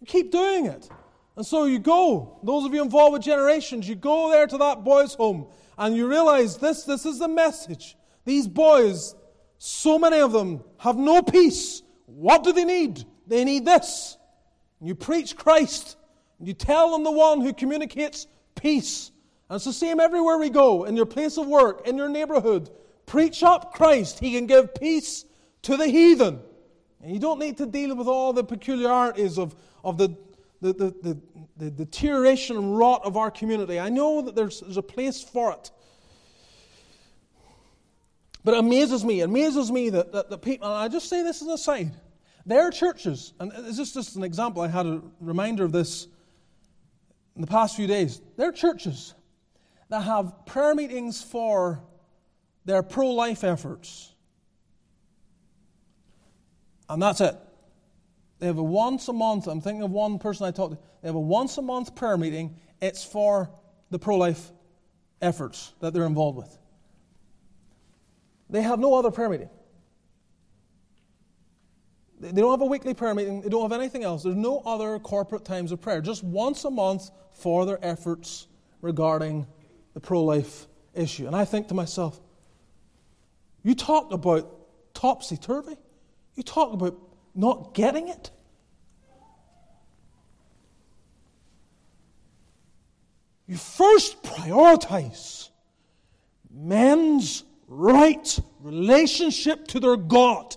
You 0.00 0.06
keep 0.06 0.32
doing 0.32 0.66
it. 0.66 0.88
And 1.36 1.44
so 1.44 1.66
you 1.66 1.78
go, 1.78 2.38
those 2.42 2.64
of 2.64 2.72
you 2.72 2.82
involved 2.82 3.12
with 3.12 3.22
generations, 3.22 3.88
you 3.88 3.94
go 3.94 4.30
there 4.30 4.46
to 4.46 4.58
that 4.58 4.84
boys' 4.84 5.14
home 5.14 5.46
and 5.78 5.94
you 5.94 6.08
realize 6.08 6.56
this, 6.56 6.84
this 6.84 7.04
is 7.04 7.18
the 7.18 7.28
message. 7.28 7.96
These 8.24 8.48
boys, 8.48 9.14
so 9.58 9.98
many 9.98 10.18
of 10.18 10.32
them, 10.32 10.64
have 10.78 10.96
no 10.96 11.22
peace. 11.22 11.82
What 12.06 12.42
do 12.42 12.52
they 12.52 12.64
need? 12.64 13.04
They 13.26 13.44
need 13.44 13.64
this. 13.64 14.16
And 14.80 14.88
you 14.88 14.94
preach 14.94 15.36
Christ. 15.36 15.96
And 16.38 16.48
you 16.48 16.54
tell 16.54 16.90
them 16.90 17.04
the 17.04 17.10
one 17.10 17.40
who 17.40 17.52
communicates 17.52 18.26
peace. 18.54 19.10
And 19.48 19.56
it's 19.56 19.64
the 19.64 19.72
same 19.72 20.00
everywhere 20.00 20.38
we 20.38 20.50
go, 20.50 20.84
in 20.84 20.96
your 20.96 21.06
place 21.06 21.38
of 21.38 21.46
work, 21.46 21.86
in 21.86 21.96
your 21.96 22.08
neighborhood. 22.08 22.70
Preach 23.04 23.42
up 23.42 23.74
Christ. 23.74 24.18
He 24.18 24.32
can 24.32 24.46
give 24.46 24.74
peace 24.74 25.24
to 25.62 25.76
the 25.76 25.86
heathen. 25.86 26.40
And 27.06 27.14
you 27.14 27.20
don't 27.20 27.38
need 27.38 27.56
to 27.58 27.66
deal 27.66 27.94
with 27.94 28.08
all 28.08 28.32
the 28.32 28.42
peculiarities 28.42 29.38
of, 29.38 29.54
of 29.84 29.96
the 29.96 30.16
the, 30.60 30.72
the, 30.72 30.90
the, 31.02 31.18
the 31.56 31.70
deterioration 31.70 32.56
and 32.56 32.76
rot 32.76 33.02
of 33.04 33.16
our 33.16 33.30
community. 33.30 33.78
I 33.78 33.90
know 33.90 34.22
that 34.22 34.34
there's, 34.34 34.60
there's 34.60 34.76
a 34.76 34.82
place 34.82 35.22
for 35.22 35.52
it. 35.52 35.70
But 38.42 38.54
it 38.54 38.58
amazes 38.58 39.04
me, 39.04 39.20
it 39.20 39.24
amazes 39.24 39.70
me 39.70 39.90
that, 39.90 40.10
that, 40.12 40.30
that 40.30 40.38
people, 40.38 40.66
and 40.66 40.76
I 40.76 40.88
just 40.88 41.08
say 41.08 41.22
this 41.22 41.42
as 41.42 41.48
a 41.48 41.52
aside, 41.52 41.92
their 42.44 42.72
churches, 42.72 43.34
and 43.38 43.52
this 43.52 43.78
is 43.78 43.92
just 43.92 44.16
an 44.16 44.24
example, 44.24 44.62
I 44.62 44.68
had 44.68 44.86
a 44.86 45.00
reminder 45.20 45.64
of 45.64 45.70
this 45.70 46.08
in 47.36 47.40
the 47.40 47.46
past 47.46 47.76
few 47.76 47.86
days. 47.86 48.20
their 48.36 48.50
churches 48.50 49.14
that 49.90 50.00
have 50.00 50.44
prayer 50.44 50.74
meetings 50.74 51.22
for 51.22 51.84
their 52.64 52.82
pro 52.82 53.10
life 53.10 53.44
efforts. 53.44 54.15
And 56.88 57.02
that's 57.02 57.20
it. 57.20 57.36
They 58.38 58.46
have 58.46 58.58
a 58.58 58.62
once 58.62 59.08
a 59.08 59.12
month, 59.12 59.46
I'm 59.46 59.60
thinking 59.60 59.82
of 59.82 59.90
one 59.90 60.18
person 60.18 60.46
I 60.46 60.50
talked 60.50 60.74
to, 60.74 60.78
they 61.02 61.08
have 61.08 61.14
a 61.14 61.20
once 61.20 61.56
a 61.58 61.62
month 61.62 61.94
prayer 61.94 62.18
meeting. 62.18 62.56
It's 62.80 63.02
for 63.02 63.50
the 63.90 63.98
pro 63.98 64.16
life 64.16 64.52
efforts 65.22 65.72
that 65.80 65.94
they're 65.94 66.04
involved 66.04 66.36
with. 66.36 66.58
They 68.50 68.62
have 68.62 68.78
no 68.78 68.94
other 68.94 69.10
prayer 69.10 69.28
meeting. 69.28 69.48
They 72.20 72.40
don't 72.40 72.50
have 72.50 72.62
a 72.62 72.66
weekly 72.66 72.94
prayer 72.94 73.14
meeting. 73.14 73.42
They 73.42 73.48
don't 73.48 73.62
have 73.62 73.78
anything 73.78 74.04
else. 74.04 74.22
There's 74.22 74.36
no 74.36 74.60
other 74.60 74.98
corporate 74.98 75.44
times 75.44 75.72
of 75.72 75.80
prayer. 75.80 76.00
Just 76.00 76.24
once 76.24 76.64
a 76.64 76.70
month 76.70 77.10
for 77.32 77.66
their 77.66 77.78
efforts 77.84 78.46
regarding 78.80 79.46
the 79.94 80.00
pro 80.00 80.22
life 80.22 80.66
issue. 80.94 81.26
And 81.26 81.36
I 81.36 81.44
think 81.44 81.68
to 81.68 81.74
myself, 81.74 82.20
you 83.62 83.74
talk 83.74 84.12
about 84.12 84.94
topsy 84.94 85.36
turvy. 85.36 85.76
You 86.36 86.42
talk 86.42 86.72
about 86.72 86.98
not 87.34 87.74
getting 87.74 88.08
it. 88.08 88.30
You 93.46 93.56
first 93.56 94.22
prioritize 94.22 95.50
men's 96.50 97.44
right 97.68 98.38
relationship 98.60 99.66
to 99.68 99.80
their 99.80 99.96
God. 99.96 100.56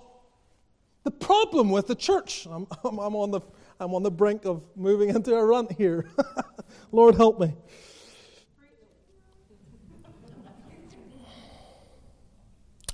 The 1.03 1.11
problem 1.11 1.69
with 1.69 1.87
the 1.87 1.95
church, 1.95 2.47
I'm, 2.49 2.67
I'm, 2.83 2.99
I'm, 2.99 3.15
on, 3.15 3.31
the, 3.31 3.41
I'm 3.79 3.93
on 3.93 4.03
the 4.03 4.11
brink 4.11 4.45
of 4.45 4.63
moving 4.75 5.09
into 5.09 5.33
a 5.33 5.45
run 5.45 5.67
here. 5.77 6.09
Lord, 6.91 7.15
help 7.15 7.39
me. 7.39 7.53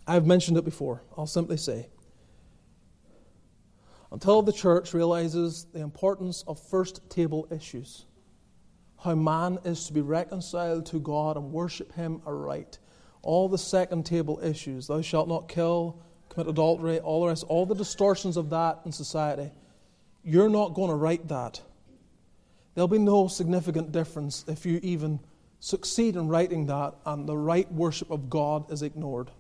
I've 0.08 0.28
mentioned 0.28 0.58
it 0.58 0.66
before. 0.66 1.02
I'll 1.18 1.26
simply 1.26 1.58
say 1.58 1.88
until 4.12 4.42
the 4.42 4.54
church 4.54 4.94
realizes 4.94 5.66
the 5.74 5.82
importance 5.82 6.44
of 6.48 6.60
first 6.60 7.10
table 7.10 7.48
issues, 7.52 8.06
how 9.04 9.16
man 9.16 9.58
is 9.64 9.88
to 9.88 9.94
be 9.94 10.02
reconciled 10.02 10.86
to 10.88 11.00
God 11.00 11.38
and 11.38 11.52
worship 11.52 11.94
Him 11.94 12.22
aright, 12.26 12.80
all 13.22 13.50
the 13.50 13.58
second 13.58 14.06
table 14.06 14.40
issues, 14.44 14.88
thou 14.88 15.02
shalt 15.02 15.28
not 15.28 15.50
kill, 15.50 16.00
commit 16.30 16.48
adultery, 16.48 17.00
all 17.00 17.22
the 17.22 17.28
rest, 17.28 17.44
all 17.48 17.66
the 17.66 17.76
distortions 17.76 18.38
of 18.38 18.50
that 18.52 18.82
in 18.86 18.92
society, 18.92 19.52
you're 20.24 20.50
not 20.50 20.74
going 20.74 20.90
to 20.90 20.96
right 20.96 21.26
that. 21.28 21.62
There'll 22.74 22.88
be 22.88 23.00
no 23.00 23.28
significant 23.28 23.92
difference 23.92 24.44
if 24.48 24.66
you 24.66 24.80
even 24.84 25.20
succeed 25.60 26.16
in 26.16 26.28
righting 26.28 26.66
that 26.68 26.96
and 27.06 27.28
the 27.28 27.38
right 27.38 27.72
worship 27.72 28.12
of 28.12 28.30
God 28.30 28.72
is 28.72 28.82
ignored. 28.82 29.32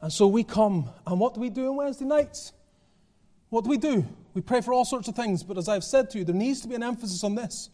And 0.00 0.12
so 0.12 0.26
we 0.28 0.44
come, 0.44 0.88
and 1.06 1.18
what 1.18 1.34
do 1.34 1.40
we 1.40 1.50
do 1.50 1.68
on 1.68 1.76
Wednesday 1.76 2.04
nights? 2.04 2.52
What 3.50 3.64
do 3.64 3.70
we 3.70 3.78
do? 3.78 4.06
We 4.34 4.42
pray 4.42 4.60
for 4.60 4.72
all 4.72 4.84
sorts 4.84 5.08
of 5.08 5.16
things, 5.16 5.42
but 5.42 5.58
as 5.58 5.68
I've 5.68 5.82
said 5.82 6.10
to 6.10 6.18
you, 6.18 6.24
there 6.24 6.34
needs 6.34 6.60
to 6.60 6.68
be 6.68 6.74
an 6.74 6.82
emphasis 6.82 7.24
on 7.24 7.34
this. 7.34 7.70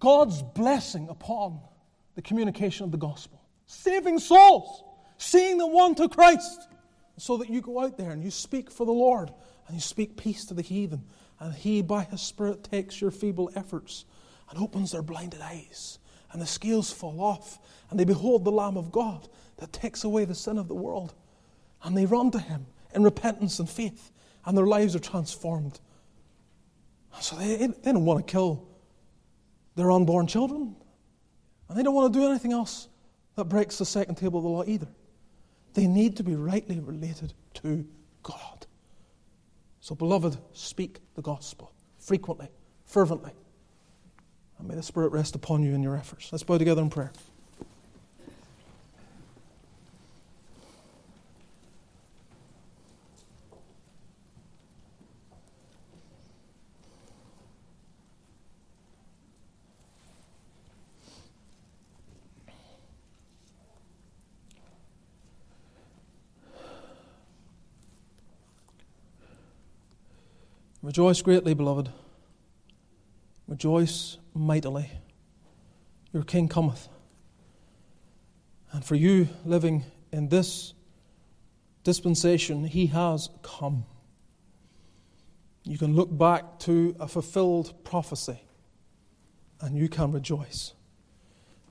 God's 0.00 0.42
blessing 0.42 1.08
upon 1.08 1.60
the 2.14 2.22
communication 2.22 2.84
of 2.84 2.90
the 2.90 2.98
gospel, 2.98 3.40
saving 3.66 4.18
souls, 4.18 4.82
seeing 5.18 5.58
them 5.58 5.72
won 5.72 5.94
to 5.96 6.08
Christ, 6.08 6.68
so 7.16 7.36
that 7.36 7.48
you 7.48 7.60
go 7.60 7.80
out 7.80 7.96
there 7.96 8.10
and 8.10 8.22
you 8.22 8.30
speak 8.30 8.70
for 8.70 8.84
the 8.86 8.92
Lord 8.92 9.32
and 9.66 9.76
you 9.76 9.80
speak 9.80 10.16
peace 10.16 10.44
to 10.46 10.54
the 10.54 10.62
heathen, 10.62 11.04
and 11.38 11.54
He, 11.54 11.82
by 11.82 12.02
His 12.04 12.22
Spirit, 12.22 12.64
takes 12.64 13.00
your 13.00 13.10
feeble 13.10 13.50
efforts 13.54 14.04
and 14.50 14.58
opens 14.58 14.92
their 14.92 15.02
blinded 15.02 15.40
eyes, 15.40 15.98
and 16.32 16.42
the 16.42 16.46
scales 16.46 16.92
fall 16.92 17.20
off, 17.20 17.58
and 17.90 18.00
they 18.00 18.04
behold 18.04 18.44
the 18.44 18.50
Lamb 18.50 18.76
of 18.76 18.90
God 18.90 19.28
that 19.58 19.72
takes 19.72 20.04
away 20.04 20.24
the 20.24 20.34
sin 20.34 20.58
of 20.58 20.68
the 20.68 20.74
world, 20.74 21.14
and 21.82 21.96
they 21.96 22.06
run 22.06 22.30
to 22.32 22.38
Him 22.38 22.66
in 22.94 23.02
repentance 23.02 23.58
and 23.58 23.68
faith, 23.68 24.10
and 24.44 24.56
their 24.56 24.66
lives 24.66 24.96
are 24.96 25.00
transformed. 25.00 25.80
So 27.20 27.36
they, 27.36 27.56
they 27.56 27.92
don't 27.92 28.04
want 28.04 28.26
to 28.26 28.30
kill 28.30 28.66
their 29.74 29.90
unborn 29.90 30.26
children. 30.26 30.74
And 31.68 31.78
they 31.78 31.82
don't 31.82 31.94
want 31.94 32.12
to 32.12 32.18
do 32.18 32.26
anything 32.26 32.52
else 32.52 32.88
that 33.36 33.44
breaks 33.44 33.78
the 33.78 33.84
second 33.84 34.16
table 34.16 34.38
of 34.38 34.44
the 34.44 34.50
law 34.50 34.64
either. 34.66 34.88
They 35.74 35.86
need 35.86 36.16
to 36.16 36.24
be 36.24 36.34
rightly 36.34 36.80
related 36.80 37.34
to 37.54 37.86
God. 38.22 38.66
So, 39.80 39.94
beloved, 39.94 40.36
speak 40.52 40.98
the 41.14 41.22
gospel 41.22 41.72
frequently, 41.98 42.48
fervently. 42.86 43.32
And 44.58 44.66
may 44.66 44.74
the 44.74 44.82
Spirit 44.82 45.12
rest 45.12 45.34
upon 45.34 45.62
you 45.62 45.74
in 45.74 45.82
your 45.82 45.96
efforts. 45.96 46.32
Let's 46.32 46.42
bow 46.42 46.58
together 46.58 46.82
in 46.82 46.90
prayer. 46.90 47.12
Rejoice 70.98 71.22
greatly, 71.22 71.54
beloved. 71.54 71.90
Rejoice 73.46 74.18
mightily. 74.34 74.90
Your 76.12 76.24
King 76.24 76.48
cometh. 76.48 76.88
And 78.72 78.84
for 78.84 78.96
you 78.96 79.28
living 79.44 79.84
in 80.12 80.28
this 80.28 80.74
dispensation, 81.84 82.64
he 82.64 82.86
has 82.86 83.30
come. 83.42 83.84
You 85.62 85.78
can 85.78 85.94
look 85.94 86.08
back 86.18 86.58
to 86.62 86.96
a 86.98 87.06
fulfilled 87.06 87.74
prophecy 87.84 88.40
and 89.60 89.78
you 89.78 89.88
can 89.88 90.10
rejoice. 90.10 90.72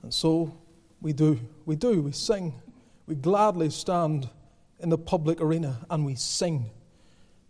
And 0.02 0.14
so 0.14 0.56
we 1.02 1.12
do. 1.12 1.38
We 1.66 1.76
do. 1.76 2.00
We 2.00 2.12
sing. 2.12 2.54
We 3.06 3.14
gladly 3.14 3.68
stand 3.68 4.30
in 4.80 4.88
the 4.88 4.96
public 4.96 5.42
arena 5.42 5.84
and 5.90 6.06
we 6.06 6.14
sing. 6.14 6.70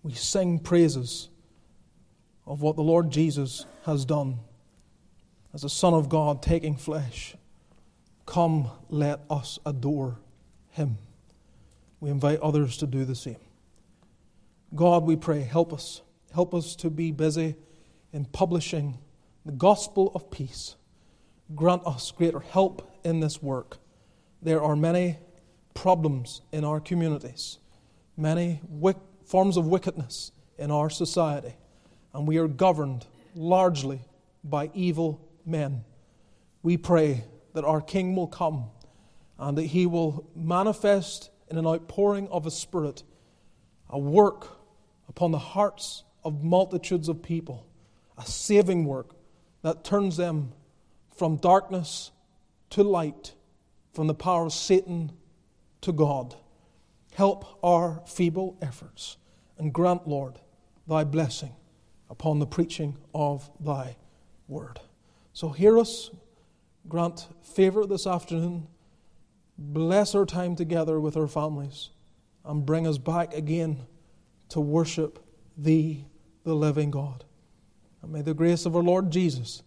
We 0.03 0.14
sing 0.14 0.59
praises 0.59 1.29
of 2.49 2.62
what 2.62 2.76
the 2.76 2.82
Lord 2.82 3.11
Jesus 3.11 3.66
has 3.84 4.07
done 4.07 4.38
as 5.53 5.62
the 5.62 5.68
Son 5.68 5.92
of 5.92 6.09
God 6.09 6.42
taking 6.42 6.76
flesh. 6.76 7.36
Come, 8.24 8.70
let 8.88 9.20
us 9.30 9.59
adore 9.66 10.16
him. 10.70 10.96
We 12.01 12.11
invite 12.11 12.40
others 12.40 12.78
to 12.78 12.86
do 12.86 13.05
the 13.05 13.14
same. 13.14 13.36
God, 14.74 15.05
we 15.05 15.14
pray, 15.14 15.42
help 15.42 15.72
us. 15.72 16.01
Help 16.32 16.55
us 16.55 16.74
to 16.76 16.90
be 16.90 17.12
busy 17.12 17.55
in 18.12 18.24
publishing 18.24 18.99
the 19.44 19.53
gospel 19.53 20.11
of 20.14 20.30
peace. 20.30 20.76
Grant 21.55 21.86
us 21.86 22.11
greater 22.12 22.40
help 22.40 22.99
in 23.05 23.20
this 23.20 23.42
work. 23.42 23.78
There 24.40 24.62
are 24.62 24.76
many 24.76 25.18
problems 25.74 26.40
in 26.53 26.64
our 26.64 26.80
communities, 26.80 27.59
many 28.16 28.61
forms 29.26 29.57
of 29.57 29.66
wickedness 29.66 30.32
in 30.59 30.70
our 30.70 30.88
society 30.88 31.55
and 32.13 32.27
we 32.27 32.39
are 32.39 32.49
governed 32.49 33.07
largely 33.35 34.01
by 34.45 34.71
evil 34.75 35.21
men. 35.45 35.85
We 36.63 36.77
pray 36.77 37.25
that 37.55 37.65
our 37.65 37.81
King 37.81 38.15
will 38.15 38.27
come 38.27 38.67
and 39.39 39.57
that 39.59 39.65
he 39.65 39.87
will 39.87 40.29
manifest 40.35 41.31
in 41.49 41.57
an 41.57 41.67
outpouring 41.67 42.29
of 42.29 42.45
his 42.45 42.55
Spirit 42.55 43.03
a 43.91 43.99
work 43.99 44.59
upon 45.09 45.31
the 45.31 45.39
hearts 45.39 46.05
of 46.25 46.45
multitudes 46.45 47.09
of 47.09 47.23
people, 47.23 47.67
a 48.19 48.27
saving 48.27 48.85
work 48.85 49.15
that 49.63 49.85
turns 49.85 50.17
them 50.17 50.53
from 51.17 51.37
darkness 51.37 52.11
to 52.71 52.83
light, 52.83 53.35
from 53.93 54.07
the 54.07 54.15
power 54.15 54.45
of 54.45 54.53
Satan 54.53 55.13
to 55.81 55.93
God. 55.93 56.35
Help 57.15 57.59
our 57.65 58.03
feeble 58.07 58.57
efforts 58.61 59.17
and 59.57 59.73
grant, 59.73 60.07
Lord, 60.07 60.39
thy 60.87 61.05
blessing 61.05 61.55
upon 62.11 62.39
the 62.39 62.47
preaching 62.47 62.97
of 63.15 63.51
thy 63.61 63.97
word. 64.47 64.81
So 65.33 65.51
hear 65.51 65.79
us, 65.79 66.11
grant 66.89 67.29
favor 67.43 67.87
this 67.87 68.07
afternoon, 68.07 68.67
bless 69.57 70.15
our 70.15 70.25
time 70.25 70.57
together 70.57 70.99
with 71.01 71.17
our 71.17 71.29
families, 71.29 71.91
and 72.45 72.65
bring 72.65 72.87
us 72.87 72.99
back 72.99 73.35
again 73.35 73.87
to 74.49 74.61
worship 74.61 75.19
thee 75.57 76.07
the 76.45 76.55
living 76.55 76.91
God. 76.91 77.25
And 78.03 78.13
may 78.13 78.23
the 78.23 78.35
grace 78.35 78.65
of 78.65 78.75
our 78.75 78.83
Lord 78.83 79.11
Jesus, 79.11 79.63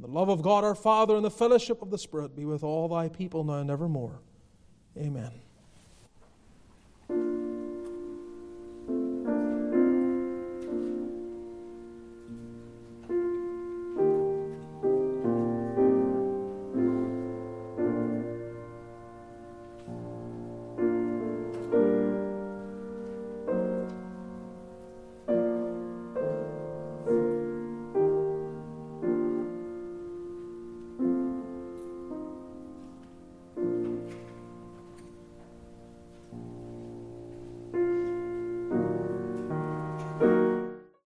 the 0.00 0.08
love 0.08 0.28
of 0.28 0.42
God 0.42 0.64
our 0.64 0.74
Father, 0.74 1.16
and 1.16 1.24
the 1.24 1.30
fellowship 1.30 1.82
of 1.82 1.90
the 1.90 1.98
Spirit 1.98 2.34
be 2.34 2.44
with 2.44 2.64
all 2.64 2.88
thy 2.88 3.08
people 3.08 3.44
now 3.44 3.58
and 3.58 3.70
evermore. 3.70 4.20
Amen. 4.96 5.30